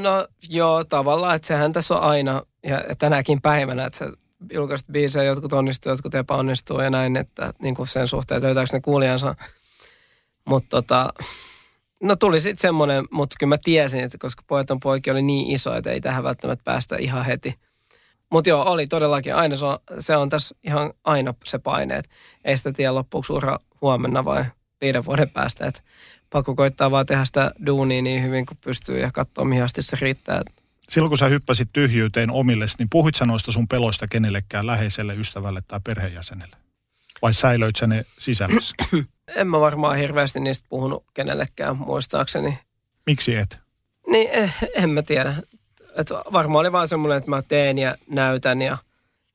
No 0.00 0.28
joo, 0.48 0.84
tavallaan, 0.84 1.36
että 1.36 1.48
sehän 1.48 1.72
tässä 1.72 1.94
on 1.94 2.02
aina, 2.02 2.42
ja 2.62 2.84
tänäkin 2.98 3.42
päivänä, 3.42 3.86
että 3.86 3.98
se 3.98 4.12
julkaiset 4.52 4.86
biisejä, 4.92 5.24
jotkut 5.24 5.52
onnistuu, 5.52 5.92
jotkut 5.92 6.14
epäonnistuu 6.14 6.80
ja 6.80 6.90
näin, 6.90 7.16
että 7.16 7.54
niin 7.62 7.74
kuin 7.74 7.86
sen 7.86 8.08
suhteen, 8.08 8.36
että 8.36 8.46
löytääkö 8.46 8.68
ne 8.72 8.80
kuulijansa. 8.80 9.34
Mutta 10.48 10.68
tota, 10.68 11.12
no 12.02 12.16
tuli 12.16 12.40
sitten 12.40 12.60
semmoinen, 12.60 13.04
mutta 13.10 13.36
kyllä 13.38 13.48
mä 13.48 13.58
tiesin, 13.64 14.00
että 14.00 14.18
koska 14.18 14.42
Poeton 14.46 14.80
poiki 14.80 15.10
oli 15.10 15.22
niin 15.22 15.50
iso, 15.50 15.74
että 15.74 15.90
ei 15.90 16.00
tähän 16.00 16.24
välttämättä 16.24 16.64
päästä 16.64 16.96
ihan 16.96 17.24
heti. 17.24 17.54
Mutta 18.30 18.50
joo, 18.50 18.64
oli 18.64 18.86
todellakin 18.86 19.34
aina, 19.34 19.56
se 19.56 19.64
on, 19.64 19.78
se 19.98 20.16
on 20.16 20.28
tässä 20.28 20.54
ihan 20.64 20.92
aina 21.04 21.34
se 21.44 21.58
paine, 21.58 21.96
että 21.96 22.10
ei 22.44 22.56
sitä 22.56 22.72
tiedä 22.72 22.94
loppuksi 22.94 23.32
ura 23.32 23.58
huomenna 23.80 24.24
vai 24.24 24.44
viiden 24.80 25.04
vuoden 25.04 25.30
päästä. 25.30 25.66
Että 25.66 25.80
pakko 26.30 26.54
koittaa 26.54 26.90
vaan 26.90 27.06
tehdä 27.06 27.24
sitä 27.24 27.52
duunia 27.66 28.02
niin 28.02 28.22
hyvin 28.22 28.46
kuin 28.46 28.58
pystyy 28.64 29.00
ja 29.00 29.10
katsoa 29.14 29.44
mihin 29.44 29.64
asti 29.64 29.82
se 29.82 29.96
riittää. 30.00 30.42
Silloin 30.88 31.10
kun 31.10 31.18
sä 31.18 31.28
hyppäsit 31.28 31.68
tyhjyyteen 31.72 32.30
omilles, 32.30 32.78
niin 32.78 32.88
puhuit 32.90 33.14
sä 33.14 33.24
noista 33.24 33.52
sun 33.52 33.68
peloista 33.68 34.08
kenellekään 34.08 34.66
läheiselle 34.66 35.14
ystävälle 35.14 35.62
tai 35.68 35.80
perheenjäsenelle? 35.84 36.56
Vai 37.22 37.34
säilöit 37.34 37.76
sä 37.76 37.86
ne 37.86 38.04
sisällässä? 38.18 38.74
en 39.36 39.48
mä 39.48 39.60
varmaan 39.60 39.96
hirveästi 39.96 40.40
niistä 40.40 40.66
puhunut 40.68 41.04
kenellekään 41.14 41.76
muistaakseni. 41.76 42.58
Miksi 43.06 43.36
et? 43.36 43.58
Niin, 44.06 44.30
eh, 44.30 44.54
en 44.74 44.90
mä 44.90 45.02
tiedä. 45.02 45.34
Et 45.96 46.10
varmaan 46.32 46.60
oli 46.60 46.72
vaan 46.72 46.88
semmoinen, 46.88 47.18
että 47.18 47.30
mä 47.30 47.42
teen 47.42 47.78
ja 47.78 47.96
näytän 48.10 48.62
ja, 48.62 48.78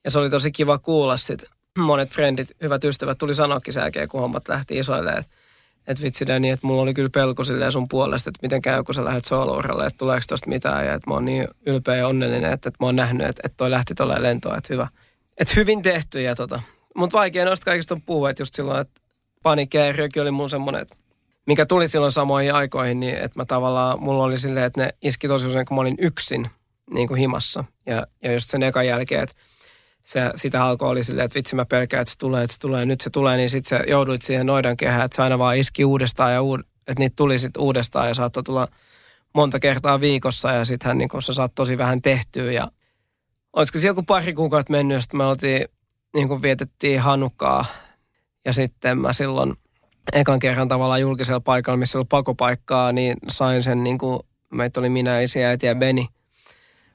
ja 0.03 0.12
se 0.12 0.19
oli 0.19 0.29
tosi 0.29 0.51
kiva 0.51 0.77
kuulla 0.77 1.17
sit 1.17 1.43
monet 1.77 2.10
frendit, 2.10 2.51
hyvät 2.62 2.84
ystävät 2.84 3.17
tuli 3.17 3.34
sanoakin 3.34 3.73
sen 3.73 3.82
jälkeen, 3.82 4.08
kun 4.08 4.21
hommat 4.21 4.47
lähti 4.47 4.77
isoille, 4.77 5.12
että 5.12 5.36
et 5.88 6.01
vitsi 6.01 6.27
Danny, 6.27 6.49
että 6.49 6.67
mulla 6.67 6.82
oli 6.82 6.93
kyllä 6.93 7.10
pelko 7.10 7.43
silleen 7.43 7.71
sun 7.71 7.88
puolesta, 7.88 8.29
että 8.29 8.39
miten 8.41 8.62
käy, 8.62 8.84
kun 8.84 8.95
sä 8.95 9.06
lähdet 9.06 9.25
solo 9.25 9.60
että 9.60 9.97
tuleeko 9.97 10.23
tosta 10.27 10.49
mitään. 10.49 10.86
Ja 10.86 10.93
että 10.93 11.10
mä 11.10 11.13
oon 11.13 11.25
niin 11.25 11.47
ylpeä 11.65 11.95
ja 11.95 12.08
onnellinen, 12.08 12.53
että, 12.53 12.69
että 12.69 12.84
mä 12.84 12.86
oon 12.86 12.95
nähnyt, 12.95 13.27
että, 13.27 13.41
että 13.45 13.58
toi 13.58 13.71
lähti 13.71 13.95
tolleen 13.95 14.23
lentoon, 14.23 14.58
että 14.58 14.73
hyvä. 14.73 14.88
Että 15.38 15.53
hyvin 15.56 15.82
tehty 15.82 16.21
ja 16.21 16.36
tota. 16.36 16.62
Mutta 16.95 17.17
vaikea 17.17 17.45
noista 17.45 17.65
kaikista 17.65 17.95
on 17.95 18.01
puhua, 18.01 18.29
että 18.29 18.41
just 18.41 18.53
silloin, 18.53 18.82
että 18.82 19.01
panikkääriökin 19.43 20.21
oli 20.21 20.32
mun 20.32 20.49
semmoinen, 20.49 20.86
mikä 21.45 21.65
tuli 21.65 21.88
silloin 21.88 22.12
samoihin 22.12 22.53
aikoihin, 22.53 22.99
niin 22.99 23.15
että 23.15 23.39
mä 23.39 23.45
tavallaan, 23.45 24.03
mulla 24.03 24.23
oli 24.23 24.38
silleen, 24.38 24.65
että 24.65 24.82
ne 24.82 24.89
iski 25.01 25.27
tosi 25.27 25.47
usein, 25.47 25.65
kun 25.65 25.75
mä 25.75 25.82
olin 25.82 25.97
yksin 25.99 26.49
niin 26.91 27.08
kuin 27.08 27.19
himassa. 27.19 27.63
Ja, 27.86 28.08
ja 28.23 28.34
just 28.34 28.49
sen 28.49 28.63
ekan 28.63 28.88
jälkeen, 28.88 29.23
että 29.23 29.36
se, 30.03 30.32
sitä 30.36 30.65
alkoi 30.65 30.89
oli 30.89 31.03
silleen, 31.03 31.25
että 31.25 31.36
vitsi 31.36 31.56
mä 31.56 31.65
pelkään, 31.65 32.01
että 32.01 32.12
se 32.12 32.17
tulee, 32.17 32.43
että 32.43 32.53
se 32.53 32.60
tulee, 32.60 32.86
nyt 32.86 33.01
se 33.01 33.10
tulee, 33.10 33.38
niin 33.38 33.49
sitten 33.49 33.79
se 33.79 33.86
jouduit 33.89 34.21
siihen 34.21 34.45
noidan 34.45 34.77
kehään, 34.77 35.06
että 35.06 35.15
se 35.15 35.23
aina 35.23 35.39
vaan 35.39 35.58
iski 35.58 35.86
uudestaan 35.86 36.34
ja 36.34 36.41
uud, 36.41 36.60
että 36.60 36.99
niitä 36.99 37.15
tuli 37.15 37.39
sitten 37.39 37.62
uudestaan 37.62 38.08
ja 38.08 38.13
saattoi 38.13 38.43
tulla 38.43 38.67
monta 39.34 39.60
kertaa 39.60 39.99
viikossa 39.99 40.51
ja 40.51 40.65
sittenhän 40.65 40.97
niin 40.97 41.10
sä 41.19 41.34
saat 41.34 41.56
tosi 41.56 41.77
vähän 41.77 42.01
tehtyä 42.01 42.51
ja 42.51 42.71
olisiko 43.53 43.79
se 43.79 43.88
joku 43.88 44.03
pari 44.03 44.34
kuukautta 44.34 44.71
mennyt, 44.71 45.01
sitten 45.01 45.17
me 45.17 45.25
oltiin, 45.25 45.67
niin 46.13 46.27
kuin 46.27 46.41
vietettiin 46.41 46.99
Hanukaa 46.99 47.65
ja 48.45 48.53
sitten 48.53 48.97
mä 48.97 49.13
silloin 49.13 49.53
ekan 50.13 50.39
kerran 50.39 50.67
tavallaan 50.67 51.01
julkisella 51.01 51.39
paikalla, 51.39 51.77
missä 51.77 51.97
oli 51.97 52.06
pakopaikkaa, 52.10 52.91
niin 52.91 53.17
sain 53.27 53.63
sen 53.63 53.84
niin 53.84 53.97
kuin, 53.97 54.19
meitä 54.53 54.79
oli 54.79 54.89
minä, 54.89 55.19
isi, 55.19 55.43
äiti 55.43 55.65
ja 55.65 55.75
Beni– 55.75 56.08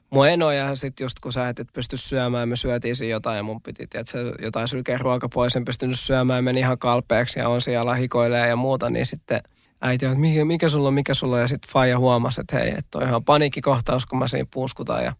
mun 0.09 0.27
eno 0.27 0.51
ja 0.51 0.75
sitten 0.75 1.05
just 1.05 1.19
kun 1.19 1.33
sä 1.33 1.49
et, 1.49 1.59
et 1.59 1.67
pysty 1.73 1.97
syömään, 1.97 2.49
me 2.49 2.55
syötiin 2.55 2.95
siinä 2.95 3.11
jotain 3.11 3.37
ja 3.37 3.43
mun 3.43 3.61
piti, 3.61 3.83
että 3.83 4.03
se 4.05 4.19
jotain 4.41 4.67
sylkeä 4.67 4.97
ruoka 4.97 5.29
pois, 5.29 5.55
en 5.55 5.65
pystynyt 5.65 5.99
syömään, 5.99 6.43
meni 6.43 6.59
ihan 6.59 6.77
kalpeaksi 6.77 7.39
ja 7.39 7.49
on 7.49 7.61
siellä 7.61 7.95
hikoilee 7.95 8.47
ja 8.47 8.55
muuta, 8.55 8.89
niin 8.89 9.05
sitten 9.05 9.41
äiti 9.81 10.05
on, 10.05 10.11
että 10.11 10.21
mikä, 10.21 10.45
mikä 10.45 10.69
sulla 10.69 10.87
on, 10.87 10.93
mikä 10.93 11.13
sulla 11.13 11.35
on, 11.35 11.41
ja 11.41 11.47
sitten 11.47 11.71
Faija 11.71 11.99
huomasi, 11.99 12.41
että 12.41 12.59
hei, 12.59 12.73
että 12.77 12.97
on 12.97 13.07
ihan 13.07 13.23
paniikkikohtaus, 13.23 14.05
kun 14.05 14.19
mä 14.19 14.27
siinä 14.27 14.47
puuskutan 14.53 15.03
ja, 15.03 15.15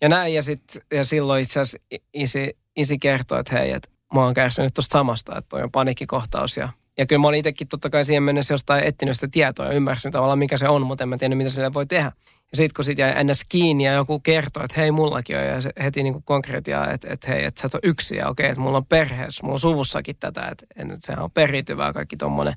ja 0.00 0.08
näin, 0.08 0.34
ja, 0.34 0.42
sit, 0.42 0.62
ja 0.92 1.04
silloin 1.04 1.42
itse 1.42 1.60
asiassa 1.60 1.78
isi, 2.14 2.56
isi 2.76 2.98
kertoi, 2.98 3.40
että 3.40 3.58
hei, 3.58 3.72
että 3.72 3.88
mä 4.14 4.24
oon 4.24 4.34
kärsinyt 4.34 4.74
tuosta 4.74 4.92
samasta, 4.92 5.38
että 5.38 5.48
toi 5.48 5.62
on 5.62 5.70
paniikkikohtaus 5.70 6.56
ja 6.56 6.68
ja 6.98 7.06
kyllä 7.06 7.20
mä 7.20 7.28
olin 7.28 7.38
itsekin 7.38 7.68
totta 7.68 7.90
kai 7.90 8.04
siihen 8.04 8.22
mennessä 8.22 8.54
jostain 8.54 8.84
etsinyt 8.84 9.14
sitä 9.14 9.28
tietoa 9.30 9.66
ja 9.66 9.72
ymmärsin 9.72 10.12
tavallaan 10.12 10.38
mikä 10.38 10.56
se 10.56 10.68
on, 10.68 10.86
mutta 10.86 11.04
en 11.04 11.08
mä 11.08 11.18
tiedä 11.18 11.34
mitä 11.34 11.50
sille 11.50 11.74
voi 11.74 11.86
tehdä. 11.86 12.12
Ja 12.50 12.56
sitten 12.56 12.74
kun 12.76 12.84
sit 12.84 12.98
jäi 12.98 13.12
ennäs 13.16 13.44
kiinni 13.48 13.84
ja 13.84 13.92
joku 13.92 14.20
kertoi, 14.20 14.64
että 14.64 14.80
hei 14.80 14.90
mullakin 14.90 15.36
on 15.36 15.44
ja 15.44 15.60
se 15.60 15.72
heti 15.82 16.02
niin 16.02 16.22
konkretiaa, 16.22 16.90
että, 16.90 17.08
että 17.10 17.30
hei, 17.30 17.44
että 17.44 17.60
sä 17.60 17.66
et 17.66 17.74
ole 17.74 17.80
yksi 17.84 18.16
ja 18.16 18.28
okei, 18.28 18.48
että 18.48 18.60
mulla 18.60 18.76
on 18.76 18.86
perheessä, 18.86 19.42
mulla 19.42 19.54
on 19.54 19.60
suvussakin 19.60 20.16
tätä, 20.20 20.48
että, 20.48 20.66
että 20.76 20.96
sehän 21.00 21.24
on 21.24 21.30
perityvää 21.30 21.92
kaikki 21.92 22.16
tommonen. 22.16 22.54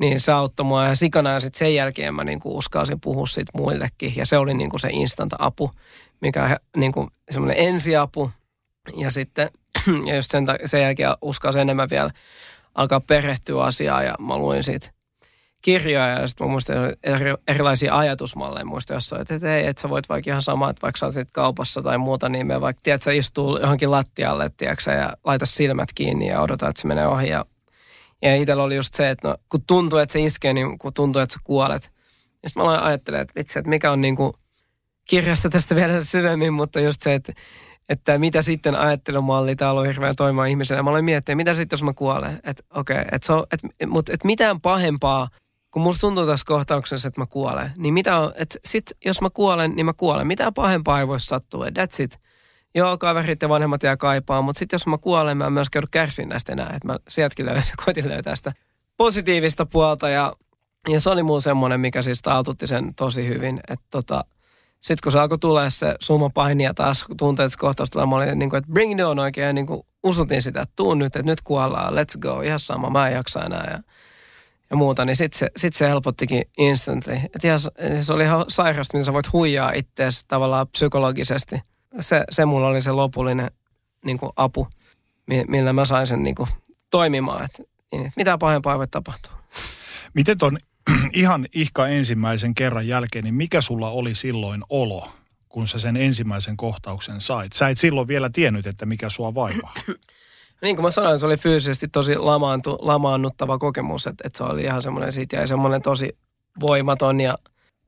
Niin 0.00 0.20
se 0.20 0.32
auttoi 0.32 0.66
mua 0.66 0.88
ja 0.88 0.94
sikana 0.94 1.32
ja 1.32 1.40
sitten 1.40 1.58
sen 1.58 1.74
jälkeen 1.74 2.14
mä 2.14 2.24
niin 2.24 2.40
uskalsin 2.44 3.00
puhua 3.00 3.26
siitä 3.26 3.52
muillekin 3.54 4.12
ja 4.16 4.26
se 4.26 4.38
oli 4.38 4.54
niin 4.54 4.80
se 4.80 4.88
instant 4.92 5.32
apu, 5.38 5.70
mikä 6.20 6.60
niin 6.76 6.92
semmoinen 7.30 7.58
ensiapu 7.58 8.30
Ja 8.96 9.10
sitten, 9.10 9.50
ja 10.08 10.16
just 10.16 10.30
sen, 10.30 10.46
sen 10.64 10.82
jälkeen 10.82 11.14
uskalsin 11.22 11.62
enemmän 11.62 11.90
vielä 11.90 12.10
alkaa 12.74 13.00
perehtyä 13.00 13.62
asiaa 13.62 14.02
ja 14.02 14.14
mä 14.18 14.38
luin 14.38 14.62
siitä 14.62 14.90
kirjoja 15.66 16.08
ja 16.08 16.26
sitten 16.26 16.46
mä 16.46 16.50
muistan 16.50 16.76
eri, 17.02 17.34
erilaisia 17.48 17.98
ajatusmalleja. 17.98 18.64
Muistan 18.64 18.94
jossain, 18.94 19.22
että, 19.22 19.34
että 19.34 19.48
hei, 19.48 19.66
että 19.66 19.82
sä 19.82 19.90
voit 19.90 20.08
vaikka 20.08 20.30
ihan 20.30 20.42
sama, 20.42 20.70
että 20.70 20.82
vaikka 20.82 20.98
sä 20.98 21.06
olet 21.06 21.30
kaupassa 21.32 21.82
tai 21.82 21.98
muuta, 21.98 22.28
niin 22.28 22.46
me 22.46 22.60
vaikka, 22.60 22.80
tiedät, 22.82 23.02
sä 23.02 23.12
istuu 23.12 23.58
johonkin 23.58 23.90
lattialle, 23.90 24.50
tiedätkö, 24.56 24.90
ja 24.90 25.12
laita 25.24 25.46
silmät 25.46 25.88
kiinni 25.94 26.28
ja 26.28 26.40
odota, 26.40 26.68
että 26.68 26.82
se 26.82 26.88
menee 26.88 27.06
ohi. 27.06 27.28
Ja, 27.28 27.44
ja 28.22 28.36
itsellä 28.36 28.62
oli 28.62 28.76
just 28.76 28.94
se, 28.94 29.10
että 29.10 29.28
no, 29.28 29.36
kun 29.48 29.62
tuntuu, 29.66 29.98
että 29.98 30.12
se 30.12 30.20
iskee, 30.20 30.52
niin 30.52 30.78
kun 30.78 30.92
tuntuu, 30.94 31.22
että 31.22 31.32
sä 31.32 31.40
kuolet. 31.44 31.90
Ja 32.42 32.48
sitten 32.48 32.62
mä 32.62 32.68
aloin 32.68 32.82
ajattelemaan, 32.82 33.22
että 33.22 33.34
vitsi, 33.36 33.58
että 33.58 33.68
mikä 33.68 33.92
on 33.92 34.00
niin 34.00 34.16
kuin 34.16 34.32
kirjasta 35.08 35.48
tästä 35.48 35.74
vielä 35.74 36.04
syvemmin, 36.14 36.52
mutta 36.52 36.80
just 36.80 37.02
se, 37.02 37.14
että 37.14 37.32
että 37.88 38.18
mitä 38.18 38.42
sitten 38.42 38.78
ajattelumalli, 38.78 39.56
tämä 39.56 39.70
on 39.70 39.76
ollut 39.76 39.88
hirveän 39.88 40.16
toimia 40.16 40.44
ihmisenä. 40.44 40.82
Mä 40.82 40.90
aloin 40.90 41.04
miettiä, 41.04 41.34
mitä 41.34 41.54
sitten 41.54 41.76
jos 41.76 41.82
mä 41.82 41.92
kuolen. 41.92 42.40
Että 42.44 42.62
okei, 42.74 42.96
okay, 42.96 43.08
että 43.12 43.32
et, 43.52 43.90
mutta 43.90 44.12
et 44.12 44.24
mitään 44.24 44.60
pahempaa, 44.60 45.28
kun 45.70 45.82
musta 45.82 46.00
tuntuu 46.00 46.26
tässä 46.26 46.44
kohtauksessa, 46.46 47.08
että 47.08 47.20
mä 47.20 47.26
kuolen, 47.26 47.72
niin 47.78 47.94
mitä 47.94 48.18
on, 48.18 48.32
että 48.34 48.58
sit 48.64 48.84
jos 49.04 49.20
mä 49.20 49.30
kuolen, 49.30 49.76
niin 49.76 49.86
mä 49.86 49.92
kuolen. 49.92 50.26
Mitään 50.26 50.54
pahempaa 50.54 51.00
ei 51.00 51.08
voi 51.08 51.20
sattua, 51.20 51.66
that's 51.66 52.02
it. 52.02 52.18
Joo, 52.74 52.98
kaverit 52.98 53.42
ja 53.42 53.48
vanhemmat 53.48 53.82
jää 53.82 53.96
kaipaa, 53.96 54.42
mutta 54.42 54.58
sitten 54.58 54.74
jos 54.74 54.86
mä 54.86 54.98
kuolen, 54.98 55.36
mä 55.36 55.46
en 55.46 55.52
myöskään 55.52 55.80
joudu 55.80 55.88
kärsin 55.90 56.28
näistä 56.28 56.52
enää. 56.52 56.72
Että 56.76 56.88
mä 56.88 56.98
sieltäkin 57.08 57.46
löysin, 57.46 57.74
koitin 57.84 58.08
löytää 58.08 58.36
sitä 58.36 58.52
positiivista 58.96 59.66
puolta 59.66 60.08
ja, 60.08 60.32
ja 60.88 61.00
se 61.00 61.10
oli 61.10 61.22
muu 61.22 61.40
semmoinen, 61.40 61.80
mikä 61.80 62.02
siis 62.02 62.22
taltutti 62.22 62.66
sen 62.66 62.94
tosi 62.94 63.28
hyvin. 63.28 63.60
Että 63.68 63.86
tota, 63.90 64.24
sitten 64.86 64.98
kun 65.02 65.12
se 65.12 65.18
alkoi 65.18 65.38
tulla 65.38 65.70
se 65.70 65.94
summa 66.00 66.30
painia 66.34 66.74
taas, 66.74 67.04
kun 67.04 67.36
se 67.36 67.56
kohtaus 67.58 67.90
tulee, 67.90 68.06
mä 68.06 68.14
olin 68.14 68.38
niin 68.38 68.50
kuin, 68.50 68.58
että 68.58 68.72
bring 68.72 68.92
it 68.92 69.06
on 69.06 69.18
oikein, 69.18 69.54
niin 69.54 69.66
kuin 69.66 69.82
usutin 70.02 70.42
sitä, 70.42 70.62
että 70.62 70.72
tuun 70.76 70.98
nyt, 70.98 71.16
että 71.16 71.26
nyt 71.26 71.42
kuollaan, 71.42 71.94
let's 71.94 72.18
go, 72.20 72.40
ihan 72.40 72.58
sama, 72.58 72.90
mä 72.90 73.08
en 73.08 73.14
jaksa 73.14 73.44
enää 73.44 73.68
ja, 73.70 73.82
ja 74.70 74.76
muuta, 74.76 75.04
niin 75.04 75.16
sitten 75.16 75.38
se, 75.38 75.50
sit 75.56 75.74
se 75.74 75.88
helpottikin 75.88 76.42
instantly. 76.58 77.14
Että 77.14 77.48
ihan, 77.48 77.58
se 78.00 78.12
oli 78.12 78.24
ihan 78.24 78.44
sairasta, 78.48 78.96
miten 78.96 79.04
sä 79.04 79.12
voit 79.12 79.32
huijaa 79.32 79.72
itseäsi 79.72 80.24
tavallaan 80.28 80.68
psykologisesti. 80.68 81.60
Se, 82.00 82.24
se 82.30 82.44
mulla 82.44 82.66
oli 82.66 82.82
se 82.82 82.92
lopullinen 82.92 83.50
niin 84.04 84.18
kuin 84.18 84.32
apu, 84.36 84.68
millä 85.48 85.72
mä 85.72 85.84
sain 85.84 86.06
sen 86.06 86.22
niin 86.22 86.34
kuin 86.34 86.48
toimimaan, 86.90 87.44
että 87.44 87.62
niin, 87.92 88.12
mitä 88.16 88.38
pahempaa 88.38 88.78
voi 88.78 88.88
tapahtua. 88.88 89.32
Miten 90.14 90.38
ton 90.38 90.58
ihan 91.12 91.46
ihka 91.52 91.88
ensimmäisen 91.88 92.54
kerran 92.54 92.88
jälkeen, 92.88 93.24
niin 93.24 93.34
mikä 93.34 93.60
sulla 93.60 93.90
oli 93.90 94.14
silloin 94.14 94.64
olo, 94.68 95.08
kun 95.48 95.66
sä 95.66 95.78
sen 95.78 95.96
ensimmäisen 95.96 96.56
kohtauksen 96.56 97.20
sait? 97.20 97.52
Sä 97.52 97.68
et 97.68 97.78
silloin 97.78 98.08
vielä 98.08 98.30
tiennyt, 98.32 98.66
että 98.66 98.86
mikä 98.86 99.10
sua 99.10 99.34
vaivaa. 99.34 99.74
niin 100.62 100.76
kuin 100.76 100.84
mä 100.84 100.90
sanoin, 100.90 101.18
se 101.18 101.26
oli 101.26 101.36
fyysisesti 101.36 101.88
tosi 101.88 102.16
lamaantu, 102.18 102.78
lamaannuttava 102.80 103.58
kokemus, 103.58 104.06
että, 104.06 104.22
että 104.26 104.38
se 104.38 104.44
oli 104.44 104.62
ihan 104.62 104.82
semmoinen, 104.82 105.12
siitä 105.12 105.36
jäi 105.36 105.48
semmoinen 105.48 105.82
tosi 105.82 106.18
voimaton 106.60 107.20
ja 107.20 107.38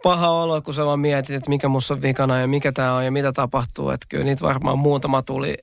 paha 0.03 0.31
olo, 0.31 0.63
kun 0.63 0.75
sä 0.75 0.87
vaan 0.87 1.01
mietit, 1.01 1.37
että 1.37 1.49
mikä 1.49 1.69
musta 1.69 1.95
on 1.95 2.03
vikana 2.03 2.41
ja 2.41 2.49
mikä 2.49 2.73
tämä 2.73 2.95
on 2.95 3.05
ja 3.05 3.11
mitä 3.11 3.33
tapahtuu. 3.33 3.91
Että 3.91 4.07
kyllä 4.09 4.25
niitä 4.25 4.43
varmaan 4.47 4.79
muutama 4.79 5.23
tuli. 5.23 5.59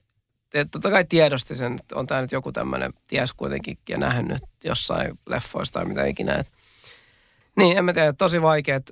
Et 0.54 0.72
totta 0.72 0.90
kai 0.90 1.06
tiedosti 1.10 1.56
sen, 1.56 1.74
että 1.74 1.96
on 1.96 2.08
tämä 2.08 2.22
nyt 2.22 2.32
joku 2.32 2.52
tämmöinen, 2.52 2.94
ties 3.08 3.34
kuitenkin 3.34 3.78
ja 3.90 3.98
nähnyt 3.98 4.42
jossain 4.64 5.20
leffoista 5.28 5.80
tai 5.80 5.86
mitä 5.86 6.06
ikinä. 6.06 6.36
Että 6.36 6.52
niin, 7.56 7.78
en 7.78 7.86
mä 7.86 7.93
tiedä, 7.93 8.14
tosi 8.14 8.41
vaikeet, 8.41 8.91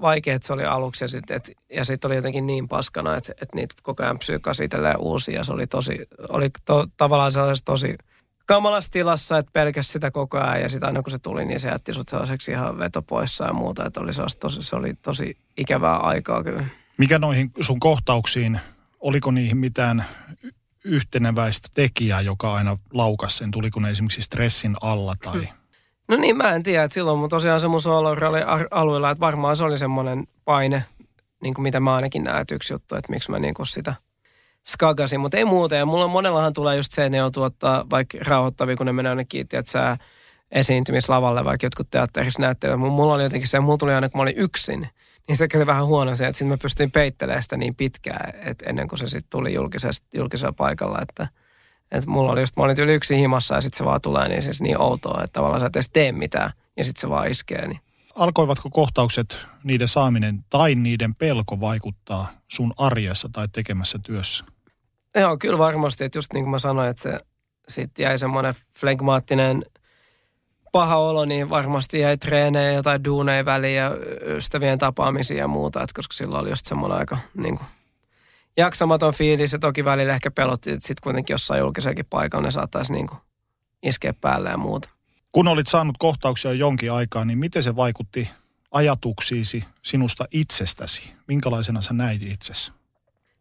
vaikeet 0.00 0.42
se 0.42 0.52
oli 0.52 0.64
aluksi 0.64 1.04
ja 1.04 1.08
sitten 1.08 1.40
sit 1.82 2.04
oli 2.04 2.16
jotenkin 2.16 2.46
niin 2.46 2.68
paskana, 2.68 3.16
että, 3.16 3.32
että 3.32 3.56
niitä 3.56 3.74
koko 3.82 4.02
ajan 4.02 4.18
psyykasi 4.18 4.64
itselleen 4.64 4.98
uusia. 4.98 5.44
Se 5.44 5.52
oli 5.52 5.66
tosi, 5.66 5.98
oli 6.28 6.50
to, 6.64 6.86
tavallaan 6.96 7.32
sellaisessa 7.32 7.64
tosi 7.64 7.94
kamalassa 8.46 8.92
tilassa, 8.92 9.38
että 9.38 9.50
pelkäs 9.52 9.92
sitä 9.92 10.10
koko 10.10 10.38
ajan 10.38 10.62
ja 10.62 10.68
sitten 10.68 10.86
aina 10.86 11.02
kun 11.02 11.10
se 11.10 11.18
tuli, 11.18 11.44
niin 11.44 11.60
se 11.60 11.68
jätti 11.68 11.94
sut 11.94 12.08
sellaiseksi 12.08 12.50
ihan 12.50 12.78
vetopoissa 12.78 13.44
ja 13.44 13.52
muuta. 13.52 13.86
Että 13.86 14.00
oli 14.00 14.10
tosi, 14.40 14.62
se 14.62 14.76
oli 14.76 14.94
tosi 14.94 15.38
ikävää 15.56 15.96
aikaa 15.96 16.42
kyllä. 16.42 16.64
Mikä 16.98 17.18
noihin 17.18 17.50
sun 17.60 17.80
kohtauksiin, 17.80 18.60
oliko 19.00 19.30
niihin 19.30 19.56
mitään 19.56 20.04
yhteneväistä 20.84 21.68
tekijää, 21.74 22.20
joka 22.20 22.54
aina 22.54 22.78
laukas 22.92 23.36
sen? 23.36 23.50
Tuliko 23.50 23.80
ne 23.80 23.90
esimerkiksi 23.90 24.22
stressin 24.22 24.76
alla 24.80 25.16
tai... 25.24 25.38
Hmm 25.38 25.65
No 26.08 26.16
niin, 26.16 26.36
mä 26.36 26.54
en 26.54 26.62
tiedä, 26.62 26.84
että 26.84 26.94
silloin 26.94 27.18
mun 27.18 27.28
tosiaan 27.28 27.60
se 27.60 27.68
mun 27.68 27.80
oli 27.86 28.40
alueella, 28.70 29.10
että 29.10 29.20
varmaan 29.20 29.56
se 29.56 29.64
oli 29.64 29.78
semmoinen 29.78 30.26
paine, 30.44 30.84
niin 31.42 31.54
kuin 31.54 31.62
mitä 31.62 31.80
mä 31.80 31.94
ainakin 31.94 32.24
näen, 32.24 32.40
että 32.40 32.54
yksi 32.54 32.74
juttu, 32.74 32.94
että 32.94 33.12
miksi 33.12 33.30
mä 33.30 33.38
niin 33.38 33.54
kuin 33.54 33.66
sitä 33.66 33.94
skagasin, 34.66 35.20
mutta 35.20 35.36
ei 35.36 35.44
muuta. 35.44 35.74
Ja 35.74 35.86
mulla 35.86 36.08
monellahan 36.08 36.52
tulee 36.52 36.76
just 36.76 36.92
se, 36.92 37.04
että 37.04 37.10
ne 37.10 37.18
joutuu 37.18 37.42
ottaa 37.42 37.86
vaikka 37.90 38.18
rauhoittavia, 38.26 38.76
kun 38.76 38.86
ne 38.86 38.92
menee 38.92 39.10
aina 39.10 39.24
kiitti, 39.24 39.56
että 39.56 39.70
sä 39.70 39.96
esiintymislavalle, 40.50 41.44
vaikka 41.44 41.66
jotkut 41.66 41.90
teatterissa 41.90 42.42
näyttelee. 42.42 42.76
Mulla 42.76 43.14
oli 43.14 43.22
jotenkin 43.22 43.48
se, 43.48 43.60
mulla 43.60 43.78
tuli 43.78 43.92
aina, 43.92 44.08
kun 44.08 44.18
mä 44.18 44.22
olin 44.22 44.38
yksin, 44.38 44.88
niin 45.28 45.36
se 45.36 45.48
oli 45.54 45.66
vähän 45.66 45.86
huono 45.86 46.14
se, 46.14 46.26
että 46.26 46.38
sitten 46.38 46.48
mä 46.48 46.58
pystyin 46.62 46.90
peittelemään 46.90 47.42
sitä 47.42 47.56
niin 47.56 47.74
pitkään, 47.74 48.34
että 48.40 48.64
ennen 48.68 48.88
kuin 48.88 48.98
se 48.98 49.08
sitten 49.08 49.30
tuli 49.30 49.54
julkisella 50.14 50.52
paikalla, 50.52 50.98
että– 51.02 51.28
että 51.92 52.10
mulla 52.10 52.32
oli 52.32 52.40
just, 52.40 52.56
mä 52.56 52.62
olin 52.62 52.80
yli 52.80 52.94
yksi 52.94 53.16
himassa 53.16 53.54
ja 53.54 53.60
sitten 53.60 53.78
se 53.78 53.84
vaan 53.84 54.00
tulee 54.00 54.28
niin 54.28 54.42
siis 54.42 54.62
niin 54.62 54.80
outoa, 54.80 55.24
että 55.24 55.32
tavallaan 55.32 55.60
sä 55.60 55.66
et 55.66 55.76
edes 55.76 55.90
tee 55.90 56.12
mitään 56.12 56.52
ja 56.76 56.84
sitten 56.84 57.00
se 57.00 57.08
vaan 57.08 57.28
iskee. 57.28 57.68
Niin. 57.68 57.80
Alkoivatko 58.14 58.70
kohtaukset, 58.70 59.38
niiden 59.64 59.88
saaminen 59.88 60.44
tai 60.50 60.74
niiden 60.74 61.14
pelko 61.14 61.60
vaikuttaa 61.60 62.28
sun 62.48 62.72
arjessa 62.76 63.28
tai 63.32 63.48
tekemässä 63.52 63.98
työssä? 64.02 64.44
Joo, 65.14 65.36
kyllä 65.36 65.58
varmasti. 65.58 66.04
Että 66.04 66.18
just 66.18 66.32
niin 66.32 66.44
kuin 66.44 66.50
mä 66.50 66.58
sanoin, 66.58 66.90
että 66.90 67.02
se 67.02 67.18
sitten 67.68 68.02
jäi 68.02 68.18
semmoinen 68.18 68.54
flegmaattinen 68.78 69.62
paha 70.72 70.96
olo, 70.96 71.24
niin 71.24 71.50
varmasti 71.50 72.00
jäi 72.00 72.18
treenejä, 72.18 72.72
jotain 72.72 73.04
duuneja 73.04 73.44
väliin 73.44 73.76
ja 73.76 73.90
ystävien 74.36 74.78
tapaamisia 74.78 75.38
ja 75.38 75.48
muuta, 75.48 75.82
että 75.82 75.94
koska 75.94 76.14
silloin 76.14 76.40
oli 76.40 76.50
just 76.50 76.66
semmoinen 76.66 76.98
aika 76.98 77.18
niin 77.34 77.58
kuin 77.58 77.66
jaksamaton 78.56 79.14
fiilis 79.14 79.52
ja 79.52 79.58
toki 79.58 79.84
välillä 79.84 80.14
ehkä 80.14 80.30
pelotti, 80.30 80.72
että 80.72 80.86
sitten 80.86 81.02
kuitenkin 81.02 81.34
jossain 81.34 81.60
julkisellakin 81.60 82.06
paikalla 82.10 82.46
ne 82.46 82.50
saattaisi 82.50 82.92
niin 82.92 83.06
kuin 83.06 83.18
iskeä 83.82 84.14
päälle 84.20 84.50
ja 84.50 84.56
muuta. 84.56 84.88
Kun 85.32 85.48
olit 85.48 85.66
saanut 85.66 85.96
kohtauksia 85.98 86.52
jonkin 86.52 86.92
aikaa, 86.92 87.24
niin 87.24 87.38
miten 87.38 87.62
se 87.62 87.76
vaikutti 87.76 88.30
ajatuksiisi 88.70 89.64
sinusta 89.82 90.24
itsestäsi? 90.30 91.12
Minkälaisena 91.28 91.80
sä 91.80 91.94
näit 91.94 92.22
itsesi? 92.22 92.72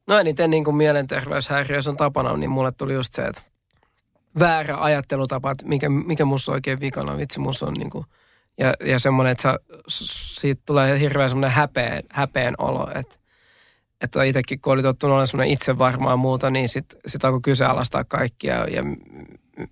No 0.07 0.19
eniten 0.19 0.51
niin 0.51 0.63
kuin 0.63 0.75
mielenterveyshäiriöissä 0.75 1.91
on 1.91 1.97
tapana, 1.97 2.37
niin 2.37 2.49
mulle 2.49 2.71
tuli 2.71 2.93
just 2.93 3.13
se, 3.13 3.25
että 3.25 3.41
väärä 4.39 4.77
ajattelutapa, 4.83 5.51
että 5.51 5.65
mikä, 5.65 5.89
mikä 5.89 6.25
musta 6.25 6.51
oikein 6.51 6.79
vikana, 6.79 7.17
vitsi 7.17 7.39
musta 7.39 7.65
on 7.65 7.73
niin 7.73 7.89
kuin, 7.89 8.05
ja, 8.57 8.73
ja 8.85 8.99
semmoinen, 8.99 9.31
että 9.31 9.41
sä, 9.41 9.59
siitä 10.41 10.61
tulee 10.65 10.99
hirveän 10.99 11.29
semmoinen 11.29 11.51
häpeen, 11.51 12.03
häpeen 12.09 12.53
olo, 12.57 12.91
että 12.95 13.15
että 14.05 14.23
itsekin 14.23 14.61
kun 14.61 14.73
oli 14.73 14.81
tottunut 14.81 15.11
olemaan 15.11 15.27
semmoinen 15.27 15.53
itsevarma 15.53 16.09
ja 16.09 16.17
muuta, 16.17 16.49
niin 16.49 16.69
sitten 16.69 16.99
sit 17.07 17.25
alkoi 17.25 17.41
kyseenalaistaa 17.41 18.03
kaikkia 18.03 18.67
ja 18.67 18.83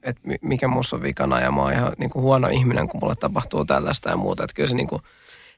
että 0.04 0.22
mikä 0.42 0.68
minussa 0.68 0.96
on 0.96 1.02
vikana 1.02 1.40
ja 1.40 1.52
mä 1.52 1.62
oon 1.62 1.74
ihan 1.74 1.94
niin 1.98 2.10
kuin 2.10 2.24
huono 2.24 2.48
ihminen, 2.48 2.88
kun 2.88 3.00
mulle 3.00 3.16
tapahtuu 3.16 3.66
tällaista 3.66 4.10
ja 4.10 4.18
muuta. 4.18 4.44
Että 4.44 4.54
kyllä 4.54 4.70
se 4.70 4.76
niin 4.76 4.88
kuin 4.88 5.02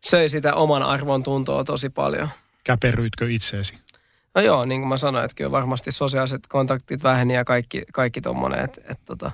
söi 0.06 0.30
sitä 0.30 0.54
oman 0.54 0.84
arvon 0.84 1.24
tuntoa 1.24 1.64
tosi 1.64 1.90
paljon. 1.90 2.30
Käperryitkö 2.64 3.32
itseesi? 3.32 3.74
No 4.36 4.42
joo, 4.42 4.66
niin 4.66 4.82
kuin 4.82 4.90
mä 4.90 4.98
sanoin, 4.98 5.26
että 5.26 5.36
kyllä 5.36 5.52
varmasti 5.52 5.92
sosiaaliset 5.92 6.48
kontaktit 6.48 7.04
väheni 7.04 7.34
ja 7.34 7.46
kaikki, 7.46 7.84
kaikki 7.94 8.22
tuommoinen, 8.22 8.60
että, 8.60 8.82
että 8.82 9.06
tota, 9.06 9.32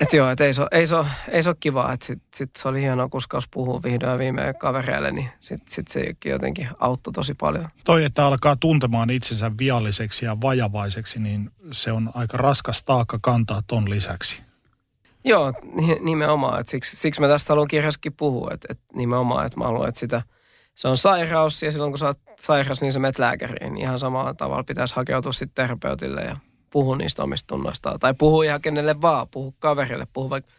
että 0.00 0.16
joo, 0.16 0.30
että 0.30 0.44
ei 0.44 0.54
se, 0.54 0.62
ei, 0.72 0.86
se, 0.86 0.96
ei 1.28 1.42
ole 1.46 1.56
kivaa. 1.60 1.92
Että 1.92 2.06
sit, 2.06 2.18
sit 2.34 2.56
se 2.56 2.68
oli 2.68 2.80
hienoa 2.80 3.08
kuskaus 3.08 3.48
puhua 3.48 3.82
vihdoin 3.82 4.18
viimein 4.18 4.54
kavereille, 4.58 5.12
niin 5.12 5.28
sitten 5.40 5.74
sit 5.74 5.88
se 5.88 6.14
jotenkin 6.24 6.68
auttoi 6.78 7.12
tosi 7.12 7.34
paljon. 7.34 7.68
Toi, 7.84 8.04
että 8.04 8.26
alkaa 8.26 8.56
tuntemaan 8.56 9.10
itsensä 9.10 9.50
vialliseksi 9.58 10.24
ja 10.24 10.36
vajavaiseksi, 10.42 11.18
niin 11.18 11.50
se 11.72 11.92
on 11.92 12.10
aika 12.14 12.36
raskas 12.36 12.82
taakka 12.82 13.18
kantaa 13.22 13.62
ton 13.66 13.90
lisäksi. 13.90 14.42
Joo, 15.24 15.52
nimenomaan. 16.00 16.60
Että 16.60 16.70
siksi, 16.70 16.96
siksi 16.96 17.20
mä 17.20 17.28
tästä 17.28 17.52
haluan 17.52 17.68
kirjassakin 17.68 18.12
puhua. 18.12 18.50
Että, 18.54 18.68
että 18.70 18.84
nimenomaan, 18.94 19.46
että 19.46 19.58
mä 19.58 19.64
haluan, 19.64 19.88
että 19.88 20.00
sitä, 20.00 20.22
se 20.74 20.88
on 20.88 20.96
sairaus 20.96 21.62
ja 21.62 21.72
silloin 21.72 21.92
kun 21.92 21.98
sä 21.98 22.06
oot 22.06 22.20
sairas, 22.38 22.82
niin 22.82 22.92
sä 22.92 23.00
menet 23.00 23.18
lääkäriin. 23.18 23.78
Ihan 23.78 23.98
samalla 23.98 24.34
tavalla 24.34 24.64
pitäisi 24.64 24.96
hakeutua 24.96 25.32
sitten 25.32 25.64
terapeutille 25.64 26.20
ja 26.20 26.36
puhu 26.76 26.94
niistä 26.94 27.22
omista 27.22 27.46
tunnoistaan. 27.46 28.00
Tai 28.00 28.14
puhu 28.14 28.42
ihan 28.42 28.60
kenelle 28.60 29.00
vaan, 29.00 29.28
puhu 29.30 29.54
kaverille, 29.58 30.06
puhu 30.12 30.30
vaikka 30.30 30.52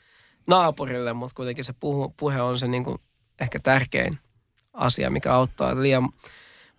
naapurille, 0.48 1.14
mutta 1.14 1.36
kuitenkin 1.36 1.64
se 1.64 1.74
puhu, 1.80 2.14
puhe 2.20 2.42
on 2.42 2.60
se 2.60 2.68
niin 2.68 2.84
kuin 2.84 2.98
ehkä 3.42 3.60
tärkein 3.60 4.18
asia, 4.74 5.10
mikä 5.10 5.34
auttaa. 5.34 5.82
Liian 5.82 6.10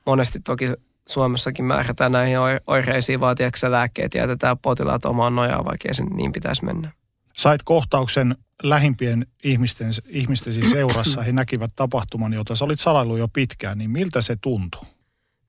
monesti 0.07 0.41
toki 0.41 0.73
Suomessakin 1.09 1.65
määrätään 1.65 2.13
näihin 2.13 2.39
oireisiin 2.67 3.21
vaatiaksä 3.21 3.71
lääkkeet 3.71 4.15
ja 4.15 4.21
jätetään 4.21 4.59
potilaat 4.59 5.05
omaan 5.05 5.35
nojaan, 5.35 5.65
vaikka 5.65 5.95
sen 5.95 6.07
niin 6.07 6.33
pitäisi 6.33 6.65
mennä. 6.65 6.93
Sait 7.37 7.63
kohtauksen 7.63 8.37
lähimpien 8.63 9.27
ihmisten, 9.45 9.91
ihmistesi 10.09 10.71
seurassa. 10.71 11.23
He 11.27 11.33
näkivät 11.33 11.71
tapahtuman, 11.77 12.33
jota 12.33 12.57
sä 12.57 12.65
olit 12.65 12.81
salailu 12.81 13.17
jo 13.17 13.29
pitkään. 13.29 13.79
Niin 13.79 13.91
miltä 13.91 14.21
se 14.23 14.37
tuntui? 14.41 14.87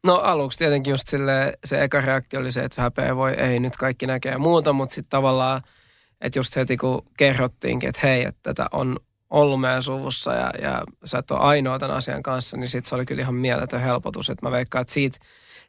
No 0.03 0.15
aluksi 0.15 0.59
tietenkin 0.59 0.91
just 0.91 1.07
sille, 1.07 1.53
se 1.65 1.81
eka 1.81 2.01
reaktio 2.01 2.39
oli 2.39 2.51
se, 2.51 2.63
että 2.63 2.81
häpeä 2.81 3.15
voi, 3.15 3.33
ei 3.33 3.59
nyt 3.59 3.75
kaikki 3.75 4.07
näkee 4.07 4.31
ja 4.31 4.39
muuta, 4.39 4.73
mutta 4.73 4.95
sitten 4.95 5.09
tavallaan, 5.09 5.61
että 6.21 6.39
just 6.39 6.55
heti 6.55 6.77
kun 6.77 7.01
kerrottiinkin, 7.17 7.89
että 7.89 8.01
hei, 8.03 8.25
että 8.25 8.39
tätä 8.43 8.67
on 8.71 8.99
ollut 9.29 9.61
meidän 9.61 9.83
suvussa 9.83 10.33
ja, 10.33 10.53
ja 10.61 10.83
sä 11.05 11.17
et 11.17 11.31
ole 11.31 11.39
ainoa 11.39 11.79
tämän 11.79 11.95
asian 11.95 12.23
kanssa, 12.23 12.57
niin 12.57 12.67
sitten 12.67 12.89
se 12.89 12.95
oli 12.95 13.05
kyllä 13.05 13.21
ihan 13.21 13.35
mieletön 13.35 13.81
helpotus, 13.81 14.29
että 14.29 14.45
mä 14.45 14.51
veikkaan, 14.51 14.81
että 14.81 14.93
siitä, 14.93 15.19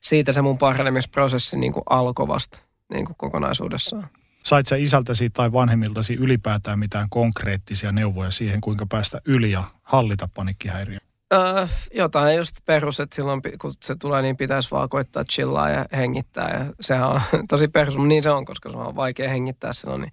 siitä 0.00 0.32
se 0.32 0.42
mun 0.42 0.58
paranemisprosessi 0.58 1.58
niin 1.58 1.72
alkoi 1.90 2.28
vasta 2.28 2.58
niin 2.92 3.06
kuin 3.06 3.16
kokonaisuudessaan. 3.16 4.08
Sait 4.42 4.66
sä 4.66 4.76
isältäsi 4.76 5.30
tai 5.30 5.52
vanhemmiltasi 5.52 6.14
ylipäätään 6.14 6.78
mitään 6.78 7.10
konkreettisia 7.10 7.92
neuvoja 7.92 8.30
siihen, 8.30 8.60
kuinka 8.60 8.86
päästä 8.86 9.20
yli 9.24 9.50
ja 9.50 9.64
hallita 9.82 10.28
panikkihäiriö? 10.34 10.98
Öö, 11.32 11.66
jotain 11.94 12.36
just 12.36 12.56
perus, 12.64 13.00
että 13.00 13.16
silloin 13.16 13.42
kun 13.60 13.70
se 13.82 13.94
tulee, 13.94 14.22
niin 14.22 14.36
pitäisi 14.36 14.70
vaan 14.70 14.88
koittaa 14.88 15.24
chillaa 15.24 15.70
ja 15.70 15.84
hengittää. 15.92 16.58
Ja 16.58 16.72
sehän 16.80 17.08
on 17.08 17.20
tosi 17.48 17.68
perus, 17.68 17.96
mutta 17.96 18.08
niin 18.08 18.22
se 18.22 18.30
on, 18.30 18.44
koska 18.44 18.70
se 18.70 18.76
on 18.76 18.96
vaikea 18.96 19.28
hengittää 19.28 19.72
silloin, 19.72 20.00
niin 20.00 20.12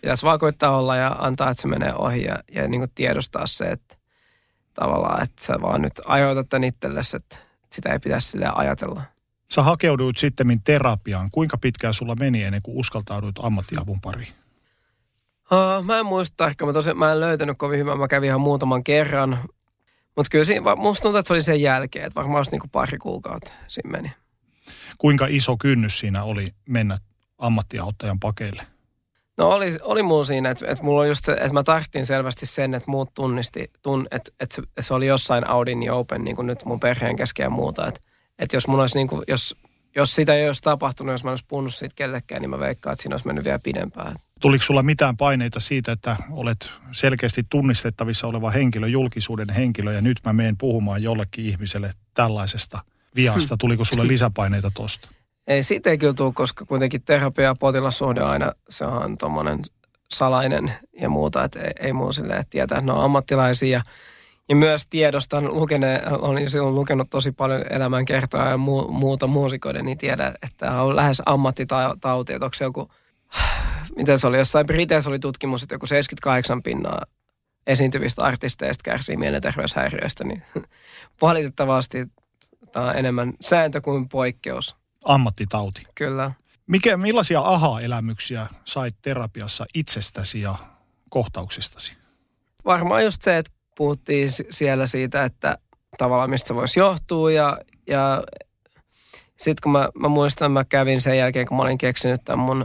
pitäisi 0.00 0.26
vaan 0.26 0.38
koittaa 0.38 0.76
olla 0.76 0.96
ja 0.96 1.16
antaa, 1.18 1.50
että 1.50 1.62
se 1.62 1.68
menee 1.68 1.94
ohi 1.94 2.24
ja, 2.24 2.38
ja 2.52 2.68
niin 2.68 2.80
kuin 2.80 2.90
tiedostaa 2.94 3.46
se, 3.46 3.64
että 3.64 3.96
tavallaan, 4.74 5.22
että 5.22 5.44
sä 5.44 5.58
vaan 5.62 5.82
nyt 5.82 6.00
ajoitat 6.04 6.48
tämän 6.48 6.64
itsellesi, 6.64 7.16
että 7.16 7.36
sitä 7.72 7.92
ei 7.92 7.98
pitäisi 7.98 8.28
sille 8.28 8.46
ajatella. 8.54 9.02
Sä 9.54 9.62
hakeuduit 9.62 10.16
sitten 10.16 10.60
terapiaan. 10.64 11.30
Kuinka 11.30 11.58
pitkään 11.58 11.94
sulla 11.94 12.14
meni 12.14 12.42
ennen 12.42 12.62
kuin 12.62 12.76
uskaltauduit 12.76 13.36
ammattiavun 13.42 14.00
pariin? 14.00 14.32
Uh, 15.52 15.84
mä 15.84 15.98
en 15.98 16.06
muista 16.06 16.46
ehkä, 16.46 16.66
mä, 16.66 16.72
tosiaan, 16.72 16.98
mä 16.98 17.12
en 17.12 17.20
löytänyt 17.20 17.58
kovin 17.58 17.78
hyvää. 17.78 17.96
Mä 17.96 18.08
kävin 18.08 18.26
ihan 18.26 18.40
muutaman 18.40 18.84
kerran. 18.84 19.38
Mutta 20.16 20.30
kyllä 20.30 20.44
siinä, 20.44 20.76
musta 20.76 21.02
tuntuu, 21.02 21.18
että 21.18 21.28
se 21.28 21.32
oli 21.32 21.42
sen 21.42 21.60
jälkeen, 21.60 22.06
että 22.06 22.20
varmaan 22.20 22.44
niinku 22.50 22.68
pari 22.72 22.98
kuukautta 22.98 23.52
siinä 23.68 23.90
meni. 23.90 24.12
Kuinka 24.98 25.26
iso 25.28 25.56
kynnys 25.56 25.98
siinä 25.98 26.22
oli 26.22 26.54
mennä 26.68 26.98
ammattiauttajan 27.38 28.20
pakeille? 28.20 28.62
No 29.38 29.48
oli, 29.48 29.72
oli 29.82 30.02
mulla 30.02 30.24
siinä, 30.24 30.50
että, 30.50 30.66
että 30.68 30.84
mulla 30.84 31.06
just 31.06 31.24
se, 31.24 31.32
että 31.32 31.52
mä 31.52 31.62
tarttiin 31.62 32.06
selvästi 32.06 32.46
sen, 32.46 32.74
että 32.74 32.90
muut 32.90 33.14
tunnisti, 33.14 33.70
tun, 33.82 34.06
että, 34.10 34.32
että, 34.40 34.54
se, 34.54 34.62
että 34.62 34.82
se 34.82 34.94
oli 34.94 35.06
jossain 35.06 35.46
Audin 35.46 35.92
Open 35.92 36.24
niin 36.24 36.36
kuin 36.36 36.46
nyt 36.46 36.64
mun 36.64 36.80
perheen 36.80 37.16
kesken 37.16 37.44
ja 37.44 37.50
muuta. 37.50 37.86
Että, 37.86 38.00
että 38.38 38.56
jos 38.56 38.66
mun 38.66 38.80
olisi 38.80 38.98
niin 38.98 39.08
kuin, 39.08 39.22
jos, 39.28 39.56
jos 39.96 40.14
sitä 40.14 40.34
ei 40.34 40.46
olisi 40.46 40.62
tapahtunut, 40.62 41.12
jos 41.12 41.24
mä 41.24 41.30
olisi 41.30 41.44
puhunut 41.48 41.74
siitä 41.74 41.94
kellekään, 41.96 42.42
niin 42.42 42.50
mä 42.50 42.58
veikkaan, 42.58 42.92
että 42.92 43.02
siinä 43.02 43.14
olisi 43.14 43.26
mennyt 43.26 43.44
vielä 43.44 43.58
pidempään. 43.58 44.16
Tuliko 44.40 44.64
sulla 44.64 44.82
mitään 44.82 45.16
paineita 45.16 45.60
siitä, 45.60 45.92
että 45.92 46.16
olet 46.30 46.72
selkeästi 46.92 47.46
tunnistettavissa 47.50 48.26
oleva 48.26 48.50
henkilö, 48.50 48.88
julkisuuden 48.88 49.48
henkilö, 49.48 49.92
ja 49.92 50.00
nyt 50.00 50.18
mä 50.26 50.32
menen 50.32 50.56
puhumaan 50.56 51.02
jollekin 51.02 51.46
ihmiselle 51.46 51.94
tällaisesta 52.14 52.78
viasta? 53.14 53.56
Tuliko 53.56 53.84
sulle 53.84 54.06
lisäpaineita 54.06 54.70
tosta? 54.74 55.08
Ei, 55.46 55.62
siitä 55.62 55.90
ei 55.90 55.98
kyllä 55.98 56.12
tule, 56.12 56.32
koska 56.32 56.64
kuitenkin 56.64 57.02
terapia 57.02 57.44
ja 57.44 57.54
potilassuhde 57.60 58.20
aina, 58.20 58.52
se 58.68 58.84
on 58.84 59.18
tuommoinen 59.18 59.58
salainen 60.12 60.72
ja 61.00 61.08
muuta, 61.08 61.44
että 61.44 61.60
ei, 61.60 61.72
ei 61.80 61.92
muu 61.92 62.12
silleen, 62.12 62.40
että 62.40 62.50
tietää, 62.50 62.78
että 62.78 62.86
ne 62.86 62.98
on 62.98 63.04
ammattilaisia. 63.04 63.82
Ja 64.48 64.56
myös 64.56 64.86
tiedostan, 64.86 65.54
lukene, 65.54 66.02
olin 66.10 66.50
silloin 66.50 66.74
lukenut 66.74 67.10
tosi 67.10 67.32
paljon 67.32 67.64
elämän 67.70 68.04
kertaa 68.04 68.50
ja 68.50 68.56
mu, 68.56 68.88
muuta 68.88 69.26
muusikoiden, 69.26 69.84
niin 69.84 69.98
tiedän, 69.98 70.34
että 70.42 70.56
tämä 70.56 70.82
on 70.82 70.96
lähes 70.96 71.22
ammattitauti, 71.26 72.32
että 72.32 72.44
onko 72.44 72.54
se 72.54 72.64
joku, 72.64 72.90
miten 74.00 74.18
se 74.18 74.26
oli, 74.26 74.38
jossain 74.38 74.66
Briteissä 74.66 75.10
oli 75.10 75.18
tutkimus, 75.18 75.62
että 75.62 75.74
joku 75.74 75.86
78 75.86 76.62
pinnaa 76.62 77.02
esiintyvistä 77.66 78.24
artisteista 78.24 78.82
kärsii 78.82 79.16
mielenterveyshäiriöistä, 79.16 80.24
niin 80.24 80.42
valitettavasti 81.22 82.06
tämä 82.72 82.86
on 82.86 82.96
enemmän 82.96 83.32
sääntö 83.40 83.80
kuin 83.80 84.08
poikkeus 84.08 84.76
ammattitauti. 85.04 85.82
Kyllä. 85.94 86.32
Mikä, 86.66 86.96
millaisia 86.96 87.40
aha-elämyksiä 87.40 88.46
sait 88.64 88.96
terapiassa 89.02 89.66
itsestäsi 89.74 90.40
ja 90.40 90.54
kohtauksistasi? 91.10 91.92
Varmaan 92.64 93.04
just 93.04 93.22
se, 93.22 93.38
että 93.38 93.52
puhuttiin 93.76 94.30
siellä 94.50 94.86
siitä, 94.86 95.24
että 95.24 95.58
tavallaan 95.98 96.30
mistä 96.30 96.48
se 96.48 96.54
voisi 96.54 96.80
johtua 96.80 97.30
ja, 97.30 97.58
ja 97.86 98.22
sitten 99.36 99.62
kun 99.62 99.72
mä, 99.72 99.88
mä 99.94 100.08
muistan, 100.08 100.52
mä 100.52 100.64
kävin 100.64 101.00
sen 101.00 101.18
jälkeen, 101.18 101.46
kun 101.46 101.56
mä 101.56 101.62
olin 101.62 101.78
keksinyt 101.78 102.20
tämän 102.24 102.46
mun, 102.46 102.64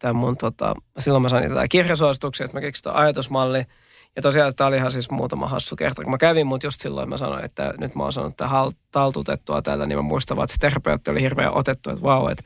tämän 0.00 0.16
mun 0.16 0.36
tota, 0.36 0.74
silloin 0.98 1.22
mä 1.22 1.28
sain 1.28 1.48
niitä 1.48 1.68
kirjasuosituksia, 1.68 2.44
että 2.44 2.56
mä 2.56 2.60
keksin 2.60 2.92
ajatusmalli– 2.92 3.64
ja 4.16 4.22
tosiaan 4.22 4.54
tämä 4.56 4.68
oli 4.68 4.76
ihan 4.76 4.90
siis 4.90 5.10
muutama 5.10 5.48
hassu 5.48 5.76
kerta, 5.76 6.02
kun 6.02 6.10
mä 6.10 6.18
kävin, 6.18 6.46
mutta 6.46 6.66
just 6.66 6.80
silloin 6.80 7.08
mä 7.08 7.16
sanoin, 7.16 7.44
että 7.44 7.74
nyt 7.78 7.94
mä 7.94 8.02
oon 8.02 8.12
sanonut, 8.12 8.32
että 8.32 8.48
taltutettua 8.92 9.62
täältä, 9.62 9.86
niin 9.86 9.98
mä 9.98 10.02
muistan 10.02 10.36
vaan, 10.36 10.44
että 10.44 10.54
se 10.54 10.60
terapeutti 10.60 11.10
oli 11.10 11.20
hirveän 11.20 11.54
otettu, 11.54 11.90
että 11.90 12.02
vau, 12.02 12.28
että, 12.28 12.44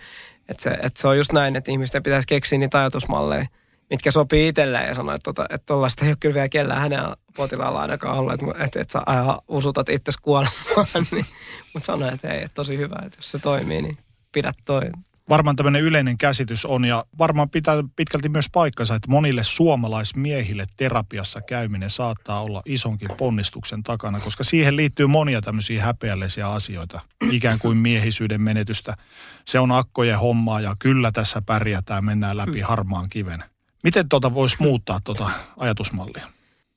että, 0.49 0.63
se, 0.63 0.71
että 0.71 1.01
se 1.01 1.09
on 1.09 1.17
just 1.17 1.33
näin, 1.33 1.57
että 1.57 1.71
ihmisten 1.71 2.03
pitäisi 2.03 2.29
keksiä 2.29 2.59
niitä 2.59 2.79
ajatusmalleja, 2.79 3.47
mitkä 3.91 4.11
sopii 4.11 4.49
itselleen 4.49 4.89
ja 4.89 4.95
sanoa, 4.95 5.15
että, 5.15 5.25
tota, 5.25 5.45
että 5.51 5.67
tollaista 5.67 6.05
ei 6.05 6.11
ole 6.11 6.17
kyllä 6.21 6.35
vielä 6.35 6.49
kellään 6.49 6.81
hänen 6.81 7.01
potilaalla 7.37 7.81
ainakaan 7.81 8.19
ollut, 8.19 8.33
että, 8.33 8.47
että, 8.65 8.81
että 8.81 8.93
sä 8.93 9.03
usutat 9.49 9.89
itse 9.89 10.13
kuolemaan, 10.23 11.07
niin, 11.13 11.27
mutta 11.75 11.87
sanoin, 11.87 12.15
että 12.15 12.29
ei, 12.29 12.45
että 12.45 12.55
tosi 12.55 12.79
hyvä, 12.79 12.97
että 13.07 13.19
jos 13.19 13.31
se 13.31 13.39
toimii, 13.39 13.83
niin 13.83 13.99
pidät 14.33 14.57
toi 14.65 14.83
varmaan 15.29 15.57
tämmöinen 15.57 15.83
yleinen 15.83 16.19
käsitys 16.19 16.65
on 16.65 16.85
ja 16.85 17.05
varmaan 17.19 17.51
pitää 17.51 17.85
pitkälti 17.97 18.29
myös 18.29 18.51
paikkansa, 18.53 18.95
että 18.95 19.11
monille 19.11 19.45
suomalaismiehille 19.45 20.67
terapiassa 20.77 21.41
käyminen 21.41 21.91
saattaa 21.91 22.43
olla 22.43 22.63
isonkin 22.65 23.09
ponnistuksen 23.17 23.83
takana, 23.83 24.21
koska 24.21 24.45
siihen 24.45 24.77
liittyy 24.77 25.07
monia 25.07 25.43
tämmöisiä 25.43 25.83
häpeällisiä 25.83 26.49
asioita, 26.49 27.01
ikään 27.31 27.59
kuin 27.59 27.77
miehisyyden 27.77 28.43
menetystä. 28.43 28.97
Se 29.45 29.59
on 29.59 29.73
akkojen 29.73 30.19
hommaa 30.19 30.61
ja 30.61 30.77
kyllä 30.79 31.13
tässä 31.13 31.43
pärjätään, 31.47 32.05
mennään 32.05 32.37
läpi 32.37 32.59
hmm. 32.59 32.69
harmaan 32.69 33.09
kiven. 33.09 33.45
Miten 33.85 34.09
tuota 34.09 34.35
voisi 34.35 34.57
muuttaa 34.59 35.01
tuota 35.05 35.31
ajatusmallia? 35.57 36.27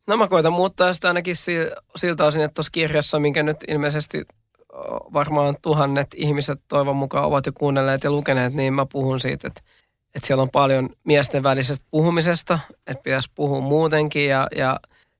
No 0.08 0.18
mä 0.18 0.28
koitan 0.28 0.54
muuttaa 0.54 0.94
sitä 0.94 1.08
ainakin 1.08 1.36
siltä 1.96 2.26
osin, 2.26 2.42
että 2.42 2.54
tuossa 2.54 2.72
kirjassa, 2.72 3.20
minkä 3.20 3.44
nyt 3.44 3.58
ilmeisesti 3.68 4.26
varmaan 5.14 5.56
tuhannet 5.62 6.08
ihmiset 6.16 6.60
toivon 6.68 6.96
mukaan 6.96 7.26
ovat 7.26 7.46
jo 7.46 7.52
kuunnelleet 7.54 8.04
ja 8.04 8.12
lukeneet, 8.12 8.54
niin 8.54 8.74
mä 8.74 8.86
puhun 8.92 9.20
siitä, 9.20 9.48
että, 9.48 9.62
että 10.16 10.28
siellä 10.28 10.42
on 10.42 10.50
paljon 10.50 10.90
miesten 11.04 11.44
välisestä 11.44 11.88
puhumisesta, 11.92 12.60
että 12.88 13.04
pitäisi 13.04 13.32
puhua 13.36 13.62
muutenkin 13.62 14.28
ja, 14.28 14.48
ja, 14.56 14.80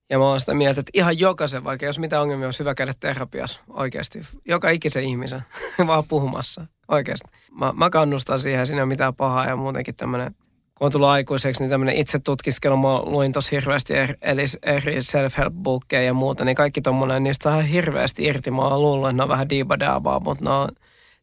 ja 0.10 0.18
mä 0.20 0.26
oon 0.26 0.40
sitä 0.40 0.54
mieltä, 0.54 0.80
että 0.80 0.92
ihan 0.94 1.20
jokaisen, 1.20 1.64
vaikka 1.64 1.86
jos 1.86 2.00
mitä 2.00 2.22
ongelmia, 2.22 2.48
olisi 2.48 2.60
hyvä 2.60 2.76
käydä 2.76 2.94
terapiassa 3.00 3.60
oikeasti. 3.70 4.22
Joka 4.46 4.70
ikisen 4.70 5.04
ihmisen 5.04 5.42
vaan 5.88 6.04
puhumassa 6.08 6.68
oikeasti. 6.88 7.28
Mä, 7.52 7.74
mä 7.74 7.90
kannustan 7.90 8.40
siihen, 8.40 8.66
siinä 8.66 8.80
ei 8.80 8.84
ole 8.84 8.90
mitään 8.90 9.16
pahaa 9.16 9.46
ja 9.46 9.56
muutenkin 9.56 9.96
tämmöinen 9.96 10.36
kun 10.78 10.86
on 10.86 10.92
tullut 10.92 11.10
aikuiseksi, 11.10 11.64
niin 11.64 11.70
tämmöinen 11.70 11.96
itse 11.96 12.20
tutkiskelu, 12.20 12.78
mä 12.78 13.02
luin 13.02 13.32
tosi 13.32 13.52
hirveästi 13.52 13.94
eri, 13.94 14.46
eri 14.64 15.02
self-help-bookeja 15.02 16.04
ja 16.04 16.14
muuta, 16.14 16.46
niin 16.46 16.56
kaikki 16.56 16.82
tommonen, 16.82 17.24
niistä 17.24 17.44
saa 17.44 17.62
hirveästi 17.62 18.24
irti. 18.24 18.52
Mä 18.52 18.62
oon 18.62 18.82
luullut, 18.82 19.10
että 19.10 19.18
ne 19.18 19.24
on 19.24 19.30
vähän 19.30 19.50
diibadaabaa, 19.50 20.20
mutta 20.20 20.44
ne 20.44 20.50
on, 20.50 20.70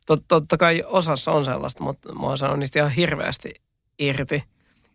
tot, 0.06 0.22
totta 0.28 0.56
kai 0.56 0.84
osassa 0.86 1.32
on 1.32 1.44
sellaista, 1.44 1.84
mutta 1.84 2.14
mä 2.14 2.26
oon 2.26 2.38
sanonut 2.38 2.58
niistä 2.58 2.78
ihan 2.78 2.90
hirveästi 2.90 3.54
irti. 3.98 4.42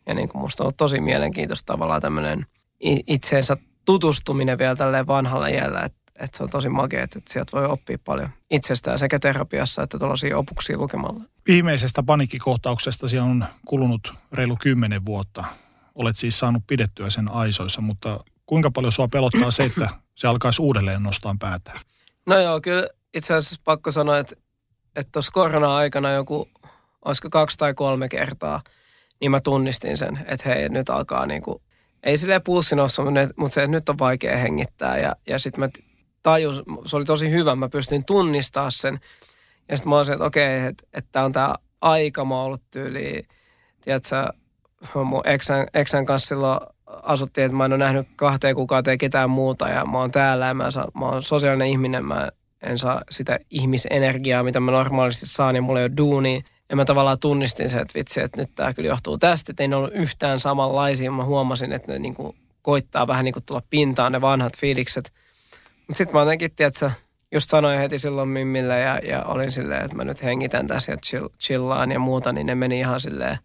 Ja 0.06 0.14
niin 0.14 0.30
kuin 0.30 0.42
musta 0.42 0.64
on 0.64 0.72
tosi 0.78 1.02
mielenkiintoista 1.02 1.74
tavallaan 1.74 2.02
tämmöinen 2.02 2.46
itseensä 3.08 3.58
tutustuminen 3.86 4.58
vielä 4.58 4.76
tälleen 4.76 5.08
vanhalla 5.08 5.50
jällä, 5.50 5.82
että 5.82 5.99
että 6.20 6.38
se 6.38 6.44
on 6.44 6.50
tosi 6.50 6.70
makea, 6.70 7.04
että 7.04 7.20
sieltä 7.30 7.58
voi 7.58 7.66
oppia 7.66 7.98
paljon 8.06 8.30
itsestään 8.50 9.00
sekä 9.00 9.20
terapiassa 9.20 9.84
että 9.84 10.00
tuollaisia 10.00 10.38
opuksia 10.38 10.78
lukemalla. 10.78 11.24
Viimeisestä 11.48 12.04
panikkikohtauksesta 12.04 13.08
on 13.24 13.46
kulunut 13.66 14.14
reilu 14.32 14.58
kymmenen 14.62 15.06
vuotta. 15.06 15.44
Olet 15.96 16.18
siis 16.18 16.40
saanut 16.40 16.64
pidettyä 16.68 17.10
sen 17.10 17.32
aisoissa, 17.32 17.82
mutta 17.82 18.24
kuinka 18.46 18.72
paljon 18.72 18.92
sua 18.92 19.08
pelottaa 19.08 19.52
se, 19.52 19.64
että 19.64 19.90
se 20.16 20.28
alkaisi 20.28 20.62
uudelleen 20.62 21.04
nostaa 21.04 21.36
päätä? 21.40 21.72
No 22.26 22.40
joo, 22.40 22.62
kyllä 22.62 22.88
itse 23.14 23.34
asiassa 23.34 23.62
pakko 23.64 23.92
sanoa, 23.92 24.18
että 24.18 24.36
että 24.96 25.12
tuossa 25.12 25.32
korona-aikana 25.32 26.12
joku, 26.12 26.50
olisiko 27.06 27.30
kaksi 27.30 27.58
tai 27.58 27.74
kolme 27.74 28.10
kertaa, 28.10 28.62
niin 29.22 29.32
mä 29.32 29.42
tunnistin 29.42 29.98
sen, 29.98 30.26
että 30.28 30.50
hei, 30.50 30.70
nyt 30.70 30.90
alkaa 30.90 31.26
niinku, 31.26 31.62
ei 32.04 32.18
silleen 32.18 32.44
pulssi 32.44 32.76
noussa, 32.76 33.04
mutta 33.38 33.54
se, 33.54 33.64
että 33.64 33.72
nyt 33.72 33.90
on 33.90 34.00
vaikea 34.00 34.38
hengittää. 34.38 34.98
Ja, 34.98 35.16
ja 35.28 35.40
sitten 35.40 35.60
mä 35.60 35.70
tajus, 36.24 36.64
se 36.86 36.98
oli 36.98 37.06
tosi 37.06 37.32
hyvä, 37.32 37.56
mä 37.56 37.70
pystyin 37.70 38.06
tunnistaa 38.06 38.70
sen. 38.70 39.00
Ja 39.70 39.78
sitten 39.78 39.90
mä 39.90 39.98
olisin, 39.98 40.14
että 40.14 40.26
okei, 40.26 40.66
että, 40.66 40.84
että 40.94 41.24
on 41.24 41.32
tämä 41.32 41.56
aika, 41.82 42.26
mä 42.26 42.42
ollut 42.42 42.62
tyyli, 42.72 43.24
tiedätkö, 43.82 44.28
mun 45.04 45.28
eksän, 45.28 45.68
eksän 45.74 46.06
kanssa 46.06 46.28
silloin 46.28 46.60
asuttiin, 46.86 47.46
että 47.46 47.58
mä 47.58 47.66
en 47.66 47.74
ole 47.74 47.84
nähnyt 47.84 48.08
kahteen 48.16 48.56
kuukauteen 48.56 48.98
ketään 48.98 49.30
muuta 49.30 49.70
ja 49.70 49.86
mä 49.86 49.98
oon 49.98 50.12
täällä 50.12 50.46
ja 50.46 50.54
mä, 50.54 50.72
saa, 50.72 50.92
mä 50.94 51.06
oon 51.06 51.24
sosiaalinen 51.24 51.68
ihminen, 51.68 52.06
mä 52.06 52.30
en 52.62 52.78
saa 52.78 53.02
sitä 53.10 53.40
ihmisenergiaa, 53.50 54.44
mitä 54.44 54.60
mä 54.60 54.72
normaalisti 54.72 55.26
saan 55.26 55.56
ja 55.56 55.62
mulla 55.62 55.80
ei 55.80 55.86
ole 55.86 55.98
duuni. 55.98 56.42
Ja 56.70 56.76
mä 56.76 56.86
tavallaan 56.86 57.20
tunnistin 57.20 57.70
sen, 57.70 57.82
että 57.82 58.00
vitsi, 58.00 58.22
että 58.22 58.42
nyt 58.42 58.50
tämä 58.56 58.74
kyllä 58.74 58.90
johtuu 58.90 59.18
tästä, 59.18 59.52
että 59.52 59.64
ei 59.64 59.68
ne 59.68 59.76
ollut 59.76 59.94
yhtään 59.94 60.40
samanlaisia. 60.40 61.12
Mä 61.12 61.24
huomasin, 61.24 61.72
että 61.72 61.92
ne 61.92 62.00
niinku 62.00 62.36
koittaa 62.62 63.08
vähän 63.08 63.26
niin 63.26 63.34
kuin 63.34 63.44
tulla 63.46 63.62
pintaan 63.70 64.12
ne 64.12 64.22
vanhat 64.22 64.58
fiilikset– 64.58 65.12
mutta 65.90 65.98
sitten 65.98 66.16
mä 66.16 66.22
jotenkin, 66.22 66.52
tiedätkö, 66.56 66.92
just 67.32 67.50
sanoin 67.50 67.80
heti 67.80 68.00
silloin 68.00 68.30
Mimmille 68.30 68.80
ja, 68.80 69.00
ja 69.00 69.24
olin 69.24 69.52
silleen, 69.52 69.86
että 69.86 69.98
mä 69.98 70.04
nyt 70.04 70.24
hengitän 70.24 70.68
tässä 70.68 70.92
ja 70.92 70.98
chill, 70.98 71.30
chillaan 71.40 71.92
ja 71.92 72.00
muuta, 72.00 72.32
niin 72.32 72.48
ne 72.48 72.56
meni 72.56 72.80
ihan 72.80 73.02
silleen, 73.02 73.38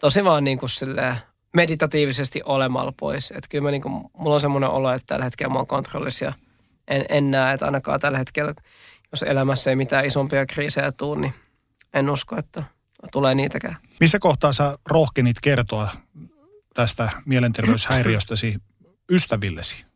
tosi 0.00 0.24
vaan 0.24 0.44
niin 0.44 0.58
kuin 0.58 0.70
silleen 0.70 1.16
meditatiivisesti 1.56 2.40
olemalla 2.44 2.92
pois. 3.00 3.30
Että 3.30 3.48
kyllä 3.50 3.62
mä 3.62 3.70
niin 3.70 3.82
kuin, 3.82 3.92
mulla 3.92 4.34
on 4.34 4.40
semmoinen 4.40 4.70
olo, 4.70 4.92
että 4.92 5.06
tällä 5.06 5.24
hetkellä 5.24 5.52
mä 5.52 5.58
oon 5.58 5.66
kontrollissa 5.66 6.24
ja 6.24 6.32
en, 6.88 7.04
en 7.08 7.30
näe, 7.30 7.54
että 7.54 7.66
ainakaan 7.66 8.00
tällä 8.00 8.18
hetkellä, 8.18 8.54
jos 9.12 9.22
elämässä 9.22 9.70
ei 9.70 9.76
mitään 9.76 10.06
isompia 10.06 10.46
kriisejä 10.46 10.92
tule, 10.92 11.20
niin 11.20 11.34
en 11.94 12.10
usko, 12.10 12.36
että 12.38 12.62
tulee 13.12 13.34
niitäkään. 13.34 13.76
Missä 14.00 14.18
kohtaa 14.18 14.52
sä 14.52 14.78
rohkenit 14.86 15.36
kertoa 15.42 15.88
tästä 16.74 17.10
mielenterveyshäiriöstäsi 17.26 18.56
ystävillesi? 19.10 19.91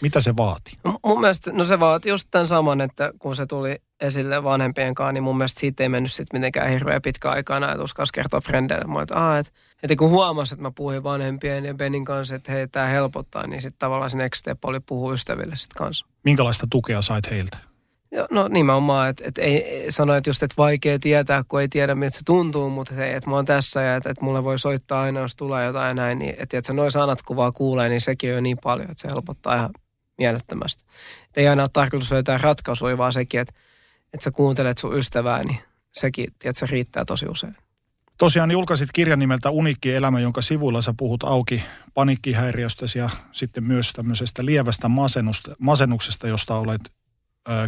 Mitä 0.00 0.20
se 0.20 0.36
vaati? 0.36 0.72
No, 0.84 0.98
mun 1.04 1.20
mielestä, 1.20 1.52
no 1.52 1.64
se 1.64 1.80
vaati 1.80 2.08
just 2.08 2.28
tämän 2.30 2.46
saman, 2.46 2.80
että 2.80 3.12
kun 3.18 3.36
se 3.36 3.46
tuli 3.46 3.76
esille 4.00 4.44
vanhempien 4.44 4.94
kanssa, 4.94 5.12
niin 5.12 5.22
mun 5.22 5.36
mielestä 5.36 5.60
siitä 5.60 5.82
ei 5.82 5.88
mennyt 5.88 6.12
sitten 6.12 6.40
mitenkään 6.40 6.70
hirveän 6.70 7.02
pitkä 7.02 7.30
aikaa 7.30 7.60
että 7.60 8.12
kertoa 8.14 8.40
frendeille. 8.40 8.84
Mä 8.84 9.02
että, 9.02 9.38
että, 9.38 9.52
että 9.82 9.96
kun 9.96 10.10
huomasi, 10.10 10.54
että 10.54 10.62
mä 10.62 10.70
puhuin 10.70 11.02
vanhempien 11.02 11.64
ja 11.64 11.74
Benin 11.74 12.04
kanssa, 12.04 12.34
että 12.34 12.52
hei, 12.52 12.68
tämä 12.68 12.86
helpottaa, 12.86 13.46
niin 13.46 13.62
sitten 13.62 13.78
tavallaan 13.78 14.10
se 14.10 14.16
next 14.16 14.38
step 14.38 14.64
oli 14.64 14.80
puhua 14.80 15.12
ystäville 15.12 15.56
sitten 15.56 15.78
kanssa. 15.78 16.06
Minkälaista 16.24 16.66
tukea 16.70 17.02
sait 17.02 17.30
heiltä? 17.30 17.58
No 18.30 18.48
nimenomaan, 18.48 19.10
että, 19.10 19.24
että 19.26 19.42
ei 19.42 19.86
sano, 19.90 20.14
että 20.14 20.30
just, 20.30 20.42
että 20.42 20.54
vaikea 20.58 20.98
tietää, 20.98 21.42
kun 21.48 21.60
ei 21.60 21.68
tiedä, 21.68 21.94
miltä 21.94 22.16
se 22.16 22.24
tuntuu, 22.24 22.70
mutta 22.70 22.94
hei, 22.94 23.12
että 23.14 23.30
mä 23.30 23.36
oon 23.36 23.44
tässä 23.44 23.82
ja 23.82 23.96
että, 23.96 24.10
että 24.10 24.24
mulle 24.24 24.44
voi 24.44 24.58
soittaa 24.58 25.02
aina, 25.02 25.20
jos 25.20 25.36
tulee 25.36 25.66
jotain 25.66 25.96
näin, 25.96 26.18
niin 26.18 26.34
että, 26.38 26.58
että 26.58 26.72
noin 26.72 26.90
sanat 26.90 27.22
kun 27.22 27.36
vaan 27.36 27.52
kuulee, 27.52 27.88
niin 27.88 28.00
sekin 28.00 28.36
on 28.36 28.42
niin 28.42 28.58
paljon, 28.62 28.90
että 28.90 29.02
se 29.02 29.08
helpottaa 29.08 29.56
ihan 29.56 29.70
mielettömästi. 30.18 30.84
Et 31.24 31.38
ei 31.38 31.48
aina 31.48 31.62
ole 31.62 31.70
tarkoitus 31.72 32.12
löytää 32.12 32.38
ratkaisuja, 32.38 32.98
vaan 32.98 33.12
sekin, 33.12 33.40
että, 33.40 33.54
että 34.12 34.24
sä 34.24 34.30
kuuntelet 34.30 34.78
sun 34.78 34.98
ystävää, 34.98 35.44
niin 35.44 35.58
sekin, 35.92 36.26
tiedät, 36.38 36.56
se 36.56 36.66
riittää 36.70 37.04
tosi 37.04 37.26
usein. 37.26 37.56
Tosiaan 38.18 38.50
julkaisit 38.50 38.88
kirjan 38.92 39.18
nimeltä 39.18 39.50
Unikki 39.50 39.94
elämä, 39.94 40.20
jonka 40.20 40.42
sivuilla 40.42 40.82
sä 40.82 40.94
puhut 40.96 41.22
auki 41.22 41.62
panikkihäiriöstäsi 41.94 42.98
ja 42.98 43.10
sitten 43.32 43.64
myös 43.64 43.92
tämmöisestä 43.92 44.44
lievästä 44.44 44.90
masennuksesta, 45.58 46.28
josta 46.28 46.54
olet 46.54 46.80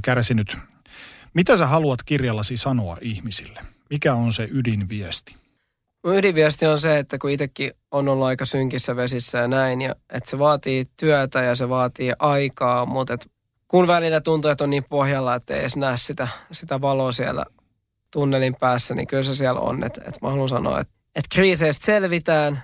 kärsinyt. 0.02 0.56
Mitä 1.34 1.56
sä 1.56 1.66
haluat 1.66 2.02
kirjallasi 2.02 2.56
sanoa 2.56 2.96
ihmisille? 3.00 3.60
Mikä 3.90 4.14
on 4.14 4.32
se 4.32 4.48
ydinviesti? 4.52 5.36
ydinviesti 6.04 6.66
on 6.66 6.78
se, 6.78 6.98
että 6.98 7.18
kun 7.18 7.30
itsekin 7.30 7.72
on 7.90 8.08
ollut 8.08 8.26
aika 8.26 8.44
synkissä 8.44 8.96
vesissä 8.96 9.38
ja 9.38 9.48
näin, 9.48 9.80
ja 9.80 9.94
että 10.10 10.30
se 10.30 10.38
vaatii 10.38 10.84
työtä 10.96 11.42
ja 11.42 11.54
se 11.54 11.68
vaatii 11.68 12.12
aikaa, 12.18 12.86
mutta 12.86 13.14
et 13.14 13.30
kun 13.68 13.86
välillä 13.86 14.20
tuntuu, 14.20 14.50
että 14.50 14.64
on 14.64 14.70
niin 14.70 14.84
pohjalla, 14.84 15.34
että 15.34 15.54
ei 15.54 15.60
edes 15.60 15.76
näe 15.76 15.96
sitä, 15.96 16.28
sitä 16.52 16.80
valoa 16.80 17.12
siellä 17.12 17.44
tunnelin 18.12 18.56
päässä, 18.60 18.94
niin 18.94 19.06
kyllä 19.06 19.22
se 19.22 19.34
siellä 19.34 19.60
on. 19.60 19.84
Että, 19.84 20.00
että 20.06 20.18
mä 20.22 20.30
haluan 20.30 20.48
sanoa, 20.48 20.80
että, 20.80 20.94
että 21.14 21.28
kriiseistä 21.34 21.86
selvitään 21.86 22.62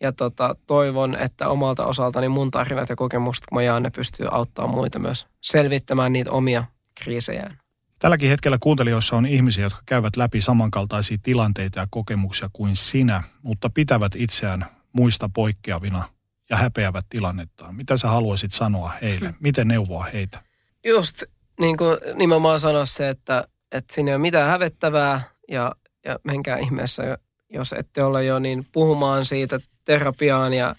ja 0.00 0.12
tota, 0.12 0.56
toivon, 0.66 1.16
että 1.16 1.48
omalta 1.48 1.86
osaltani 1.86 2.28
mun 2.28 2.50
tarinat 2.50 2.88
ja 2.88 2.96
kokemukset, 2.96 3.46
kun 3.46 3.58
mä 3.58 3.62
jaan, 3.62 3.82
ne 3.82 3.90
pystyy 3.90 4.26
auttamaan 4.30 4.74
muita 4.74 4.98
myös 4.98 5.26
selvittämään 5.40 6.12
niitä 6.12 6.30
omia 6.30 6.64
kriisejään. 7.02 7.58
Tälläkin 7.98 8.30
hetkellä 8.30 8.58
kuuntelijoissa 8.60 9.16
on 9.16 9.26
ihmisiä, 9.26 9.64
jotka 9.64 9.82
käyvät 9.86 10.16
läpi 10.16 10.40
samankaltaisia 10.40 11.18
tilanteita 11.22 11.80
ja 11.80 11.86
kokemuksia 11.90 12.50
kuin 12.52 12.76
sinä, 12.76 13.22
mutta 13.42 13.70
pitävät 13.70 14.12
itseään 14.16 14.66
muista 14.92 15.30
poikkeavina 15.34 16.04
ja 16.50 16.56
häpeävät 16.56 17.06
tilannettaan. 17.10 17.74
Mitä 17.74 17.96
sä 17.96 18.08
haluaisit 18.08 18.52
sanoa 18.52 18.92
heille? 19.02 19.34
Miten 19.40 19.68
neuvoa 19.68 20.04
heitä? 20.04 20.42
Just 20.86 21.22
niin 21.60 21.76
kuin 21.76 21.98
nimenomaan 22.14 22.60
sanoa 22.60 22.84
se, 22.84 23.08
että, 23.08 23.48
että 23.72 23.94
siinä 23.94 24.10
ei 24.10 24.14
ole 24.14 24.22
mitään 24.22 24.50
hävettävää 24.50 25.20
ja, 25.48 25.72
ja 26.04 26.18
menkää 26.24 26.58
ihmeessä, 26.58 27.18
jos 27.50 27.72
ette 27.72 28.04
ole 28.04 28.24
jo, 28.24 28.38
niin 28.38 28.66
puhumaan 28.72 29.26
siitä 29.26 29.60
terapiaan 29.84 30.52
ja, 30.52 30.76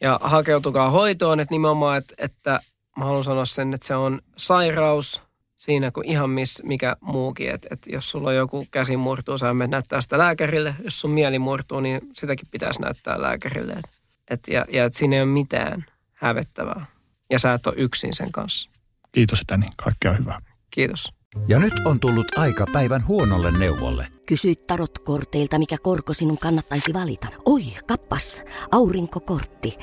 ja 0.00 0.20
hakeutukaa 0.22 0.90
hoitoon. 0.90 1.40
Että 1.40 1.54
nimenomaan, 1.54 1.98
että, 1.98 2.14
että 2.18 2.60
mä 2.96 3.04
haluan 3.04 3.24
sanoa 3.24 3.44
sen, 3.44 3.74
että 3.74 3.86
se 3.86 3.94
on 3.94 4.18
sairaus– 4.36 5.22
siinä 5.60 5.90
kuin 5.90 6.08
ihan 6.08 6.30
miss, 6.30 6.62
mikä 6.62 6.96
muukin. 7.00 7.50
Että 7.50 7.68
et 7.70 7.86
jos 7.86 8.10
sulla 8.10 8.28
on 8.28 8.36
joku 8.36 8.66
käsi 8.70 8.96
murtuu, 8.96 9.38
sä 9.38 9.54
menet 9.54 9.70
näyttää 9.70 10.00
sitä 10.00 10.18
lääkärille. 10.18 10.74
Jos 10.84 11.00
sun 11.00 11.10
mieli 11.10 11.38
murtuu, 11.38 11.80
niin 11.80 12.00
sitäkin 12.12 12.48
pitäisi 12.50 12.80
näyttää 12.80 13.22
lääkärille. 13.22 13.82
Et, 14.30 14.40
ja, 14.48 14.64
ja 14.72 14.84
et 14.84 14.94
siinä 14.94 15.16
ei 15.16 15.22
ole 15.22 15.30
mitään 15.30 15.84
hävettävää. 16.12 16.86
Ja 17.30 17.38
sä 17.38 17.52
et 17.52 17.66
ole 17.66 17.74
yksin 17.78 18.16
sen 18.16 18.32
kanssa. 18.32 18.70
Kiitos 19.12 19.42
Dani, 19.48 19.66
kaikkea 19.76 20.12
hyvää. 20.12 20.42
Kiitos. 20.70 21.12
Ja 21.48 21.58
nyt 21.58 21.72
on 21.84 22.00
tullut 22.00 22.38
aika 22.38 22.66
päivän 22.72 23.06
huonolle 23.06 23.58
neuvolle. 23.58 24.06
Kysyit 24.26 24.66
tarotkorteilta, 24.66 25.58
mikä 25.58 25.76
korko 25.82 26.14
sinun 26.14 26.38
kannattaisi 26.38 26.92
valita. 26.92 27.26
Oi, 27.44 27.62
kappas, 27.88 28.42
aurinkokortti. 28.72 29.78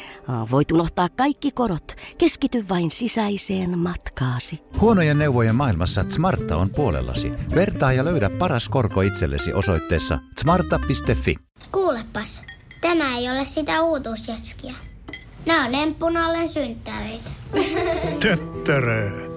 Voit 0.51 0.71
unohtaa 0.71 1.09
kaikki 1.09 1.51
korot. 1.51 1.95
Keskity 2.17 2.65
vain 2.69 2.91
sisäiseen 2.91 3.79
matkaasi. 3.79 4.59
Huonojen 4.81 5.17
neuvojen 5.17 5.55
maailmassa 5.55 6.05
Smarta 6.09 6.57
on 6.57 6.69
puolellasi. 6.69 7.31
Vertaa 7.55 7.93
ja 7.93 8.05
löydä 8.05 8.29
paras 8.29 8.69
korko 8.69 9.01
itsellesi 9.01 9.53
osoitteessa 9.53 10.19
smarta.fi. 10.39 11.35
Kuulepas, 11.71 12.43
tämä 12.81 13.17
ei 13.17 13.29
ole 13.29 13.45
sitä 13.45 13.81
uutuusjatskia. 13.81 14.73
Nämä 15.45 15.65
on 15.65 15.75
emppunallen 15.75 16.49
synttäreitä. 16.49 17.29
Töttörö. 18.19 19.36